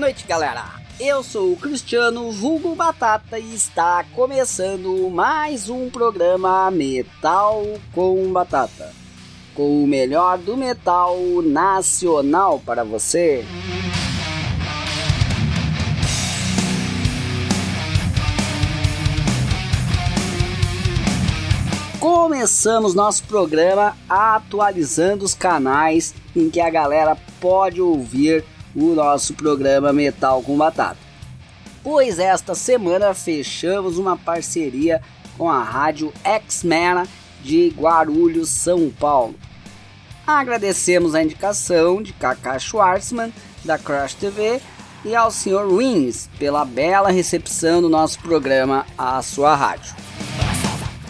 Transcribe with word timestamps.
Noite, 0.00 0.26
galera. 0.26 0.64
Eu 0.98 1.22
sou 1.22 1.52
o 1.52 1.56
Cristiano 1.56 2.32
Vulgo 2.32 2.74
Batata 2.74 3.38
e 3.38 3.54
está 3.54 4.02
começando 4.14 5.10
mais 5.10 5.68
um 5.68 5.90
programa 5.90 6.70
Metal 6.70 7.62
com 7.92 8.32
Batata, 8.32 8.94
com 9.54 9.84
o 9.84 9.86
melhor 9.86 10.38
do 10.38 10.56
metal 10.56 11.18
nacional 11.42 12.58
para 12.64 12.82
você. 12.82 13.44
Começamos 22.00 22.94
nosso 22.94 23.24
programa 23.24 23.94
atualizando 24.08 25.26
os 25.26 25.34
canais 25.34 26.14
em 26.34 26.48
que 26.48 26.58
a 26.58 26.70
galera 26.70 27.18
pode 27.38 27.82
ouvir 27.82 28.42
o 28.74 28.94
nosso 28.94 29.34
programa 29.34 29.92
Metal 29.92 30.42
com 30.42 30.56
Batata. 30.56 30.98
Pois 31.82 32.18
esta 32.18 32.54
semana 32.54 33.14
fechamos 33.14 33.98
uma 33.98 34.16
parceria 34.16 35.00
com 35.36 35.48
a 35.48 35.62
rádio 35.62 36.12
X-Men 36.22 37.04
de 37.42 37.68
Guarulhos, 37.70 38.50
São 38.50 38.90
Paulo. 38.90 39.34
Agradecemos 40.26 41.14
a 41.14 41.22
indicação 41.22 42.02
de 42.02 42.12
Kaká 42.12 42.58
Schwartzman 42.58 43.32
da 43.64 43.78
Crash 43.78 44.14
TV 44.14 44.60
e 45.04 45.14
ao 45.14 45.30
Sr. 45.30 45.66
Wins 45.66 46.28
pela 46.38 46.64
bela 46.64 47.10
recepção 47.10 47.80
do 47.80 47.88
nosso 47.88 48.20
programa 48.20 48.86
à 48.96 49.20
sua 49.22 49.54
rádio. 49.54 49.94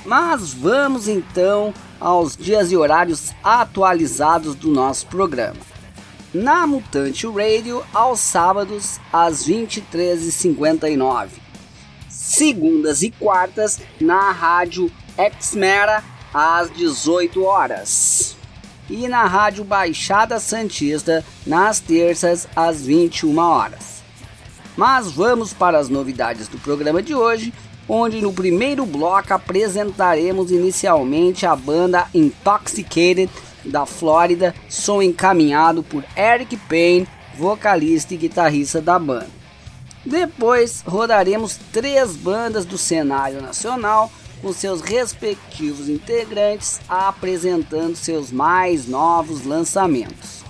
Mas 0.06 0.52
vamos 0.52 1.08
então 1.08 1.74
aos 1.98 2.36
dias 2.36 2.70
e 2.72 2.76
horários 2.76 3.32
atualizados 3.42 4.54
do 4.54 4.70
nosso 4.70 5.06
programa 5.08 5.69
na 6.32 6.66
Mutante 6.66 7.26
Radio 7.26 7.82
aos 7.92 8.20
sábados 8.20 9.00
às 9.12 9.46
23h59. 9.46 11.28
Segundas 12.08 13.02
e 13.02 13.10
quartas 13.10 13.80
na 14.00 14.30
rádio 14.30 14.90
Exmera 15.18 16.04
às 16.32 16.70
18 16.70 17.42
horas. 17.42 18.36
E 18.88 19.08
na 19.08 19.24
rádio 19.24 19.64
Baixada 19.64 20.38
Santista 20.38 21.24
nas 21.46 21.80
terças 21.80 22.48
às 22.54 22.82
21 22.82 23.38
horas. 23.38 24.00
Mas 24.76 25.10
vamos 25.10 25.52
para 25.52 25.78
as 25.78 25.88
novidades 25.88 26.48
do 26.48 26.58
programa 26.58 27.02
de 27.02 27.14
hoje, 27.14 27.52
onde 27.88 28.20
no 28.20 28.32
primeiro 28.32 28.86
bloco 28.86 29.34
apresentaremos 29.34 30.50
inicialmente 30.50 31.44
a 31.44 31.54
banda 31.56 32.06
Intoxicated 32.14 33.28
da 33.64 33.86
Flórida, 33.86 34.55
som 34.69 35.03
encaminhado 35.03 35.83
por 35.83 36.05
Eric 36.16 36.56
Payne, 36.69 37.08
vocalista 37.36 38.14
e 38.14 38.16
guitarrista 38.16 38.80
da 38.80 38.98
banda. 38.98 39.41
Depois 40.05 40.83
rodaremos 40.86 41.58
três 41.72 42.16
bandas 42.16 42.64
do 42.64 42.78
cenário 42.78 43.42
nacional 43.42 44.11
com 44.41 44.53
seus 44.53 44.81
respectivos 44.81 45.88
integrantes 45.88 46.81
apresentando 46.88 47.94
seus 47.94 48.33
mais 48.33 48.86
novos 48.86 49.44
lançamentos. 49.44 50.41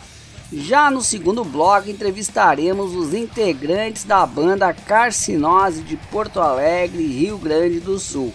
Já 0.53 0.91
no 0.91 1.01
segundo 1.01 1.45
bloco 1.45 1.89
entrevistaremos 1.89 2.95
os 2.95 3.15
integrantes 3.15 4.05
da 4.05 4.27
banda 4.27 4.73
Carcinose 4.73 5.83
de 5.83 5.97
Porto 5.97 6.41
Alegre, 6.41 7.07
Rio 7.07 7.39
Grande 7.39 7.79
do 7.79 7.99
Sul. 7.99 8.33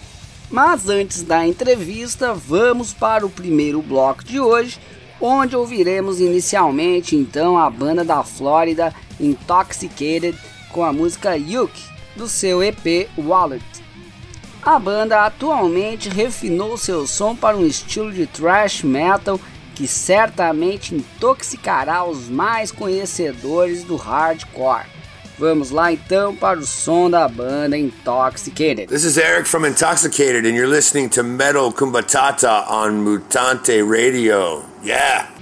Mas 0.50 0.88
antes 0.88 1.22
da 1.22 1.46
entrevista, 1.46 2.32
vamos 2.32 2.92
para 2.92 3.26
o 3.26 3.30
primeiro 3.30 3.82
bloco 3.82 4.22
de 4.22 4.38
hoje, 4.38 4.78
onde 5.20 5.56
ouviremos 5.56 6.20
inicialmente 6.20 7.16
então 7.16 7.58
a 7.58 7.68
banda 7.68 8.04
da 8.04 8.22
Flórida 8.22 8.94
Intoxicated 9.18 10.38
com 10.70 10.84
a 10.84 10.92
música 10.92 11.36
Yuke 11.36 11.82
do 12.14 12.28
seu 12.28 12.62
EP 12.62 13.08
Wallet. 13.18 13.64
A 14.62 14.78
banda 14.78 15.24
atualmente 15.24 16.08
refinou 16.08 16.76
seu 16.76 17.06
som 17.06 17.34
para 17.34 17.56
um 17.56 17.66
estilo 17.66 18.12
de 18.12 18.26
thrash 18.26 18.82
metal 18.82 19.40
que 19.74 19.86
certamente 19.86 20.94
intoxicará 20.94 22.04
os 22.04 22.28
mais 22.28 22.70
conhecedores 22.70 23.84
do 23.84 23.96
hardcore. 23.96 24.86
Vamos 25.38 25.70
lá 25.70 25.92
então 25.92 26.34
para 26.34 26.58
o 26.58 26.64
som 26.64 27.10
da 27.10 27.28
banda 27.28 27.76
Intoxicated. 27.76 28.88
This 28.88 29.04
is 29.04 29.18
Eric 29.18 29.46
from 29.46 29.66
Intoxicated 29.66 30.46
and 30.46 30.56
you're 30.56 30.66
listening 30.66 31.10
to 31.10 31.22
Metal 31.22 31.70
Kumbatata 31.70 32.66
on 32.70 33.04
Mutante 33.04 33.82
Radio. 33.86 34.64
Yeah. 34.82 35.35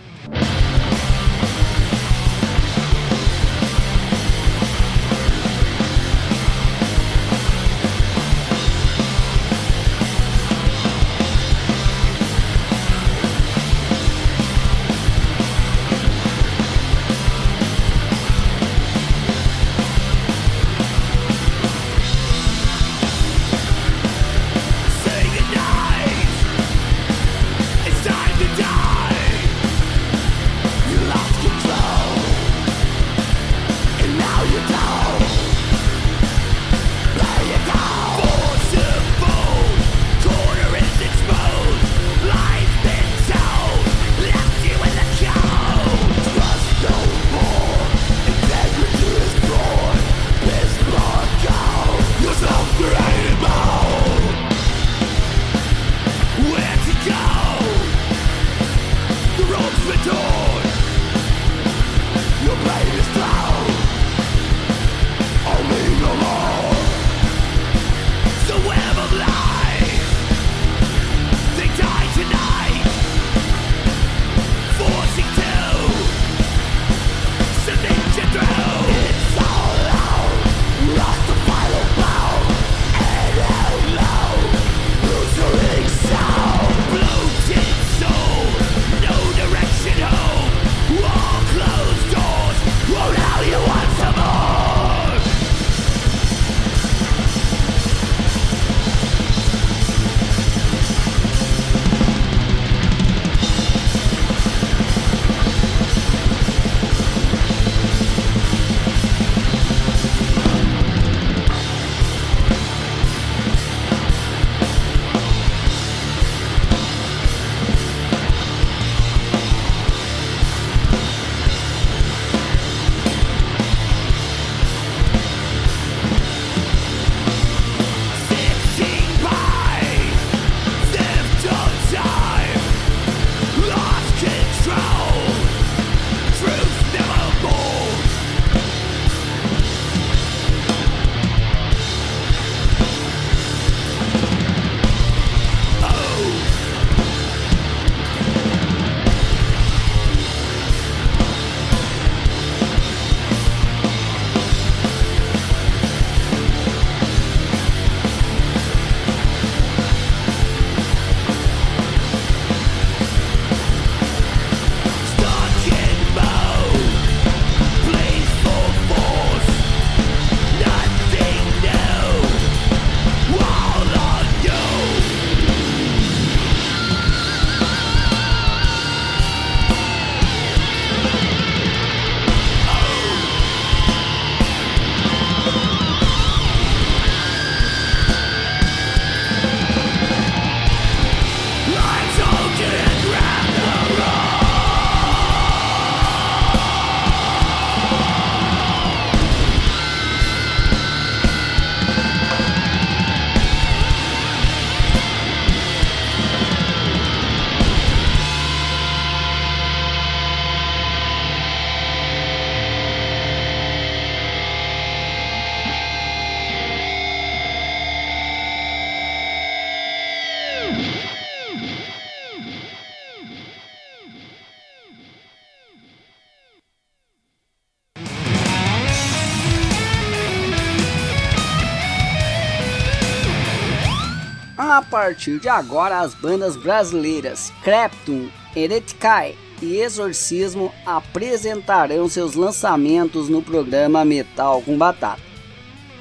Partir 235.05 235.39
de 235.39 235.51
agora, 235.51 236.01
as 236.01 236.15
bandas 236.15 236.57
brasileiras 236.57 237.53
Creptum, 237.63 238.31
Hereticae 238.57 239.37
e 239.61 239.77
Exorcismo 239.77 240.73
apresentarão 240.87 242.09
seus 242.09 242.35
lançamentos 242.35 243.29
no 243.29 243.43
programa 243.43 244.03
Metal 244.03 244.63
com 244.63 244.79
Batata. 244.79 245.21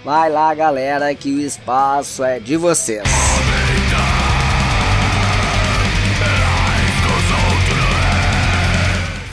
Vai 0.05 0.29
lá, 0.29 0.53
galera, 0.55 1.13
que 1.13 1.33
o 1.33 1.41
espaço 1.41 2.23
é 2.23 2.39
de 2.39 2.55
vocês. 2.55 3.03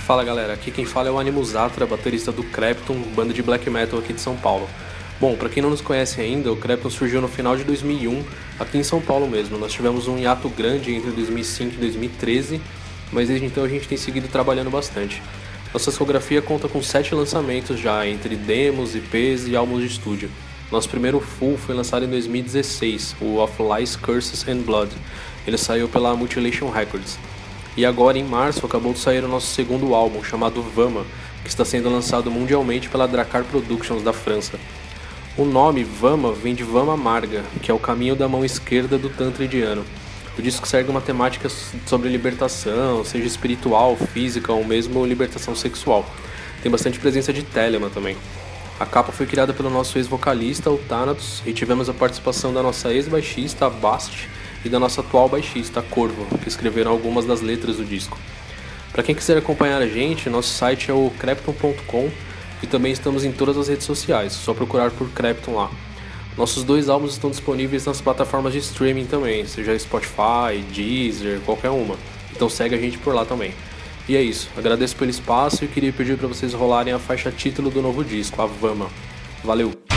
Fala 0.04 0.24
galera, 0.24 0.54
aqui 0.54 0.72
quem 0.72 0.84
fala 0.84 1.06
é 1.06 1.12
o 1.12 1.18
Animus 1.20 1.54
Atra, 1.54 1.86
baterista 1.86 2.32
do 2.32 2.42
Crepton, 2.42 3.00
banda 3.14 3.32
de 3.32 3.40
black 3.40 3.70
metal 3.70 4.00
aqui 4.00 4.12
de 4.12 4.20
São 4.20 4.36
Paulo. 4.36 4.68
Bom, 5.20 5.36
para 5.36 5.50
quem 5.50 5.62
não 5.62 5.68
nos 5.68 5.82
conhece 5.82 6.18
ainda, 6.18 6.50
o 6.50 6.56
Crepton 6.56 6.88
surgiu 6.88 7.20
no 7.20 7.28
final 7.28 7.54
de 7.54 7.62
2001, 7.62 8.24
aqui 8.58 8.78
em 8.78 8.82
São 8.82 9.02
Paulo 9.02 9.28
mesmo. 9.28 9.58
Nós 9.58 9.70
tivemos 9.70 10.08
um 10.08 10.16
hiato 10.16 10.48
grande 10.48 10.94
entre 10.94 11.10
2005 11.10 11.74
e 11.74 11.76
2013, 11.76 12.58
mas 13.12 13.28
desde 13.28 13.44
então 13.44 13.62
a 13.62 13.68
gente 13.68 13.86
tem 13.86 13.98
seguido 13.98 14.28
trabalhando 14.28 14.70
bastante. 14.70 15.22
Nossa 15.74 15.90
discografia 15.90 16.40
conta 16.40 16.68
com 16.68 16.82
sete 16.82 17.14
lançamentos 17.14 17.78
já, 17.78 18.06
entre 18.06 18.34
demos, 18.34 18.96
IPs 18.96 19.46
e 19.46 19.54
álbuns 19.54 19.82
de 19.82 19.88
estúdio. 19.88 20.30
Nosso 20.72 20.88
primeiro 20.88 21.20
full 21.20 21.58
foi 21.58 21.74
lançado 21.74 22.06
em 22.06 22.08
2016, 22.08 23.16
o 23.20 23.36
Of 23.42 23.62
Lies, 23.62 23.96
Curses 23.96 24.48
and 24.48 24.62
Blood. 24.62 24.90
Ele 25.46 25.58
saiu 25.58 25.86
pela 25.86 26.16
Mutilation 26.16 26.70
Records. 26.70 27.18
E 27.76 27.84
agora, 27.84 28.16
em 28.16 28.24
março, 28.24 28.64
acabou 28.64 28.94
de 28.94 28.98
sair 28.98 29.22
o 29.22 29.28
nosso 29.28 29.48
segundo 29.48 29.94
álbum, 29.94 30.24
chamado 30.24 30.62
Vama, 30.62 31.04
que 31.42 31.50
está 31.50 31.62
sendo 31.62 31.90
lançado 31.90 32.30
mundialmente 32.30 32.88
pela 32.88 33.06
Dracar 33.06 33.44
Productions 33.44 34.02
da 34.02 34.14
França. 34.14 34.58
O 35.40 35.44
nome 35.46 35.82
Vama 35.82 36.34
vem 36.34 36.54
de 36.54 36.62
Vama 36.62 36.92
Amarga, 36.92 37.42
que 37.62 37.70
é 37.70 37.74
o 37.74 37.78
caminho 37.78 38.14
da 38.14 38.28
mão 38.28 38.44
esquerda 38.44 38.98
do 38.98 39.08
Tantra 39.08 39.42
indiano. 39.42 39.86
O 40.38 40.42
disco 40.42 40.68
segue 40.68 40.90
uma 40.90 41.00
temática 41.00 41.48
sobre 41.86 42.10
libertação, 42.10 43.02
seja 43.06 43.26
espiritual, 43.26 43.96
física 43.96 44.52
ou 44.52 44.62
mesmo 44.62 45.02
libertação 45.06 45.56
sexual. 45.56 46.04
Tem 46.62 46.70
bastante 46.70 46.98
presença 47.00 47.32
de 47.32 47.42
Telema 47.42 47.88
também. 47.88 48.18
A 48.78 48.84
capa 48.84 49.12
foi 49.12 49.24
criada 49.24 49.54
pelo 49.54 49.70
nosso 49.70 49.96
ex-vocalista, 49.96 50.70
o 50.70 50.76
Thanatos, 50.76 51.42
e 51.46 51.54
tivemos 51.54 51.88
a 51.88 51.94
participação 51.94 52.52
da 52.52 52.62
nossa 52.62 52.92
ex-baixista, 52.92 53.64
a 53.64 53.70
Bast, 53.70 54.28
e 54.62 54.68
da 54.68 54.78
nossa 54.78 55.00
atual 55.00 55.26
baixista, 55.26 55.80
Corvo, 55.80 56.26
que 56.40 56.48
escreveram 56.48 56.90
algumas 56.90 57.24
das 57.24 57.40
letras 57.40 57.78
do 57.78 57.84
disco. 57.86 58.18
Para 58.92 59.02
quem 59.02 59.14
quiser 59.14 59.38
acompanhar 59.38 59.80
a 59.80 59.88
gente, 59.88 60.28
nosso 60.28 60.50
site 60.50 60.90
é 60.90 60.94
o 60.94 61.10
crepton.com 61.18 62.10
e 62.62 62.66
também 62.66 62.92
estamos 62.92 63.24
em 63.24 63.32
todas 63.32 63.56
as 63.56 63.68
redes 63.68 63.86
sociais, 63.86 64.32
só 64.32 64.52
procurar 64.54 64.90
por 64.90 65.08
Crepton 65.10 65.54
lá. 65.54 65.70
Nossos 66.36 66.62
dois 66.62 66.88
álbuns 66.88 67.12
estão 67.12 67.30
disponíveis 67.30 67.84
nas 67.84 68.00
plataformas 68.00 68.52
de 68.52 68.60
streaming 68.60 69.06
também, 69.06 69.46
seja 69.46 69.78
Spotify, 69.78 70.62
Deezer, 70.72 71.40
qualquer 71.40 71.70
uma. 71.70 71.96
Então 72.32 72.48
segue 72.48 72.74
a 72.74 72.78
gente 72.78 72.98
por 72.98 73.14
lá 73.14 73.24
também. 73.24 73.52
E 74.08 74.16
é 74.16 74.22
isso, 74.22 74.48
agradeço 74.56 74.96
pelo 74.96 75.10
espaço 75.10 75.64
e 75.64 75.68
queria 75.68 75.92
pedir 75.92 76.16
para 76.16 76.28
vocês 76.28 76.52
rolarem 76.54 76.92
a 76.92 76.98
faixa 76.98 77.30
título 77.30 77.70
do 77.70 77.82
novo 77.82 78.04
disco, 78.04 78.40
a 78.40 78.46
Vama. 78.46 78.88
Valeu! 79.44 79.89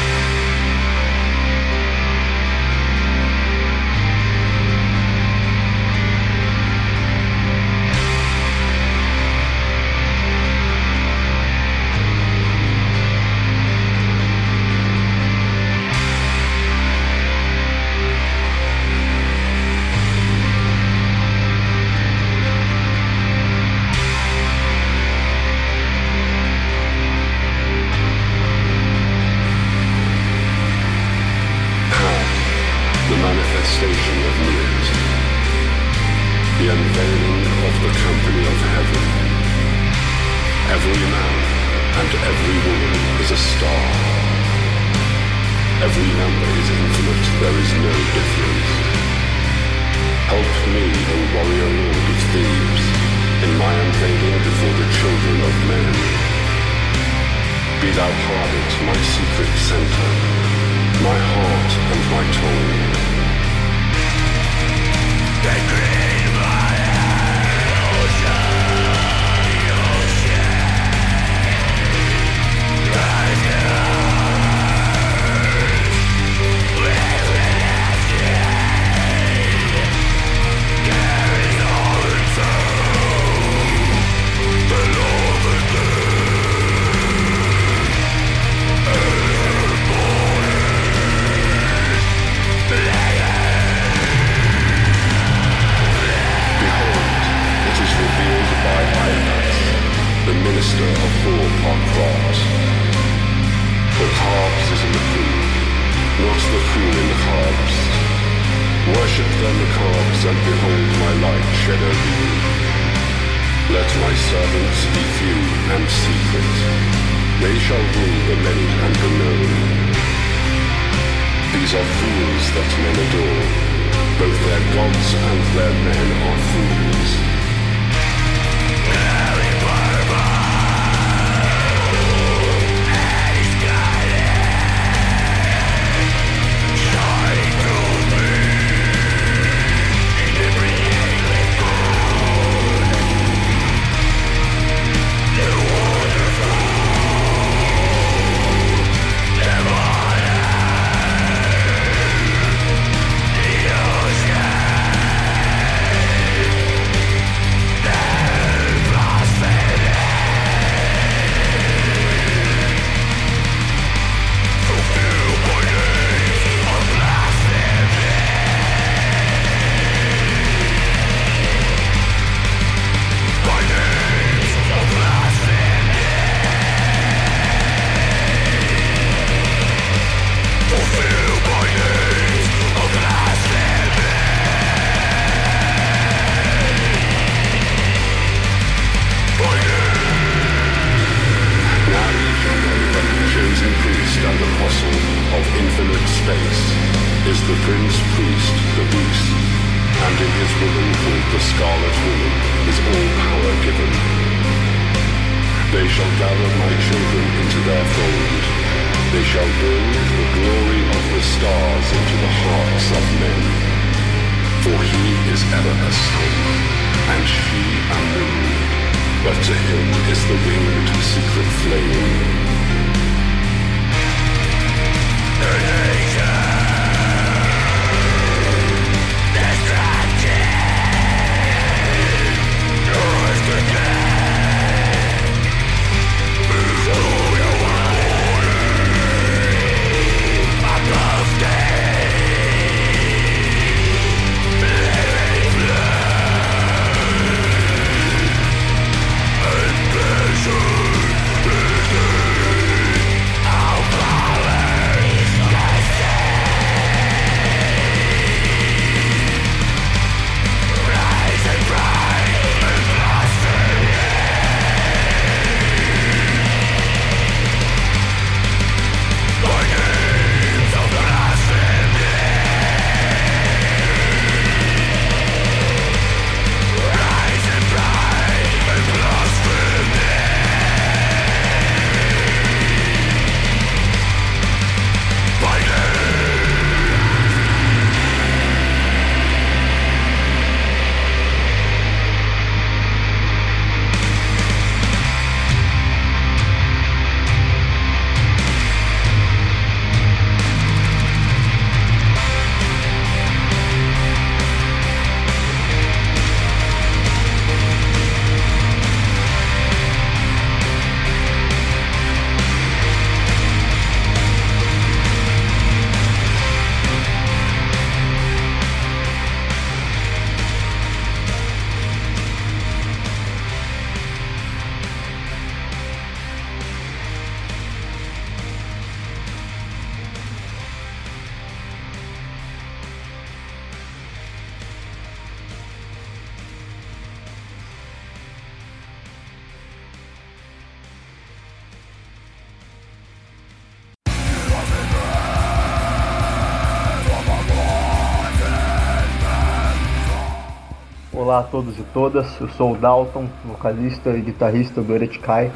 Olá 351.24 351.39
a 351.39 351.44
todos 351.44 351.80
e 351.80 351.84
todas, 351.94 352.38
eu 352.42 352.50
sou 352.50 352.74
o 352.74 352.75
Dalton, 352.75 353.27
vocalista 353.46 354.10
e 354.10 354.20
guitarrista 354.20 354.82
do 354.82 354.94
Ereticai. 354.94 355.53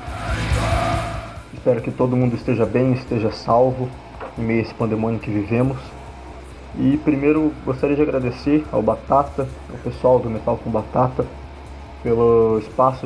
Espero 1.54 1.82
que 1.82 1.92
todo 1.92 2.16
mundo 2.16 2.38
esteja 2.38 2.66
bem, 2.66 2.94
esteja 2.94 3.34
salvo 3.34 3.90
em 4.38 4.44
meio 4.44 4.60
a 4.60 4.64
esse 4.64 4.74
pandemônio 4.74 5.20
que 5.20 5.30
vivemos. 5.30 5.78
E 6.80 6.96
primeiro 7.04 7.52
gostaria 7.66 7.98
de 7.98 8.02
agradecer 8.02 8.66
ao 8.72 8.82
Batata, 8.82 9.46
ao 9.70 9.78
pessoal 9.80 10.20
do 10.20 10.30
Metal 10.30 10.58
com 10.64 10.70
Batata, 10.70 11.26
pelo 12.02 12.60
espaço 12.60 13.06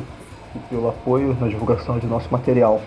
e 0.54 0.60
pelo 0.70 0.88
apoio 0.88 1.36
na 1.40 1.48
divulgação 1.48 1.98
de 1.98 2.06
nosso 2.06 2.28
material. 2.30 2.80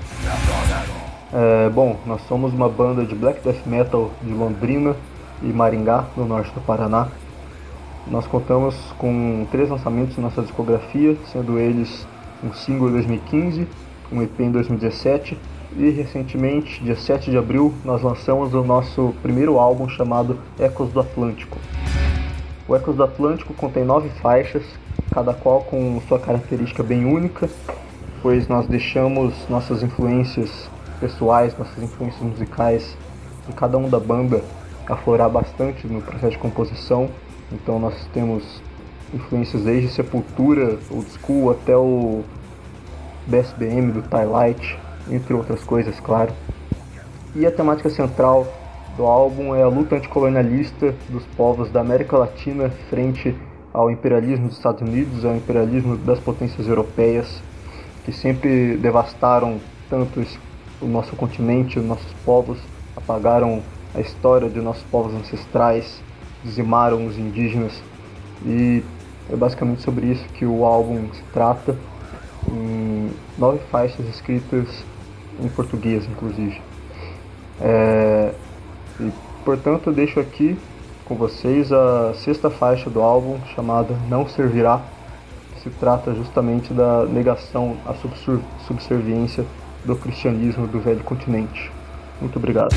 É, 1.33 1.69
bom, 1.69 1.97
nós 2.05 2.21
somos 2.29 2.53
uma 2.53 2.69
banda 2.69 3.03
de 3.03 3.13
black 3.13 3.41
death 3.41 3.65
metal 3.65 4.09
de 4.21 4.31
Londrina 4.31 4.95
e 5.43 5.47
Maringá, 5.47 6.05
no 6.15 6.25
norte 6.25 6.49
do 6.51 6.61
Paraná. 6.61 7.09
Nós 8.07 8.27
contamos 8.27 8.75
com 8.99 9.47
três 9.51 9.67
lançamentos 9.67 10.15
em 10.15 10.21
nossa 10.21 10.43
discografia, 10.43 11.17
sendo 11.31 11.57
eles 11.57 12.05
um 12.43 12.53
single 12.53 12.89
em 12.89 12.91
2015, 12.91 13.67
um 14.11 14.21
EP 14.21 14.39
em 14.41 14.51
2017 14.51 15.35
e 15.75 15.89
recentemente, 15.89 16.83
dia 16.83 16.95
7 16.95 17.31
de 17.31 17.37
abril, 17.37 17.73
nós 17.83 18.03
lançamos 18.03 18.53
o 18.53 18.63
nosso 18.63 19.13
primeiro 19.23 19.57
álbum 19.57 19.89
chamado 19.89 20.37
Ecos 20.59 20.91
do 20.91 20.99
Atlântico. 20.99 21.57
O 22.67 22.75
Ecos 22.75 22.95
do 22.95 23.03
Atlântico 23.03 23.55
contém 23.55 23.83
nove 23.83 24.09
faixas, 24.21 24.63
cada 25.11 25.33
qual 25.33 25.61
com 25.61 25.99
sua 26.07 26.19
característica 26.19 26.83
bem 26.83 27.05
única, 27.05 27.49
pois 28.21 28.47
nós 28.47 28.67
deixamos 28.67 29.33
nossas 29.49 29.81
influências 29.81 30.69
pessoais, 30.99 31.57
nossas 31.57 31.81
influências 31.81 32.21
musicais 32.21 32.95
em 33.49 33.51
cada 33.51 33.79
um 33.79 33.89
da 33.89 33.99
banda 33.99 34.43
aflorar 34.87 35.29
bastante 35.29 35.87
no 35.87 36.01
processo 36.01 36.33
de 36.33 36.37
composição 36.37 37.09
então 37.51 37.79
nós 37.79 37.93
temos 38.13 38.61
influências 39.13 39.63
desde 39.63 39.89
Sepultura, 39.89 40.77
Old 40.89 41.09
School, 41.19 41.51
até 41.51 41.75
o 41.75 42.23
BSBM 43.27 43.91
do 43.91 44.01
Twilight, 44.01 44.77
entre 45.09 45.33
outras 45.33 45.63
coisas, 45.63 45.99
claro. 45.99 46.33
E 47.35 47.45
a 47.45 47.51
temática 47.51 47.89
central 47.89 48.47
do 48.97 49.05
álbum 49.05 49.53
é 49.53 49.61
a 49.61 49.67
luta 49.67 49.95
anticolonialista 49.95 50.95
dos 51.09 51.25
povos 51.37 51.69
da 51.69 51.81
América 51.81 52.17
Latina 52.17 52.69
frente 52.89 53.35
ao 53.73 53.91
imperialismo 53.91 54.47
dos 54.47 54.57
Estados 54.57 54.81
Unidos, 54.81 55.25
ao 55.25 55.35
imperialismo 55.35 55.97
das 55.97 56.19
potências 56.19 56.67
europeias, 56.67 57.41
que 58.05 58.11
sempre 58.11 58.77
devastaram 58.77 59.59
tanto 59.89 60.23
o 60.81 60.85
nosso 60.85 61.15
continente, 61.15 61.77
os 61.77 61.85
nossos 61.85 62.13
povos, 62.25 62.57
apagaram 62.95 63.61
a 63.93 63.99
história 63.99 64.49
de 64.49 64.61
nossos 64.61 64.83
povos 64.83 65.13
ancestrais, 65.13 66.01
dizimaram 66.45 67.05
os 67.05 67.17
indígenas 67.17 67.73
e 68.45 68.83
é 69.29 69.35
basicamente 69.35 69.81
sobre 69.81 70.05
isso 70.05 70.23
que 70.29 70.45
o 70.45 70.63
álbum 70.63 71.09
se 71.11 71.23
trata, 71.33 71.75
em 72.47 73.09
nove 73.37 73.59
faixas 73.71 74.07
escritas 74.07 74.67
em 75.41 75.49
português, 75.49 76.05
inclusive. 76.05 76.61
É, 77.59 78.33
e, 78.99 79.11
portanto, 79.43 79.87
eu 79.87 79.93
deixo 79.93 80.19
aqui 80.19 80.57
com 81.05 81.15
vocês 81.15 81.71
a 81.71 82.13
sexta 82.13 82.49
faixa 82.49 82.89
do 82.89 83.01
álbum 83.01 83.39
chamada 83.55 83.95
Não 84.09 84.27
Servirá, 84.27 84.81
que 85.55 85.61
se 85.61 85.69
trata 85.71 86.13
justamente 86.13 86.73
da 86.73 87.05
negação 87.05 87.77
à 87.85 87.93
subserviência 88.65 89.45
do 89.83 89.95
cristianismo 89.95 90.67
do 90.67 90.79
velho 90.79 91.03
continente. 91.03 91.71
Muito 92.21 92.37
obrigado. 92.37 92.75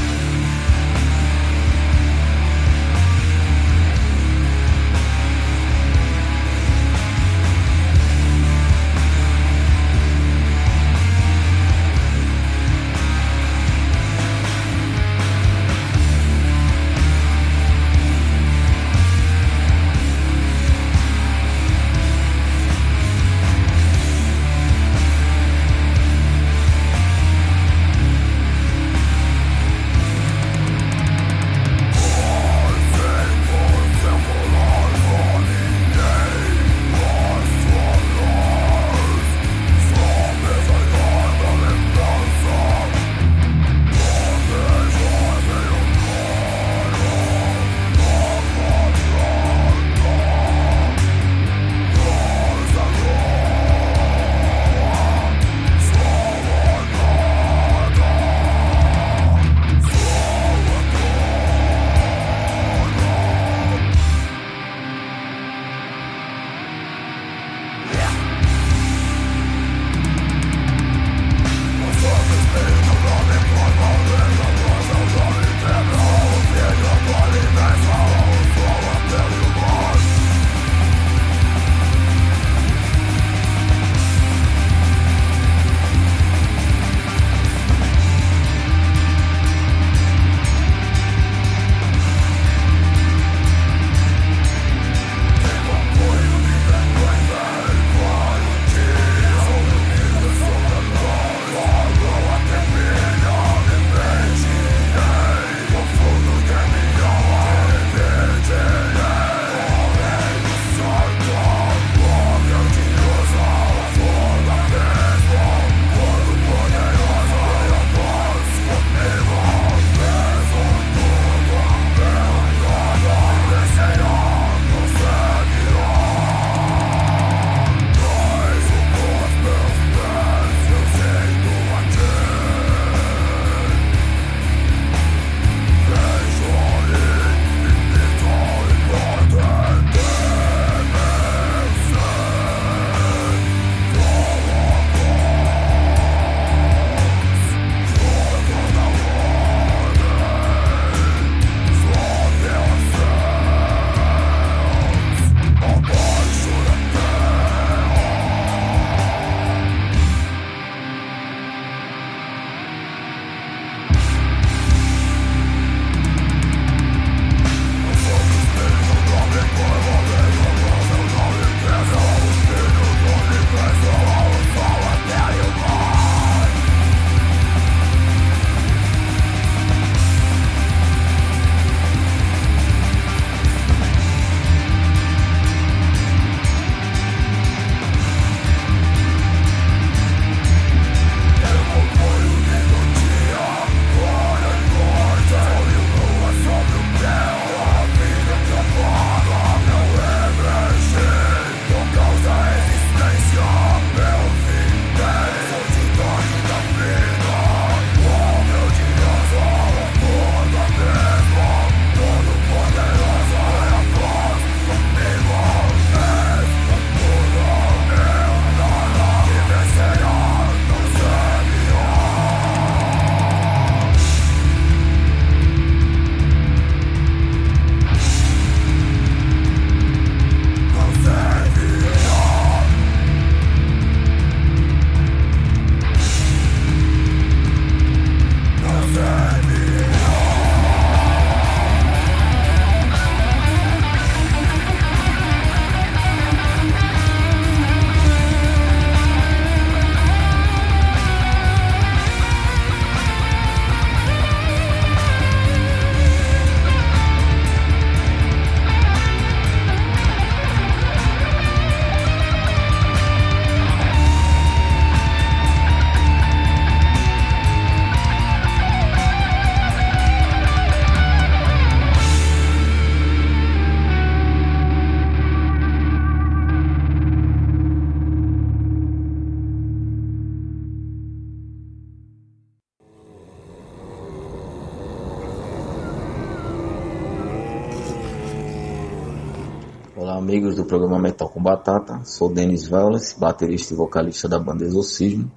Olá, 290.01 290.17
amigos 290.17 290.55
do 290.55 290.65
programa 290.65 290.97
Metal 290.97 291.29
com 291.29 291.43
Batata. 291.43 292.05
Sou 292.05 292.33
Denis 292.33 292.71
Wallace, 292.71 293.19
baterista 293.19 293.75
e 293.75 293.77
vocalista 293.77 294.29
da 294.29 294.39
banda 294.39 294.65
Exorcismo. 294.65 295.29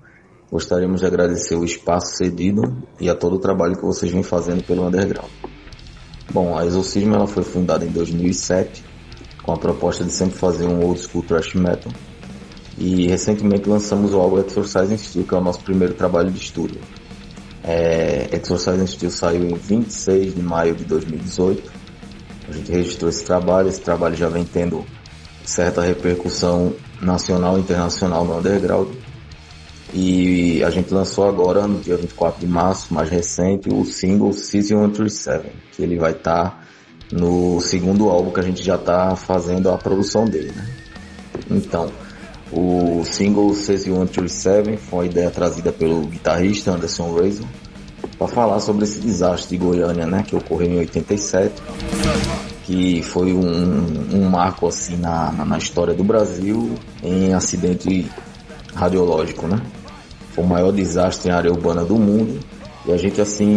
Gostaríamos 0.51 0.99
de 0.99 1.07
agradecer 1.07 1.55
o 1.55 1.65
espaço 1.65 2.15
cedido 2.17 2.61
e 2.99 3.09
a 3.09 3.15
todo 3.15 3.37
o 3.37 3.39
trabalho 3.39 3.75
que 3.75 3.83
vocês 3.83 4.11
vêm 4.11 4.21
fazendo 4.21 4.63
pelo 4.63 4.85
underground. 4.85 5.31
Bom, 6.31 6.55
a 6.55 6.63
Exorcismo 6.63 7.15
ela 7.15 7.25
foi 7.25 7.41
fundada 7.41 7.83
em 7.83 7.89
2007 7.89 8.85
com 9.41 9.51
a 9.51 9.57
proposta 9.57 10.03
de 10.03 10.11
sempre 10.11 10.37
fazer 10.37 10.67
um 10.67 10.85
old 10.85 10.99
school 10.99 11.23
thrash 11.23 11.55
metal 11.55 11.91
e 12.77 13.07
recentemente 13.07 13.67
lançamos 13.67 14.13
o 14.13 14.19
álbum 14.19 14.37
Exorcise 14.37 14.93
in 14.93 14.97
Steel, 14.97 15.25
que 15.25 15.33
é 15.33 15.37
o 15.39 15.43
nosso 15.43 15.63
primeiro 15.63 15.95
trabalho 15.95 16.29
de 16.29 16.37
estúdio. 16.37 16.79
É, 17.63 18.29
Exorcise 18.31 18.79
in 18.79 18.85
Steel 18.85 19.11
saiu 19.11 19.43
em 19.43 19.55
26 19.55 20.35
de 20.35 20.41
maio 20.43 20.75
de 20.75 20.85
2018. 20.85 21.80
A 22.51 22.53
gente 22.53 22.69
registrou 22.69 23.09
esse 23.09 23.23
trabalho, 23.23 23.69
esse 23.69 23.79
trabalho 23.79 24.13
já 24.13 24.27
vem 24.27 24.43
tendo 24.43 24.85
certa 25.45 25.81
repercussão 25.81 26.73
nacional 27.01 27.57
e 27.57 27.61
internacional 27.61 28.25
no 28.25 28.37
underground. 28.39 28.89
E 29.93 30.61
a 30.61 30.69
gente 30.69 30.93
lançou 30.93 31.29
agora, 31.29 31.65
no 31.65 31.79
dia 31.79 31.95
24 31.95 32.41
de 32.41 32.47
março, 32.47 32.93
mais 32.93 33.09
recente, 33.09 33.69
o 33.69 33.85
single 33.85 34.33
Season 34.33 34.85
137, 34.87 35.49
que 35.71 35.81
ele 35.81 35.97
vai 35.97 36.11
estar 36.11 36.49
tá 36.49 36.59
no 37.13 37.61
segundo 37.61 38.09
álbum 38.09 38.31
que 38.31 38.41
a 38.41 38.43
gente 38.43 38.61
já 38.61 38.75
está 38.75 39.15
fazendo 39.15 39.69
a 39.69 39.77
produção 39.77 40.25
dele. 40.25 40.51
Né? 40.53 40.69
Então, 41.49 41.89
o 42.51 43.05
single 43.05 43.53
Season 43.53 43.95
137 44.07 44.75
foi 44.75 44.99
uma 44.99 45.05
ideia 45.05 45.31
trazida 45.31 45.71
pelo 45.71 46.01
guitarrista 46.01 46.71
Anderson 46.71 47.15
Razor 47.15 47.47
para 48.21 48.27
falar 48.27 48.59
sobre 48.59 48.83
esse 48.83 48.99
desastre 48.99 49.57
de 49.57 49.65
Goiânia, 49.65 50.05
né, 50.05 50.21
que 50.21 50.35
ocorreu 50.35 50.73
em 50.73 50.77
87, 50.77 51.55
que 52.63 53.01
foi 53.01 53.33
um, 53.33 54.15
um 54.15 54.29
marco 54.29 54.67
assim 54.67 54.95
na, 54.95 55.31
na 55.31 55.57
história 55.57 55.91
do 55.91 56.03
Brasil 56.03 56.75
em 57.01 57.33
acidente 57.33 58.07
radiológico, 58.75 59.47
né? 59.47 59.59
Foi 60.35 60.43
o 60.43 60.47
maior 60.47 60.71
desastre 60.71 61.29
em 61.29 61.33
área 61.33 61.51
urbana 61.51 61.83
do 61.83 61.95
mundo 61.95 62.39
e 62.85 62.91
a 62.91 62.97
gente 62.97 63.19
assim 63.19 63.47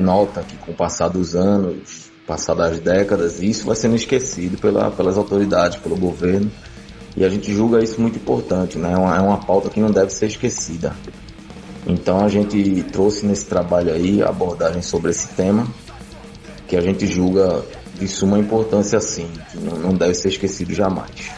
nota 0.00 0.44
que 0.44 0.56
com 0.58 0.70
o 0.70 0.74
passar 0.76 1.08
dos 1.08 1.34
anos, 1.34 2.08
passadas 2.24 2.74
as 2.74 2.78
décadas, 2.78 3.42
isso 3.42 3.66
vai 3.66 3.74
sendo 3.74 3.96
esquecido 3.96 4.56
pela, 4.58 4.92
pelas 4.92 5.18
autoridades, 5.18 5.78
pelo 5.78 5.96
governo 5.96 6.52
e 7.16 7.24
a 7.24 7.28
gente 7.28 7.52
julga 7.52 7.82
isso 7.82 8.00
muito 8.00 8.16
importante, 8.16 8.78
né? 8.78 8.92
É 8.92 8.96
uma, 8.96 9.16
é 9.16 9.20
uma 9.20 9.38
pauta 9.38 9.68
que 9.70 9.80
não 9.80 9.90
deve 9.90 10.10
ser 10.10 10.26
esquecida. 10.26 10.94
Então 11.86 12.24
a 12.24 12.28
gente 12.28 12.82
trouxe 12.84 13.26
nesse 13.26 13.46
trabalho 13.46 13.92
aí 13.92 14.22
a 14.22 14.28
abordagem 14.28 14.82
sobre 14.82 15.10
esse 15.10 15.28
tema, 15.28 15.66
que 16.66 16.76
a 16.76 16.80
gente 16.80 17.06
julga 17.06 17.64
de 17.94 18.08
suma 18.08 18.38
importância 18.38 19.00
sim, 19.00 19.30
que 19.50 19.58
não, 19.58 19.76
não 19.76 19.94
deve 19.94 20.14
ser 20.14 20.28
esquecido 20.28 20.74
jamais. 20.74 21.30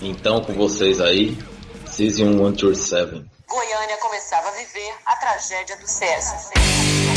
Então 0.00 0.40
com 0.42 0.52
vocês 0.54 1.00
aí, 1.00 1.36
Season 1.86 2.32
127. 2.32 3.24
Goiânia 3.48 3.96
começava 4.00 4.48
a 4.48 4.52
viver 4.52 4.94
a 5.06 5.16
tragédia 5.16 5.76
do 5.76 5.86
César. 5.86 7.13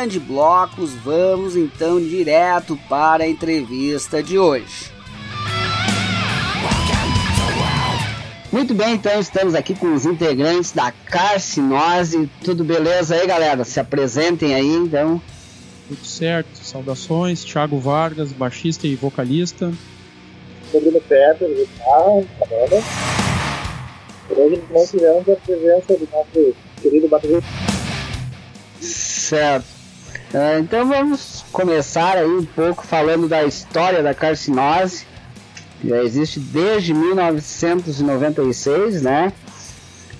Grande 0.00 0.18
bloco, 0.18 0.86
vamos 1.04 1.54
então 1.56 2.00
direto 2.00 2.74
para 2.88 3.24
a 3.24 3.28
entrevista 3.28 4.22
de 4.22 4.38
hoje. 4.38 4.90
Muito 8.50 8.74
bem, 8.74 8.94
então 8.94 9.20
estamos 9.20 9.54
aqui 9.54 9.74
com 9.74 9.92
os 9.92 10.06
integrantes 10.06 10.72
da 10.72 10.90
Carcinose. 10.90 12.30
Tudo 12.42 12.64
beleza 12.64 13.14
aí, 13.14 13.26
galera? 13.26 13.62
Se 13.62 13.78
apresentem 13.78 14.54
aí, 14.54 14.74
então. 14.74 15.20
Tudo 15.86 16.04
certo, 16.06 16.56
saudações. 16.56 17.44
Thiago 17.44 17.78
Vargas, 17.78 18.32
baixista 18.32 18.86
e 18.86 18.94
vocalista. 18.94 19.70
Rodrigo 20.72 21.00
Peter, 21.02 21.46
guitarra, 21.46 22.24
banda. 22.48 22.82
Hoje 24.30 24.62
nós 24.70 24.90
tivemos 24.90 25.28
a 25.28 25.36
presença 25.36 25.94
do 25.94 26.08
nosso 26.10 26.54
querido 26.80 27.06
baterista 27.06 27.44
Certo. 28.80 29.79
Uh, 30.32 30.60
então 30.60 30.86
vamos 30.86 31.44
começar 31.50 32.16
aí 32.16 32.30
um 32.30 32.44
pouco 32.44 32.86
falando 32.86 33.26
da 33.26 33.42
história 33.44 34.00
da 34.00 34.14
carcinose. 34.14 35.04
Já 35.84 36.04
existe 36.04 36.38
desde 36.38 36.94
1996, 36.94 39.02
né? 39.02 39.32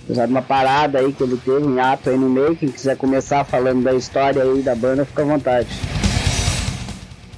Já 0.09 0.27
de 0.27 0.33
uma 0.33 0.43
parada 0.43 0.99
aí 0.99 1.13
que 1.13 1.23
ele 1.23 1.37
teve 1.37 1.65
em 1.65 1.79
ato 1.79 2.11
aí 2.11 2.19
no 2.19 2.29
meio. 2.29 2.57
Quem 2.57 2.71
quiser 2.71 2.97
começar 2.97 3.45
falando 3.45 3.85
da 3.85 3.95
história 3.95 4.43
aí 4.43 4.61
da 4.63 4.75
banda, 4.75 5.05
fica 5.05 5.23
à 5.23 5.25
vontade. 5.25 5.69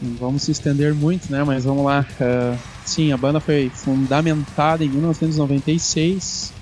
Não 0.00 0.16
vamos 0.16 0.44
se 0.44 0.52
estender 0.52 0.94
muito, 0.94 1.30
né? 1.30 1.44
Mas 1.44 1.64
vamos 1.64 1.84
lá. 1.84 2.06
Uh, 2.18 2.56
sim, 2.86 3.12
a 3.12 3.18
banda 3.18 3.38
foi 3.38 3.70
fundamentada 3.74 4.82
em 4.82 4.88
1996 4.88 6.54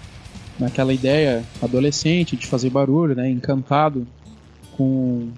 naquela 0.58 0.92
ideia 0.92 1.44
adolescente 1.62 2.36
de 2.36 2.48
fazer 2.48 2.70
barulho, 2.70 3.14
né? 3.14 3.30
Encantado 3.30 4.04
com 4.76 5.28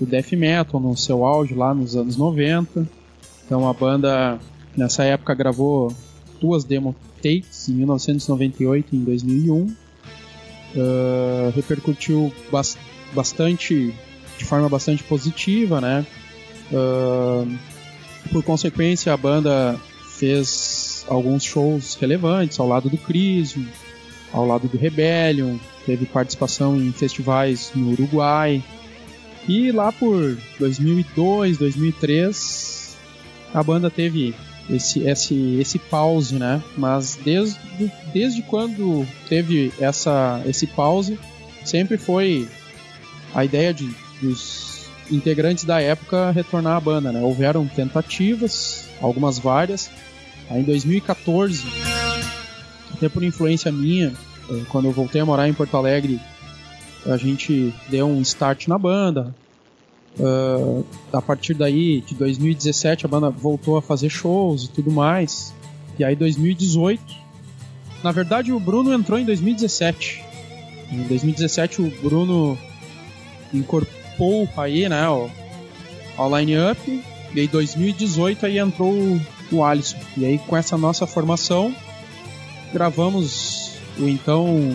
o 0.00 0.06
death 0.06 0.32
metal 0.32 0.80
no 0.80 0.96
seu 0.96 1.24
auge 1.24 1.54
lá 1.54 1.74
nos 1.74 1.96
anos 1.96 2.16
90. 2.16 2.86
Então 3.44 3.68
a 3.68 3.72
banda 3.72 4.38
nessa 4.76 5.04
época 5.04 5.34
gravou 5.34 5.92
duas 6.40 6.64
demo 6.64 6.94
takes 7.22 7.68
em 7.68 7.74
1998 7.74 8.94
e 8.94 8.96
em 8.96 9.04
2001. 9.04 9.56
Uh, 9.56 11.50
repercutiu 11.54 12.32
bas 12.50 12.76
bastante 13.14 13.94
de 14.36 14.44
forma 14.44 14.68
bastante 14.68 15.02
positiva, 15.04 15.80
né? 15.80 16.04
Uh, 16.70 17.56
por 18.30 18.42
consequência, 18.42 19.12
a 19.12 19.16
banda 19.16 19.80
fez 20.18 21.06
alguns 21.08 21.44
shows 21.44 21.94
relevantes 21.94 22.58
ao 22.58 22.66
lado 22.66 22.90
do 22.90 22.98
Crisium, 22.98 23.64
ao 24.32 24.46
lado 24.46 24.68
do 24.68 24.76
Rebellion, 24.76 25.56
teve 25.86 26.04
participação 26.04 26.76
em 26.76 26.92
festivais 26.92 27.70
no 27.74 27.92
Uruguai, 27.92 28.62
e 29.48 29.70
lá 29.70 29.92
por 29.92 30.36
2002, 30.58 31.58
2003, 31.58 32.96
a 33.54 33.62
banda 33.62 33.90
teve 33.90 34.34
esse, 34.68 35.00
esse, 35.00 35.58
esse 35.60 35.78
pause, 35.78 36.34
né? 36.34 36.62
Mas 36.76 37.18
desde, 37.22 37.58
desde 38.12 38.42
quando 38.42 39.06
teve 39.28 39.72
essa, 39.78 40.42
esse 40.46 40.66
pause, 40.66 41.18
sempre 41.64 41.96
foi 41.96 42.48
a 43.34 43.44
ideia 43.44 43.72
de, 43.72 43.88
dos 44.20 44.86
integrantes 45.10 45.64
da 45.64 45.80
época 45.80 46.30
retornar 46.32 46.76
à 46.76 46.80
banda, 46.80 47.12
né? 47.12 47.20
Houveram 47.20 47.66
tentativas, 47.66 48.88
algumas 49.00 49.38
várias. 49.38 49.90
Aí 50.50 50.60
em 50.60 50.64
2014, 50.64 51.64
até 52.92 53.08
por 53.08 53.22
influência 53.22 53.70
minha, 53.70 54.12
eh, 54.50 54.62
quando 54.68 54.86
eu 54.86 54.92
voltei 54.92 55.20
a 55.20 55.24
morar 55.24 55.48
em 55.48 55.52
Porto 55.52 55.76
Alegre, 55.76 56.20
a 57.08 57.16
gente 57.16 57.72
deu 57.88 58.06
um 58.06 58.20
start 58.22 58.68
na 58.68 58.78
banda. 58.78 59.34
Uh, 60.18 60.84
a 61.12 61.20
partir 61.20 61.54
daí, 61.54 62.00
de 62.00 62.14
2017, 62.14 63.04
a 63.04 63.08
banda 63.08 63.30
voltou 63.30 63.76
a 63.76 63.82
fazer 63.82 64.08
shows 64.08 64.64
e 64.64 64.68
tudo 64.70 64.90
mais. 64.90 65.54
E 65.98 66.04
aí, 66.04 66.16
2018. 66.16 67.02
Na 68.02 68.12
verdade, 68.12 68.52
o 68.52 68.60
Bruno 68.60 68.92
entrou 68.92 69.18
em 69.18 69.24
2017. 69.24 70.24
Em 70.90 71.02
2017, 71.04 71.82
o 71.82 71.90
Bruno 72.02 72.58
incorporou 73.52 74.48
aí, 74.56 74.88
né, 74.88 75.08
o, 75.08 75.28
o 76.18 76.38
line-up. 76.38 77.04
E 77.34 77.40
em 77.40 77.46
2018 77.46 78.46
aí 78.46 78.58
entrou 78.58 78.94
o 79.52 79.64
Alisson. 79.64 79.98
E 80.16 80.24
aí 80.24 80.38
com 80.38 80.56
essa 80.56 80.76
nossa 80.76 81.06
formação, 81.06 81.74
gravamos 82.72 83.72
o 83.98 84.08
então 84.08 84.70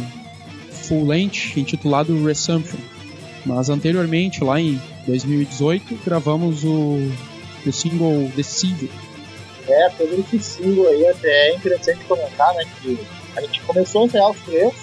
full 0.92 1.08
length 1.08 1.56
intitulado 1.56 2.14
Resumption. 2.26 2.78
Mas 3.46 3.70
anteriormente, 3.70 4.44
lá 4.44 4.60
em 4.60 4.80
2018, 5.08 5.98
gravamos 6.04 6.66
o, 6.66 6.98
o 7.66 7.72
single 7.72 8.30
Deceiver. 8.36 8.90
É, 9.70 9.90
sobre 9.92 10.20
esse 10.20 10.40
single 10.40 10.86
aí 10.90 11.08
até 11.08 11.50
é 11.50 11.56
interessante 11.56 12.04
comentar, 12.04 12.54
né, 12.56 12.66
que 12.82 13.00
a 13.38 13.42
gente 13.42 13.62
começou 13.62 14.02
a 14.02 14.06
ensaiar 14.06 14.32
os 14.32 14.40
três, 14.42 14.74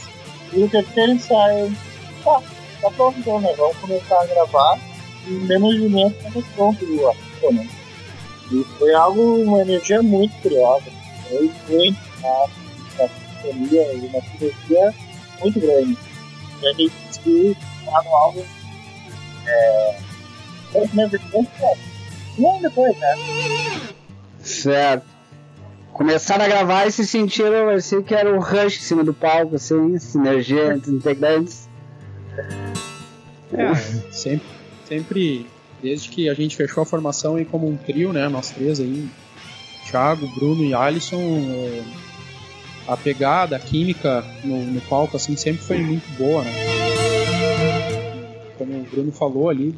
e 0.55 0.63
o 0.63 0.69
terceiro 0.69 1.13
ensaio, 1.13 1.77
tá, 2.25 2.41
tá 2.81 2.91
pronto 2.93 3.19
então, 3.19 3.39
né, 3.41 3.53
vamos 3.59 3.77
começar 3.77 4.23
a 4.23 4.27
gravar, 4.27 4.81
e 5.27 5.31
menos 5.31 5.75
de 5.75 5.89
mês 5.91 6.13
estamos 6.17 6.49
prontos, 6.55 6.89
o 6.89 7.09
arquivo, 7.09 7.53
né. 7.53 7.69
E 8.51 8.65
foi 8.79 8.95
algo, 8.95 9.43
uma 9.43 9.61
energia 9.61 10.03
muito 10.03 10.35
curiosa, 10.41 10.87
muito 11.31 11.99
massa, 12.23 12.51
uma 12.99 13.09
sintonia 13.09 13.93
e 13.93 14.07
uma 14.07 14.23
sinergia 14.23 14.95
muito 15.41 15.61
grande. 15.61 15.97
E 16.63 16.67
a 16.67 16.73
gente 16.73 16.91
conseguiu 17.07 17.57
falar 17.85 18.03
no 18.05 18.15
álbum 18.15 18.45
é, 19.47 19.99
dois 20.73 20.93
meses 20.93 21.13
depois, 21.13 21.49
um 22.39 22.51
ano 22.51 22.63
depois, 22.63 22.97
né? 22.99 23.15
Certo. 24.41 25.07
Começaram 25.93 26.45
a 26.45 26.49
gravar 26.49 26.87
e 26.87 26.93
se 26.93 27.07
sentiram 27.07 27.71
assim 27.71 28.03
que 28.03 28.15
era 28.15 28.33
o 28.33 28.41
rush 28.41 28.77
em 28.77 28.83
cima 28.83 29.03
do 29.03 29.13
palco, 29.13 29.57
assim, 29.57 29.99
sinergia 29.99 30.75
entre 30.75 30.93
integrantes. 30.93 31.69
É, 33.53 33.75
sempre, 34.13 34.47
sempre, 34.87 35.47
desde 35.83 36.09
que 36.09 36.29
a 36.29 36.35
gente 36.35 36.55
fechou 36.55 36.83
a 36.83 36.87
formação 36.87 37.35
aí 37.37 37.45
como 37.45 37.69
um 37.69 37.77
trio, 37.77 38.13
né, 38.13 38.29
nós 38.29 38.51
três 38.51 38.79
aí, 38.79 39.09
Thiago, 39.91 40.27
Bruno 40.37 40.63
e 40.63 40.75
Alisson, 40.75 41.19
a 42.89 42.97
pegada, 42.97 43.57
a 43.57 43.59
química 43.59 44.25
no, 44.43 44.57
no 44.65 44.81
palco, 44.83 45.17
assim, 45.17 45.37
sempre 45.37 45.63
foi 45.63 45.79
muito 45.79 46.09
boa, 46.17 46.43
né. 46.43 46.51
Como 48.57 48.73
o 48.81 48.83
Bruno 48.91 49.13
falou 49.13 49.49
ali, 49.51 49.75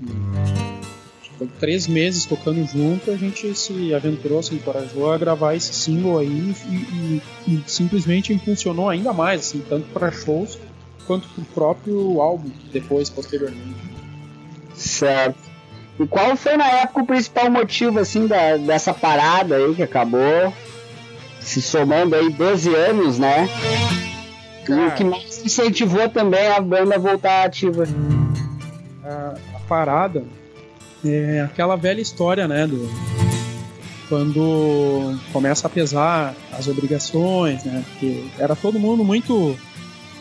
foi 1.37 1.49
três 1.59 1.87
meses 1.87 2.25
tocando 2.25 2.65
junto, 2.67 3.11
a 3.11 3.17
gente 3.17 3.55
se 3.55 3.95
aventurou, 3.95 4.43
se 4.43 4.55
encorajou 4.55 5.13
a 5.13 5.19
gravar 5.19 5.55
esse 5.55 5.73
single 5.75 6.19
aí 6.19 6.55
e, 6.69 6.75
e- 6.75 7.23
e 7.55 7.63
simplesmente 7.67 8.33
impulsionou 8.33 8.89
ainda 8.89 9.13
mais, 9.13 9.41
assim, 9.41 9.63
tanto 9.69 9.87
para 9.93 10.11
shows 10.13 10.59
quanto 11.07 11.29
pro 11.29 11.45
próprio 11.47 12.21
álbum 12.21 12.51
depois, 12.73 13.11
posteriormente. 13.11 13.75
Certo. 14.75 15.51
E 15.99 16.07
qual 16.07 16.35
foi 16.37 16.57
na 16.57 16.67
época 16.67 17.03
o 17.03 17.07
principal 17.07 17.51
motivo 17.51 17.99
assim 17.99 18.27
da, 18.27 18.57
dessa 18.57 18.95
parada 18.95 19.57
aí 19.57 19.75
que 19.75 19.83
acabou 19.83 20.55
se 21.41 21.61
somando 21.61 22.15
aí 22.15 22.31
12 22.31 22.75
anos, 22.75 23.19
né? 23.19 23.49
E 24.69 24.73
o 24.73 24.95
que 24.95 25.03
mais 25.03 25.45
incentivou 25.45 26.09
também 26.09 26.47
a 26.49 26.61
banda 26.61 26.95
a 26.95 26.99
voltar 26.99 27.45
ativa? 27.45 27.85
a, 29.05 29.35
a 29.57 29.61
parada 29.61 30.25
é 31.05 31.41
aquela 31.41 31.77
velha 31.77 32.01
história, 32.01 32.47
né? 32.47 32.67
Do, 32.67 32.89
quando 34.09 35.19
começa 35.33 35.67
a 35.67 35.71
pesar 35.71 36.35
as 36.53 36.69
obrigações, 36.69 37.65
né? 37.65 37.85
Porque 37.91 38.25
era 38.39 38.55
todo 38.55 38.79
mundo 38.79 39.05
muito, 39.05 39.59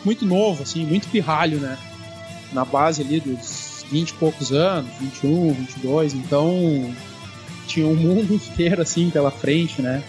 muito 0.04 0.24
novo, 0.24 0.62
assim, 0.62 0.84
muito 0.84 1.08
pirralho, 1.08 1.58
né? 1.58 1.76
Na 2.52 2.64
base 2.64 3.02
ali 3.02 3.20
dos 3.20 3.84
20 3.90 4.10
e 4.10 4.14
poucos 4.14 4.52
anos, 4.52 4.90
21, 5.00 5.52
22, 5.52 6.14
então 6.14 6.94
tinha 7.66 7.86
um 7.86 7.94
mundo 7.96 8.34
inteiro, 8.34 8.82
assim, 8.82 9.10
pela 9.10 9.30
frente, 9.30 9.82
né? 9.82 10.02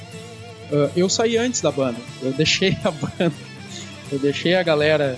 Ah, 0.71 0.89
eu 0.95 1.10
saí 1.10 1.38
antes 1.38 1.62
da 1.62 1.71
banda, 1.71 1.97
eu 2.21 2.31
deixei 2.34 2.77
a 2.84 2.91
banda, 2.91 3.34
eu 4.12 4.19
deixei 4.19 4.55
a 4.55 4.63
galera 4.63 5.17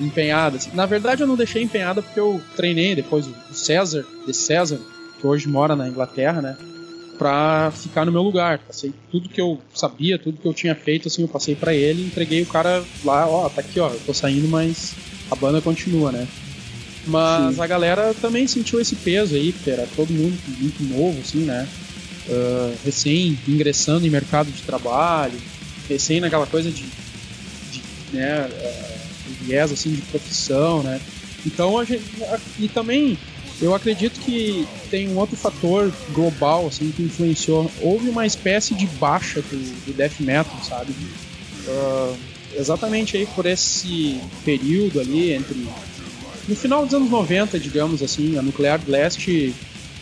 empenhada. 0.00 0.56
assim. 0.56 0.70
Na 0.74 0.86
verdade, 0.86 1.22
eu 1.22 1.26
não 1.26 1.36
deixei 1.36 1.62
empenhada 1.62 2.02
porque 2.02 2.18
eu 2.18 2.40
treinei 2.56 2.94
depois 2.94 3.26
o 3.26 3.34
César, 3.54 4.04
de 4.26 4.34
César, 4.34 4.80
que 5.20 5.26
hoje 5.26 5.48
mora 5.48 5.76
na 5.76 5.88
Inglaterra, 5.88 6.40
né? 6.42 6.56
Pra 7.16 7.70
ficar 7.72 8.04
no 8.04 8.10
meu 8.10 8.22
lugar. 8.22 8.58
Passei 8.58 8.92
tudo 9.10 9.28
que 9.28 9.40
eu 9.40 9.60
sabia, 9.72 10.18
tudo 10.18 10.36
que 10.38 10.46
eu 10.48 10.52
tinha 10.52 10.74
feito, 10.74 11.06
assim, 11.06 11.22
eu 11.22 11.28
passei 11.28 11.54
pra 11.54 11.72
ele 11.72 12.02
e 12.02 12.06
entreguei 12.06 12.42
o 12.42 12.46
cara 12.46 12.82
lá, 13.04 13.26
ó, 13.28 13.48
tá 13.48 13.60
aqui, 13.60 13.78
ó, 13.78 13.88
eu 13.88 14.00
tô 14.04 14.12
saindo, 14.12 14.48
mas 14.48 14.94
a 15.30 15.36
banda 15.36 15.60
continua, 15.60 16.10
né? 16.10 16.26
Mas 17.06 17.54
Sim. 17.54 17.60
a 17.60 17.66
galera 17.66 18.14
também 18.14 18.46
sentiu 18.48 18.80
esse 18.80 18.96
peso 18.96 19.34
aí, 19.36 19.52
porque 19.52 19.70
era 19.70 19.86
todo 19.94 20.10
mundo 20.12 20.36
muito 20.58 20.82
novo, 20.82 21.20
assim, 21.20 21.44
né? 21.44 21.68
Ah, 22.28 22.74
recém 22.84 23.38
ingressando 23.46 24.06
em 24.06 24.10
mercado 24.10 24.50
de 24.50 24.62
trabalho, 24.62 25.38
recém 25.88 26.20
naquela 26.20 26.46
coisa 26.46 26.70
de, 26.70 26.84
de 27.70 27.82
né, 28.12 28.48
ah, 28.48 28.94
viés 29.42 29.70
assim 29.70 29.92
de 29.92 30.02
profissão, 30.02 30.82
né? 30.82 31.00
Então 31.46 31.78
a 31.78 31.84
gente, 31.84 32.04
e 32.58 32.68
também 32.68 33.18
eu 33.60 33.74
acredito 33.74 34.18
que 34.20 34.66
tem 34.90 35.08
um 35.08 35.18
outro 35.18 35.36
fator 35.36 35.92
global 36.12 36.66
assim 36.66 36.90
que 36.90 37.02
influenciou. 37.02 37.70
Houve 37.80 38.08
uma 38.08 38.26
espécie 38.26 38.74
de 38.74 38.86
baixa 38.86 39.42
do, 39.42 39.84
do 39.86 39.92
death 39.92 40.20
metal, 40.20 40.58
sabe? 40.66 40.94
Ah, 41.68 42.14
exatamente 42.56 43.16
aí 43.18 43.26
por 43.26 43.44
esse 43.44 44.18
período 44.44 45.00
ali 45.00 45.32
entre 45.32 45.66
no 46.46 46.56
final 46.56 46.84
dos 46.84 46.94
anos 46.94 47.10
90, 47.10 47.58
digamos 47.58 48.02
assim, 48.02 48.38
a 48.38 48.42
Nuclear 48.42 48.78
Blast 48.80 49.54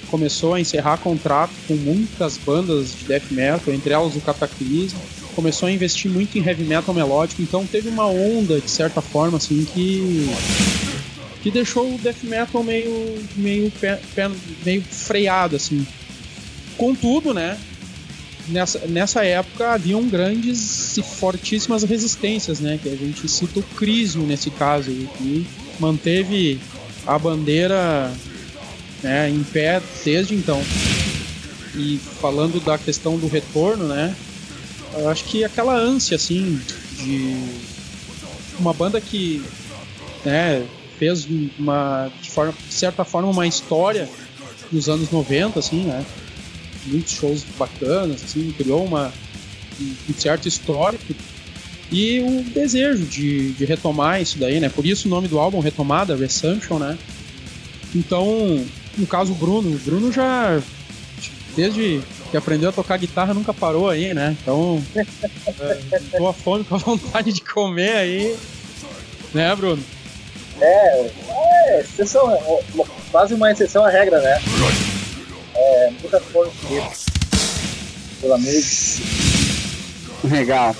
começou 0.08 0.54
a 0.54 0.60
encerrar 0.60 0.98
contrato 0.98 1.52
com 1.66 1.74
muitas 1.74 2.36
bandas 2.38 2.94
de 2.98 3.04
death 3.06 3.30
metal, 3.30 3.72
entre 3.74 3.92
elas 3.92 4.14
o 4.16 4.20
Cataclismo. 4.20 5.00
Começou 5.34 5.66
a 5.68 5.72
investir 5.72 6.10
muito 6.10 6.36
em 6.36 6.46
heavy 6.46 6.64
metal 6.64 6.94
melódico, 6.94 7.40
então 7.40 7.66
teve 7.66 7.88
uma 7.88 8.06
onda, 8.06 8.60
de 8.60 8.70
certa 8.70 9.00
forma, 9.00 9.38
assim, 9.38 9.64
que 9.72 10.28
que 11.42 11.50
deixou 11.50 11.92
o 11.94 11.98
death 11.98 12.22
metal 12.22 12.62
meio 12.62 13.18
meio 13.34 13.70
pé- 13.72 14.00
pé- 14.14 14.30
meio 14.64 14.80
freado 14.82 15.56
assim. 15.56 15.84
Contudo, 16.76 17.34
né, 17.34 17.58
nessa, 18.48 18.78
nessa 18.86 19.24
época 19.24 19.72
haviam 19.72 20.06
grandes 20.08 20.96
e 20.96 21.02
fortíssimas 21.02 21.82
resistências, 21.82 22.60
né, 22.60 22.78
que 22.80 22.88
a 22.88 22.94
gente 22.96 23.28
cita 23.28 23.58
o 23.58 23.62
Crisium 23.62 24.24
nesse 24.24 24.50
caso, 24.50 24.90
que 25.18 25.46
manteve 25.80 26.60
a 27.06 27.18
bandeira 27.18 28.12
né, 29.02 29.28
em 29.28 29.42
pé 29.42 29.82
desde 30.04 30.34
então. 30.34 30.62
E 31.74 31.98
falando 32.20 32.62
da 32.62 32.76
questão 32.76 33.18
do 33.18 33.26
retorno, 33.26 33.88
né, 33.88 34.14
eu 34.94 35.08
acho 35.08 35.24
que 35.24 35.42
aquela 35.44 35.74
ânsia 35.74 36.16
assim 36.16 36.60
de 36.96 37.34
uma 38.58 38.72
banda 38.72 39.00
que 39.00 39.42
né, 40.24 40.64
fez 40.98 41.26
uma 41.58 42.10
de, 42.20 42.30
forma, 42.30 42.54
de 42.68 42.74
certa 42.74 43.04
forma 43.04 43.28
uma 43.28 43.46
história 43.46 44.08
nos 44.70 44.88
anos 44.88 45.10
90 45.10 45.58
assim, 45.58 45.84
né? 45.84 46.04
Muitos 46.86 47.12
shows 47.12 47.44
bacanas 47.58 48.22
assim, 48.22 48.52
criou 48.56 48.84
uma 48.84 49.12
um 49.80 50.14
certo 50.14 50.46
histórico 50.46 51.14
e 51.90 52.20
o 52.20 52.42
desejo 52.42 53.04
de, 53.04 53.52
de 53.52 53.64
retomar 53.64 54.20
isso 54.20 54.38
daí, 54.38 54.60
né? 54.60 54.68
Por 54.68 54.86
isso 54.86 55.08
o 55.08 55.10
nome 55.10 55.28
do 55.28 55.38
álbum 55.38 55.60
Retomada, 55.60 56.16
Resumption, 56.16 56.78
né? 56.78 56.96
Então, 57.94 58.64
no 58.96 59.06
caso 59.06 59.32
o 59.32 59.36
Bruno, 59.36 59.74
o 59.74 59.78
Bruno 59.78 60.12
já 60.12 60.60
desde 61.56 62.02
que 62.30 62.36
aprendeu 62.36 62.70
a 62.70 62.72
tocar 62.72 62.96
guitarra 62.96 63.34
nunca 63.34 63.52
parou 63.52 63.90
aí, 63.90 64.14
né? 64.14 64.36
Então, 64.40 64.82
é, 64.96 65.98
tô 66.16 66.26
a 66.26 66.32
fome 66.32 66.64
com 66.64 66.76
a 66.76 66.78
vontade 66.78 67.32
de 67.32 67.40
comer 67.42 67.94
aí, 67.94 68.36
né, 69.34 69.54
Bruno? 69.54 69.82
É, 70.60 71.10
é 71.28 71.80
exceção, 71.80 72.32
é 72.32 72.62
quase 73.10 73.34
uma 73.34 73.50
exceção 73.50 73.84
à 73.84 73.90
regra, 73.90 74.20
né? 74.20 74.40
É, 75.54 75.90
muita 76.00 76.20
força 76.20 76.52
pela 78.20 78.38
música. 78.38 79.04
Legal. 80.24 80.74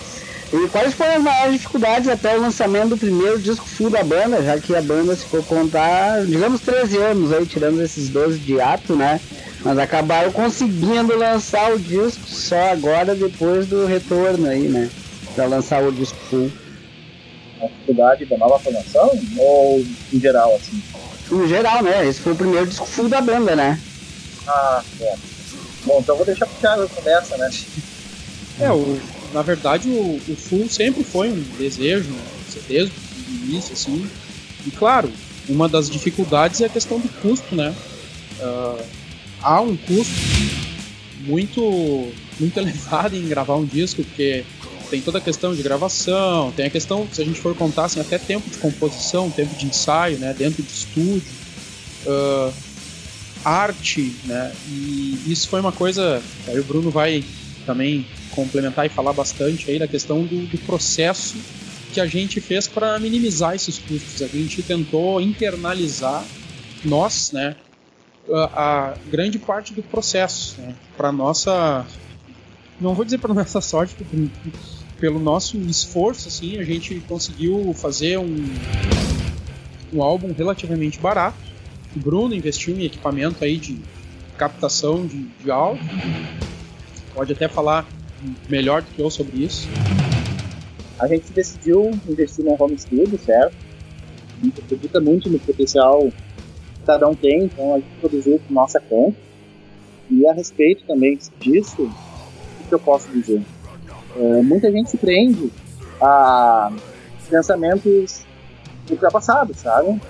E 0.53 0.69
quais 0.69 0.93
foram 0.93 1.15
as 1.15 1.23
maiores 1.23 1.55
dificuldades 1.55 2.09
até 2.09 2.37
o 2.37 2.41
lançamento 2.43 2.91
do 2.91 2.99
primeiro 2.99 3.39
disco 3.39 3.65
full 3.65 3.89
da 3.89 4.05
banda, 4.05 4.43
já 4.43 4.59
que 4.59 4.77
a 4.77 4.83
banda, 4.83 5.17
se 5.17 5.25
for 5.25 5.43
contar, 5.43 6.27
digamos 6.27 6.61
13 6.61 6.99
anos 6.99 7.33
aí, 7.33 7.47
tirando 7.47 7.81
esses 7.81 8.11
12 8.11 8.39
de 8.39 8.61
ato, 8.61 8.95
né? 8.95 9.19
Mas 9.65 9.79
acabaram 9.79 10.31
conseguindo 10.31 11.17
lançar 11.17 11.73
o 11.73 11.79
disco 11.79 12.27
só 12.27 12.71
agora, 12.71 13.15
depois 13.15 13.67
do 13.67 13.87
retorno 13.87 14.47
aí, 14.47 14.69
né? 14.69 14.91
Pra 15.35 15.47
lançar 15.47 15.83
o 15.83 15.91
disco 15.91 16.19
full. 16.29 16.53
A 17.63 17.67
dificuldade 17.67 18.27
da 18.27 18.37
nova 18.37 18.59
formação? 18.59 19.11
Ou 19.39 19.83
em 20.13 20.21
geral, 20.21 20.55
assim? 20.55 20.83
No 21.31 21.49
geral, 21.49 21.83
né? 21.83 22.07
Esse 22.07 22.21
foi 22.21 22.33
o 22.33 22.37
primeiro 22.37 22.67
disco 22.67 22.85
full 22.85 23.09
da 23.09 23.23
banda, 23.23 23.57
né? 23.57 23.81
Ah, 24.47 24.83
bom. 24.99 25.19
Bom, 25.87 25.99
então 26.01 26.17
vou 26.17 26.27
deixar 26.27 26.45
pro 26.45 26.57
Thiago 26.61 26.89
começa, 26.91 27.39
né? 27.39 27.51
É, 28.61 28.71
o, 28.71 29.01
na 29.33 29.43
verdade 29.43 29.89
o, 29.89 30.21
o 30.29 30.37
Full 30.37 30.69
sempre 30.69 31.03
foi 31.05 31.31
um 31.31 31.43
desejo, 31.59 32.11
desde 32.69 32.93
o 32.95 33.45
início, 33.47 33.73
assim. 33.73 34.07
E 34.67 34.71
claro, 34.71 35.11
uma 35.49 35.69
das 35.69 35.91
dificuldades 35.91 36.61
é 36.61 36.67
a 36.67 36.69
questão 36.69 36.99
do 36.99 37.09
custo, 37.21 37.55
né? 37.55 37.75
Uh, 38.41 38.85
há 39.43 39.61
um 39.61 39.77
custo 39.77 40.15
muito, 41.21 42.13
muito 42.39 42.57
elevado 42.59 43.17
em 43.17 43.27
gravar 43.27 43.57
um 43.57 43.65
disco, 43.65 44.03
porque 44.05 44.45
tem 44.91 45.01
toda 45.01 45.19
a 45.19 45.21
questão 45.21 45.55
de 45.55 45.63
gravação, 45.63 46.53
tem 46.53 46.67
a 46.67 46.71
questão, 46.71 47.09
se 47.11 47.23
a 47.23 47.25
gente 47.25 47.41
for 47.41 47.55
contar, 47.57 47.87
assim, 47.87 47.99
até 47.99 48.19
tempo 48.19 48.51
de 48.51 48.59
composição, 48.59 49.31
tempo 49.31 49.55
de 49.57 49.65
ensaio, 49.65 50.19
né, 50.19 50.35
dentro 50.37 50.63
de 50.63 50.71
estúdio, 50.71 51.23
uh, 52.05 52.53
arte, 53.43 54.15
né, 54.25 54.53
e 54.69 55.19
isso 55.27 55.49
foi 55.49 55.61
uma 55.61 55.73
coisa, 55.73 56.23
aí 56.47 56.61
o 56.61 56.65
Bruno 56.65 56.91
vai 56.91 57.25
também 57.65 58.07
complementar 58.35 58.87
e 58.87 58.89
falar 58.89 59.13
bastante 59.13 59.71
aí 59.71 59.79
da 59.79 59.87
questão 59.87 60.25
do, 60.25 60.47
do 60.47 60.59
processo 60.59 61.37
que 61.93 62.01
a 62.01 62.07
gente 62.07 62.41
fez 62.41 62.67
para 62.67 62.99
minimizar 62.99 63.55
esses 63.55 63.79
custos. 63.79 64.23
A 64.23 64.27
gente 64.27 64.63
tentou 64.63 65.21
internalizar 65.21 66.25
nós, 66.85 67.33
né, 67.33 67.55
a, 68.31 68.91
a 68.91 68.95
grande 69.11 69.39
parte 69.39 69.75
do 69.75 69.83
processo, 69.83 70.61
né, 70.61 70.75
para 70.97 71.13
nossa, 71.13 71.87
não 72.81 72.95
vou 72.95 73.05
dizer 73.05 73.19
para 73.19 73.33
nossa 73.35 73.61
sorte, 73.61 73.95
porque 73.95 74.29
pelo 74.99 75.19
nosso 75.19 75.59
esforço, 75.59 76.29
assim, 76.29 76.59
a 76.59 76.65
gente 76.65 77.01
conseguiu 77.09 77.75
fazer 77.75 78.19
um, 78.19 78.37
um 79.93 80.03
álbum 80.03 80.33
relativamente 80.33 80.99
barato. 80.99 81.37
O 81.95 81.99
Bruno 81.99 82.35
investiu 82.35 82.75
em 82.75 82.85
equipamento 82.85 83.45
aí 83.45 83.59
de 83.59 83.81
captação 84.39 85.05
de, 85.05 85.25
de 85.43 85.51
áudio. 85.51 85.85
Pode 87.15 87.33
até 87.33 87.49
falar 87.49 87.87
melhor 88.49 88.83
do 88.83 88.91
que 88.93 89.01
eu 89.01 89.11
sobre 89.11 89.45
isso 89.45 89.69
a 91.03 91.09
gente 91.09 91.33
decidiu 91.33 91.91
investir 92.09 92.45
no 92.45 92.57
home 92.57 92.79
studio, 92.79 93.19
certo? 93.19 93.57
A 94.41 94.45
gente 94.45 94.61
acredita 94.61 95.01
muito 95.01 95.29
no 95.29 95.39
potencial 95.41 96.01
que 96.03 96.87
cada 96.87 97.09
um 97.09 97.15
tem, 97.15 97.45
então 97.45 97.75
a 97.75 97.79
gente 97.79 97.91
produziu 98.01 98.39
por 98.39 98.53
nossa 98.53 98.79
conta. 98.79 99.17
E 100.09 100.25
a 100.29 100.33
respeito 100.33 100.85
também 100.87 101.19
disso, 101.41 101.83
o 101.83 102.69
que 102.69 102.73
eu 102.73 102.79
posso 102.79 103.11
dizer? 103.11 103.43
É, 104.17 104.43
muita 104.43 104.71
gente 104.71 104.91
se 104.91 104.97
prende 104.97 105.51
a 106.01 106.71
pensamentos 107.29 108.25
ultrapassados, 108.89 109.57
sabe? 109.57 110.01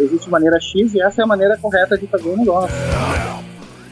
Existe 0.00 0.28
maneira 0.28 0.58
X 0.60 0.94
e 0.94 1.00
essa 1.00 1.22
é 1.22 1.24
a 1.24 1.28
maneira 1.28 1.56
correta 1.58 1.96
de 1.96 2.08
fazer 2.08 2.28
um 2.28 2.38
negócio. 2.38 2.74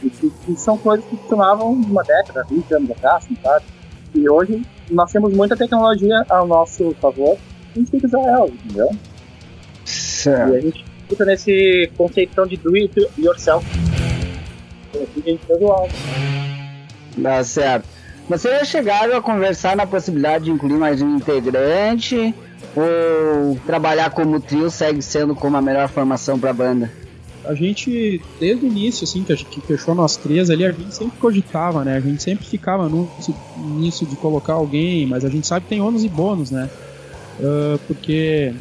E 0.03 0.09
que, 0.09 0.29
que 0.29 0.55
são 0.57 0.77
coisas 0.77 1.05
que 1.05 1.15
funcionavam 1.15 1.71
uma 1.71 2.03
década, 2.03 2.45
20 2.49 2.73
anos 2.73 2.91
atrás, 2.91 3.27
sabe? 3.41 3.65
E 4.13 4.29
hoje 4.29 4.61
nós 4.91 5.11
temos 5.11 5.33
muita 5.33 5.55
tecnologia 5.55 6.25
ao 6.29 6.45
nosso 6.45 6.93
favor, 7.01 7.37
a 7.75 7.79
gente 7.79 7.91
tem 7.91 7.99
que 7.99 8.05
usar 8.05 8.21
ela, 8.21 8.47
entendeu? 8.47 8.89
Certo. 9.85 10.53
E 10.53 10.57
a 10.57 10.61
gente 10.61 10.85
fica 11.09 11.25
nesse 11.25 11.91
conceitão 11.97 12.45
de 12.45 12.57
do 12.57 12.75
it 12.75 12.93
yourself. 13.17 13.65
Assim. 14.93 15.39
Dá 17.17 17.43
certo. 17.43 17.87
Vocês 18.29 18.59
já 18.59 18.65
chegaram 18.65 19.17
a 19.17 19.21
conversar 19.21 19.75
na 19.75 19.85
possibilidade 19.85 20.45
de 20.45 20.51
incluir 20.51 20.75
mais 20.75 21.01
um 21.01 21.15
integrante? 21.15 22.33
Ou 22.75 23.57
trabalhar 23.65 24.11
como 24.11 24.39
trio 24.39 24.69
segue 24.69 25.01
sendo 25.01 25.35
como 25.35 25.57
a 25.57 25.61
melhor 25.61 25.89
formação 25.89 26.39
para 26.39 26.51
a 26.51 26.53
banda? 26.53 27.02
A 27.45 27.53
gente, 27.53 28.21
desde 28.39 28.65
o 28.65 28.67
início, 28.67 29.03
assim, 29.03 29.23
que, 29.23 29.33
a 29.33 29.35
gente, 29.35 29.49
que 29.49 29.61
fechou 29.61 29.93
nós 29.93 30.15
três 30.15 30.49
ali, 30.49 30.65
a 30.65 30.71
gente 30.71 30.95
sempre 30.95 31.17
cogitava, 31.19 31.83
né? 31.83 31.97
A 31.97 31.99
gente 31.99 32.23
sempre 32.23 32.45
ficava 32.45 32.87
no, 32.87 33.09
nisso 33.77 34.05
de 34.05 34.15
colocar 34.15 34.53
alguém, 34.53 35.05
mas 35.05 35.25
a 35.25 35.29
gente 35.29 35.45
sabe 35.45 35.63
que 35.63 35.69
tem 35.69 35.81
ônus 35.81 36.03
e 36.03 36.09
bônus, 36.09 36.51
né? 36.51 36.69
Uh, 37.39 37.77
porque, 37.87 38.53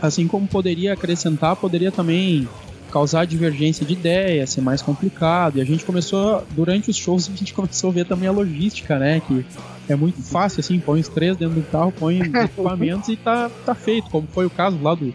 assim 0.00 0.28
como 0.28 0.46
poderia 0.46 0.92
acrescentar, 0.92 1.56
poderia 1.56 1.90
também 1.90 2.48
causar 2.90 3.26
divergência 3.26 3.84
de 3.84 3.92
ideia, 3.92 4.46
ser 4.46 4.60
mais 4.60 4.80
complicado. 4.80 5.58
E 5.58 5.60
a 5.60 5.64
gente 5.64 5.84
começou, 5.84 6.44
durante 6.50 6.90
os 6.90 6.96
shows, 6.96 7.28
a 7.28 7.36
gente 7.36 7.52
começou 7.54 7.90
a 7.90 7.92
ver 7.92 8.06
também 8.06 8.28
a 8.28 8.32
logística, 8.32 8.98
né? 8.98 9.20
Que 9.26 9.44
é 9.88 9.96
muito 9.96 10.22
fácil, 10.22 10.60
assim, 10.60 10.78
põe 10.78 11.00
os 11.00 11.08
três 11.08 11.36
dentro 11.36 11.56
do 11.56 11.62
carro, 11.70 11.92
põe 11.92 12.20
os 12.22 12.32
equipamentos 12.32 13.08
e 13.08 13.16
tá, 13.16 13.50
tá 13.66 13.74
feito, 13.74 14.08
como 14.10 14.28
foi 14.28 14.46
o 14.46 14.50
caso 14.50 14.78
lá 14.80 14.94
do, 14.94 15.12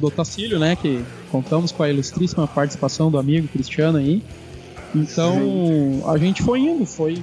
do 0.00 0.06
Otacílio, 0.06 0.58
né? 0.58 0.76
Que 0.76 1.04
contamos 1.30 1.70
com 1.70 1.82
a 1.82 1.90
ilustríssima 1.90 2.46
participação 2.48 3.10
do 3.10 3.18
amigo 3.18 3.46
Cristiano 3.48 3.98
aí. 3.98 4.22
Então 4.94 6.02
a 6.08 6.18
gente 6.18 6.42
foi 6.42 6.60
indo, 6.60 6.84
foi, 6.84 7.22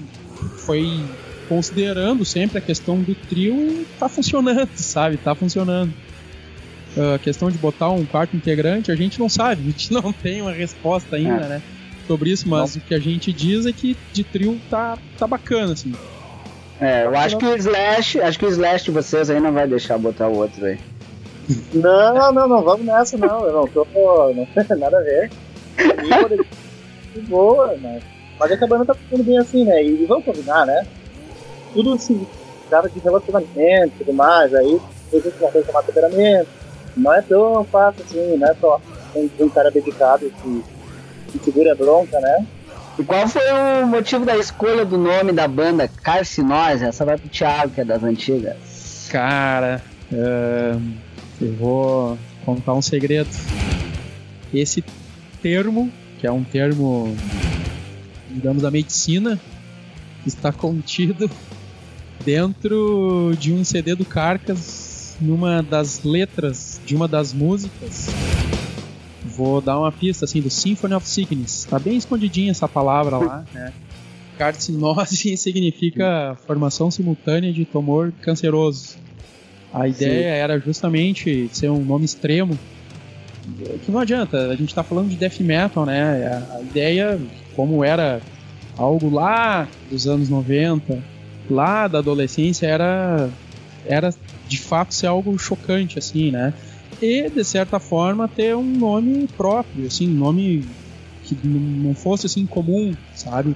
foi 0.60 1.04
considerando 1.50 2.24
sempre 2.24 2.58
a 2.58 2.62
questão 2.62 3.00
do 3.00 3.14
trio 3.14 3.56
e 3.56 3.88
tá 4.00 4.08
funcionando, 4.08 4.70
sabe? 4.76 5.18
Tá 5.18 5.36
funcionando. 5.36 5.94
Ah, 6.98 7.16
a 7.16 7.20
questão 7.20 7.52
de 7.52 7.58
botar 7.58 7.90
um 7.90 8.06
quarto 8.06 8.36
integrante, 8.36 8.92
a 8.92 8.96
gente 8.96 9.20
não 9.20 9.30
sabe, 9.30 9.62
a 9.68 9.72
gente 9.72 9.94
não 9.94 10.12
tem 10.12 10.42
uma 10.42 10.52
resposta 10.52 11.16
ainda, 11.16 11.46
é. 11.46 11.50
né? 11.50 11.62
Sobre 12.08 12.32
isso, 12.32 12.48
mas 12.48 12.76
não. 12.76 12.82
o 12.82 12.86
que 12.86 12.96
a 12.96 13.00
gente 13.00 13.34
diz 13.34 13.66
é 13.66 13.74
que 13.74 13.98
de 14.14 14.24
trio 14.24 14.60
tá, 14.70 14.98
tá 15.18 15.28
bacana, 15.28 15.74
assim. 15.74 15.94
É, 16.80 17.06
eu 17.06 17.18
acho 17.18 17.38
que 17.38 17.46
o 17.46 17.56
Slash, 17.56 18.22
acho 18.22 18.40
que 18.40 18.46
o 18.46 18.50
Slash 18.50 18.86
de 18.86 18.92
vocês 18.92 19.30
aí 19.30 19.40
não 19.40 19.52
vai 19.52 19.68
deixar 19.68 19.98
botar 19.98 20.28
o 20.28 20.38
outro 20.38 20.66
aí. 20.66 20.80
Não, 21.74 22.34
não, 22.34 22.48
não, 22.48 22.62
vamos 22.62 22.86
nessa, 22.86 23.18
não. 23.18 23.46
Eu 23.46 23.54
não 23.54 23.68
tô. 23.68 23.86
Não 24.34 24.46
tem 24.66 24.78
nada 24.78 24.98
a 24.98 25.02
ver. 25.02 25.32
De 27.14 27.22
boa, 27.22 27.76
mas. 27.82 28.04
Mas 28.40 28.52
é 28.52 28.58
que 28.58 28.64
a 28.64 28.68
banda 28.68 28.86
tá 28.86 28.94
ficando 28.94 29.24
bem 29.24 29.38
assim, 29.38 29.66
né? 29.66 29.84
E 29.84 30.06
vamos 30.06 30.26
combinar, 30.26 30.66
né? 30.66 30.86
Tudo 31.74 31.94
assim, 31.94 32.28
cara 32.70 32.90
de 32.90 33.00
relacionamento 33.00 33.94
e 33.96 33.98
tudo 33.98 34.14
mais, 34.14 34.54
aí 34.54 34.80
existe 35.12 35.40
uma 35.40 35.52
coisa 35.52 35.68
chamada 35.68 35.88
temperamento. 35.88 36.48
Não 36.96 37.14
é 37.14 37.22
tão 37.22 37.64
fácil 37.66 38.04
assim, 38.04 38.38
não 38.38 38.48
é 38.48 38.56
só 38.56 38.82
um, 39.16 39.30
um 39.40 39.50
cara 39.50 39.72
dedicado 39.72 40.32
que, 40.42 40.64
que 41.32 41.46
segura 41.46 41.72
a 41.72 41.76
bronca, 41.76 42.20
né? 42.20 42.46
E 43.00 43.04
qual 43.04 43.28
foi 43.28 43.44
o 43.52 43.88
motivo 43.88 44.26
da 44.26 44.36
escolha 44.38 44.84
do 44.84 44.98
nome 44.98 45.32
da 45.32 45.48
banda 45.48 45.88
Carcinose? 45.88 46.84
Essa 46.84 47.06
vai 47.06 47.18
pro 47.18 47.30
Thiago, 47.30 47.72
que 47.72 47.82
é 47.82 47.86
das 47.86 48.04
antigas. 48.04 49.08
Cara, 49.12 49.82
uh, 50.12 50.82
eu 51.40 51.54
vou 51.54 52.18
contar 52.46 52.74
um 52.74 52.82
segredo. 52.82 53.30
Esse 54.54 54.84
termo, 55.42 55.92
que 56.20 56.26
é 56.26 56.32
um 56.32 56.44
termo, 56.44 57.16
digamos, 58.32 58.64
da 58.64 58.72
medicina, 58.72 59.40
está 60.26 60.52
contido 60.52 61.30
dentro 62.24 63.34
de 63.40 63.54
um 63.54 63.64
CD 63.64 63.96
do 63.96 64.06
Carcas, 64.06 65.16
numa 65.20 65.62
das 65.62 66.04
letras 66.04 66.80
de 66.86 66.96
uma 66.96 67.08
das 67.08 67.34
músicas. 67.34 68.08
Vou 69.24 69.62
dar 69.62 69.78
uma 69.80 69.92
pista 69.92 70.26
assim 70.26 70.42
do 70.42 70.50
Symphony 70.50 70.94
of 70.94 71.08
Sickness. 71.08 71.66
Está 71.66 71.78
bem 71.78 71.98
escondidinha 71.98 72.52
essa 72.52 72.68
palavra 72.68 73.18
lá, 73.18 73.46
né? 73.54 73.74
Carcinose 74.38 75.36
significa 75.38 76.38
formação 76.46 76.90
simultânea 76.90 77.52
de 77.52 77.66
tumor 77.66 78.14
canceroso. 78.22 78.98
A 79.74 79.88
ideia 79.88 80.34
Sim. 80.34 80.40
era 80.40 80.60
justamente 80.60 81.50
ser 81.52 81.70
um 81.70 81.84
nome 81.84 82.06
extremo. 82.06 82.58
Que 83.84 83.92
não 83.92 84.00
adianta, 84.00 84.48
a 84.48 84.56
gente 84.56 84.70
está 84.70 84.84
falando 84.84 85.10
de 85.10 85.16
death 85.16 85.40
metal, 85.40 85.86
né? 85.86 86.46
A 86.54 86.62
ideia, 86.62 87.20
como 87.56 87.84
era 87.84 88.22
algo 88.78 89.10
lá 89.10 89.68
dos 89.90 90.08
anos 90.08 90.30
90, 90.30 91.02
lá 91.50 91.88
da 91.88 92.00
adolescência, 92.00 92.68
era, 92.68 93.30
era 93.86 94.14
de 94.48 94.60
fato 94.60 94.94
ser 94.94 95.08
algo 95.08 95.38
chocante, 95.38 95.98
assim, 95.98 96.32
né? 96.32 96.54
E, 97.02 97.30
de 97.30 97.44
certa 97.44 97.80
forma, 97.80 98.28
ter 98.28 98.56
um 98.56 98.64
nome 98.64 99.28
próprio, 99.38 99.86
assim, 99.88 100.10
um 100.10 100.18
nome 100.18 100.66
que 101.24 101.38
não 101.46 101.94
fosse 101.94 102.26
assim 102.26 102.46
comum, 102.46 102.96
sabe? 103.14 103.56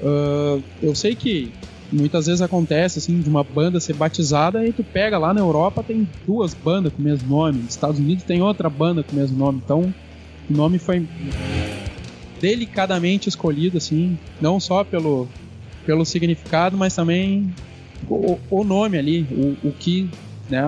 Uh, 0.00 0.62
eu 0.82 0.94
sei 0.94 1.14
que 1.14 1.52
muitas 1.92 2.26
vezes 2.26 2.40
acontece 2.40 2.98
assim 2.98 3.20
de 3.20 3.28
uma 3.28 3.44
banda 3.44 3.78
ser 3.78 3.94
batizada 3.94 4.66
e 4.66 4.72
tu 4.72 4.82
pega 4.82 5.18
lá 5.18 5.32
na 5.34 5.40
Europa 5.40 5.82
tem 5.82 6.08
duas 6.26 6.54
bandas 6.54 6.92
com 6.92 7.00
o 7.00 7.04
mesmo 7.04 7.28
nome, 7.28 7.58
nos 7.58 7.70
Estados 7.70 7.98
Unidos 7.98 8.24
tem 8.24 8.40
outra 8.42 8.70
banda 8.70 9.02
com 9.02 9.12
o 9.12 9.18
mesmo 9.18 9.38
nome, 9.38 9.60
então 9.64 9.94
o 10.48 10.52
nome 10.52 10.78
foi 10.78 11.06
delicadamente 12.40 13.28
escolhido 13.28 13.78
assim, 13.78 14.18
não 14.40 14.58
só 14.58 14.82
pelo 14.82 15.28
pelo 15.84 16.04
significado, 16.04 16.76
mas 16.76 16.94
também 16.94 17.52
o, 18.08 18.38
o 18.50 18.64
nome 18.64 18.98
ali, 18.98 19.26
o, 19.30 19.68
o 19.68 19.72
que 19.72 20.08
né, 20.48 20.60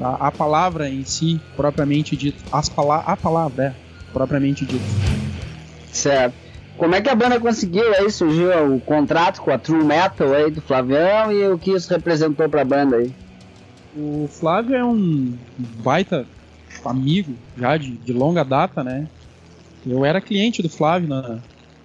a, 0.00 0.28
a, 0.28 0.32
palavra 0.32 0.88
em 0.88 1.04
si 1.04 1.40
propriamente 1.56 2.16
dito, 2.16 2.42
as 2.52 2.68
pala 2.68 2.98
a 2.98 3.16
palavra 3.16 3.64
é 3.66 4.12
propriamente 4.12 4.64
dito. 4.64 4.84
Certo. 5.92 6.47
Como 6.78 6.94
é 6.94 7.00
que 7.02 7.10
a 7.10 7.14
banda 7.14 7.40
conseguiu 7.40 7.92
aí? 7.94 8.08
Surgiu 8.10 8.76
o 8.76 8.80
contrato 8.80 9.42
com 9.42 9.50
a 9.50 9.58
True 9.58 9.84
Metal 9.84 10.32
aí 10.32 10.50
do 10.50 10.60
Flavião 10.62 11.32
e 11.32 11.48
o 11.48 11.58
que 11.58 11.72
isso 11.72 11.90
representou 11.90 12.48
pra 12.48 12.64
banda 12.64 12.96
aí? 12.96 13.12
O 13.96 14.28
Flávio 14.30 14.76
é 14.76 14.84
um 14.84 15.36
baita 15.82 16.24
amigo 16.84 17.34
já 17.56 17.76
de, 17.76 17.90
de 17.90 18.12
longa 18.12 18.44
data, 18.44 18.84
né? 18.84 19.08
Eu 19.84 20.04
era 20.04 20.20
cliente 20.20 20.62
do 20.62 20.68
Flávio 20.68 21.08
na 21.08 21.40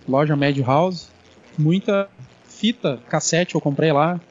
loja 0.07 0.35
Madhouse. 0.35 1.07
Muita 1.57 2.07
fita 2.47 2.99
cassete 3.09 3.55
eu 3.55 3.61
comprei 3.61 3.91
lá, 3.91 4.21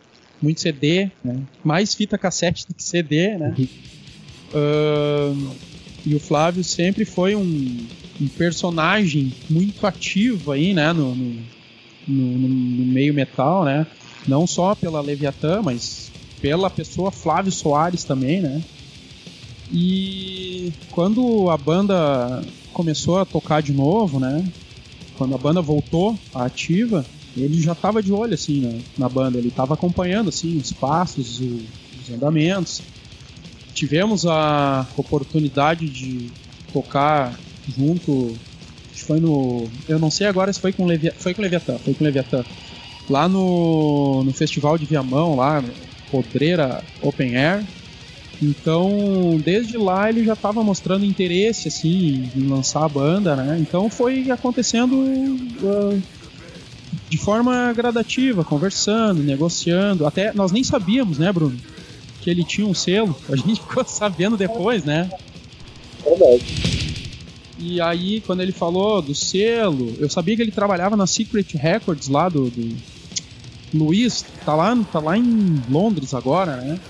muito 0.41 0.61
CD, 0.61 1.11
né? 1.25 1.41
mais 1.65 1.93
fita 1.95 2.17
cassete 2.17 2.67
do 2.69 2.75
que 2.75 2.83
CD, 2.83 3.37
né? 3.37 3.55
Uh, 4.55 5.55
E 6.05 6.15
o 6.15 6.21
Flávio 6.21 6.63
sempre 6.65 7.05
foi 7.05 7.35
um, 7.35 7.41
um 7.41 8.02
personagem 8.29 9.33
muito 9.49 9.87
ativo 9.87 10.53
aí, 10.53 10.75
né, 10.75 10.93
no, 10.93 11.15
no, 11.15 11.43
no, 12.07 12.49
no 12.49 12.93
meio 12.93 13.15
metal, 13.15 13.65
né? 13.65 13.87
Não 14.27 14.47
só 14.47 14.75
pela 14.75 15.01
Leviatã, 15.01 15.61
mas 15.63 16.11
pela 16.41 16.71
pessoa 16.71 17.11
Flávio 17.11 17.53
Soares 17.53 18.05
também, 18.05 18.41
né? 18.41 18.63
E 19.73 20.73
quando 20.91 21.49
a 21.49 21.57
banda 21.57 22.43
começou 22.73 23.19
a 23.19 23.25
tocar 23.25 23.63
de 23.63 23.73
novo, 23.73 24.21
né? 24.21 24.45
Quando 25.17 25.35
a 25.35 25.39
banda 25.39 25.63
voltou 25.63 26.19
à 26.35 26.45
ativa, 26.45 27.05
ele 27.37 27.61
já 27.61 27.73
estava 27.73 28.03
de 28.03 28.13
olho 28.13 28.35
assim 28.35 28.61
na, 28.61 29.07
na 29.07 29.09
banda, 29.09 29.39
ele 29.39 29.49
estava 29.49 29.75
acompanhando 29.75 30.29
assim 30.29 30.59
os 30.59 30.73
passos, 30.73 31.41
o, 31.41 31.61
os 32.01 32.11
andamentos. 32.13 32.83
Tivemos 33.73 34.27
a 34.27 34.87
oportunidade 34.97 35.89
de 35.89 36.31
tocar 36.73 37.39
junto, 37.69 38.37
foi 38.95 39.21
no, 39.21 39.69
eu 39.89 39.99
não 39.99 40.11
sei 40.11 40.27
agora 40.27 40.53
se 40.53 40.61
foi 40.61 40.73
com 40.73 40.87
Levi, 40.87 41.11
foi 41.17 41.35
com 41.35 41.43
Leviatã, 41.43 41.77
foi 41.79 41.95
com 41.95 42.05
Leviatã. 42.05 42.45
Lá 43.11 43.29
no, 43.29 44.23
no 44.25 44.33
festival 44.33 44.79
de 44.79 44.87
Viamão, 44.87 45.37
lá, 45.37 45.63
Podreira 46.11 46.83
Open 47.03 47.37
Air, 47.37 47.65
então, 48.43 49.41
desde 49.45 49.79
lá 49.79 50.09
ele 50.09 50.25
já 50.25 50.33
estava 50.33 50.65
mostrando 50.65 51.05
interesse 51.05 51.69
assim 51.69 52.29
em 52.35 52.49
lançar 52.49 52.85
a 52.85 52.89
banda, 52.89 53.37
né? 53.37 53.57
Então 53.61 53.89
foi 53.89 54.33
acontecendo 54.33 54.97
uh, 54.97 56.03
de 57.09 57.17
forma 57.19 57.73
gradativa, 57.73 58.43
conversando, 58.43 59.23
negociando. 59.23 60.05
Até 60.05 60.33
nós 60.33 60.51
nem 60.51 60.65
sabíamos, 60.65 61.19
né, 61.19 61.33
Bruno, 61.33 61.57
que 62.21 62.29
ele 62.29 62.43
tinha 62.43 62.67
um 62.67 62.75
selo. 62.75 63.17
A 63.31 63.37
gente 63.37 63.61
ficou 63.63 63.85
sabendo 63.85 64.37
depois, 64.37 64.83
né? 64.83 65.09
Verdade. 66.05 66.72
E 67.65 67.81
aí, 67.81 68.21
quando 68.23 68.41
ele 68.41 68.51
falou 68.51 69.01
do 69.01 69.15
selo, 69.15 69.95
eu 70.01 70.11
sabia 70.11 70.35
que 70.35 70.43
ele 70.43 70.51
trabalhava 70.51 70.97
na 70.97 71.07
Secret 71.07 71.47
Records 71.55 72.09
lá 72.09 72.29
do, 72.29 72.51
do 72.51 72.77
Luiz, 73.73 74.25
tá 74.45 74.53
lá, 74.57 74.77
tá 74.93 74.99
lá 74.99 75.17
em 75.17 75.63
Londres 75.71 76.13
agora, 76.13 76.57
né? 76.57 76.81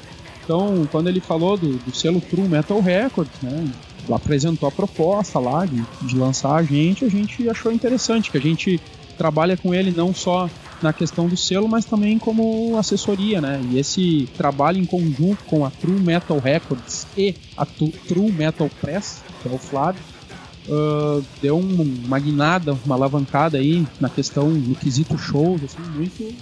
Então, 0.43 0.89
quando 0.91 1.09
ele 1.09 1.20
falou 1.20 1.59
do, 1.59 1.77
do 1.77 1.95
selo 1.95 2.23
True 2.23 2.49
Metal 2.49 2.81
Records, 2.81 3.39
né, 3.43 3.70
apresentou 4.11 4.66
a 4.66 4.73
proposta 4.73 5.39
lá 5.39 5.66
de, 5.66 5.85
de 6.07 6.16
lançar 6.16 6.55
a 6.55 6.62
gente, 6.62 7.05
a 7.05 7.09
gente 7.09 7.47
achou 7.51 7.70
interessante, 7.70 8.31
que 8.31 8.39
a 8.39 8.41
gente 8.41 8.81
trabalha 9.18 9.59
com 9.59 9.75
ele 9.75 9.93
não 9.95 10.14
só 10.14 10.49
na 10.81 10.93
questão 10.93 11.29
do 11.29 11.37
selo, 11.37 11.68
mas 11.68 11.85
também 11.85 12.18
como 12.18 12.79
assessoria, 12.79 13.43
né? 13.43 13.61
E 13.70 13.79
esse 13.79 14.27
trabalho 14.39 14.79
em 14.79 14.87
conjunto 14.87 15.45
com 15.45 15.66
a 15.66 15.70
True 15.70 16.01
Metal 16.01 16.39
Records 16.39 17.07
e 17.16 17.35
a 17.59 17.66
True 17.66 18.33
Metal 18.33 18.70
Press, 18.81 19.23
que 19.43 19.49
é 19.49 19.53
o 19.53 19.59
Flávio, 19.59 20.03
uh, 20.69 21.25
deu 21.41 21.57
um, 21.57 21.83
uma 22.05 22.19
guinada, 22.19 22.77
uma 22.85 22.95
alavancada 22.95 23.59
aí 23.59 23.87
na 24.01 24.09
questão, 24.09 24.51
no 24.51 24.75
quesito 24.75 25.17
shows, 25.19 25.63
assim, 25.65 25.83
muito, 25.95 26.35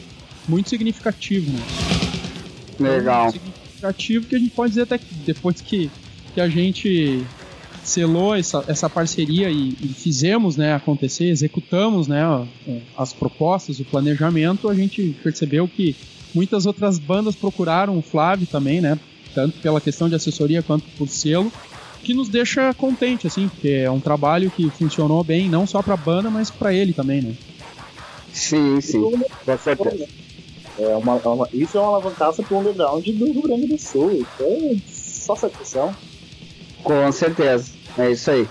muito 0.49 0.69
significativo, 0.69 1.51
né? 1.53 1.61
Legal. 2.79 3.29
Então, 3.29 3.41
significativo 3.41 4.27
que 4.27 4.37
a 4.37 4.39
gente 4.39 4.51
pode 4.51 4.71
dizer 4.71 4.83
até 4.83 4.99
que 4.99 5.15
depois 5.15 5.61
que, 5.61 5.91
que 6.35 6.41
a 6.41 6.49
gente 6.49 7.25
selou 7.83 8.35
essa, 8.35 8.65
essa 8.69 8.89
parceria 8.89 9.51
e, 9.51 9.71
e 9.81 9.89
fizemos 9.89 10.57
né, 10.57 10.75
acontecer, 10.75 11.25
executamos 11.25 12.07
né, 12.07 12.23
as 12.97 13.13
propostas, 13.13 13.81
o 13.81 13.85
planejamento, 13.85 14.69
a 14.69 14.75
gente 14.75 15.17
percebeu 15.23 15.67
que 15.67 15.97
muitas 16.35 16.67
outras 16.67 16.99
bandas 16.99 17.35
procuraram 17.35 17.99
o 17.99 18.03
Flávio 18.03 18.47
também, 18.47 18.81
né, 18.81 18.99
tanto 19.35 19.59
pela 19.61 19.81
questão 19.81 20.09
de 20.09 20.15
assessoria 20.15 20.63
quanto 20.63 20.85
por 20.97 21.09
selo, 21.09 21.53
que 22.03 22.15
nos 22.15 22.29
deixa 22.29 22.73
contente, 22.75 23.27
assim, 23.27 23.49
porque 23.49 23.69
é 23.69 23.91
um 23.91 24.01
trabalho 24.01 24.51
que 24.51 24.71
funcionou 24.71 25.23
bem, 25.23 25.49
não 25.49 25.67
só 25.67 25.83
para 25.83 25.95
a 25.95 25.97
banda, 25.97 26.31
mas 26.31 26.51
para 26.51 26.73
ele 26.73 26.93
também, 26.93 27.21
né? 27.21 27.35
Sim, 28.33 28.81
sim, 28.81 29.03
com 29.45 29.59
certeza. 29.59 30.09
É 30.79 30.97
uma, 30.97 31.21
é 31.23 31.29
uma, 31.29 31.49
isso 31.53 31.77
é 31.77 31.81
uma 31.81 31.89
alavancaça 31.89 32.43
para 32.43 32.57
o 32.57 32.61
underground 32.61 33.05
do 33.05 33.25
Rio 33.27 33.43
Grande 33.43 33.67
do 33.67 33.79
Sul. 33.79 34.27
É 34.41 34.77
só 34.89 35.35
satisfação. 35.35 35.95
Com 36.83 37.13
certeza, 37.13 37.71
é 37.99 38.11
isso 38.11 38.31
aí. 38.31 38.49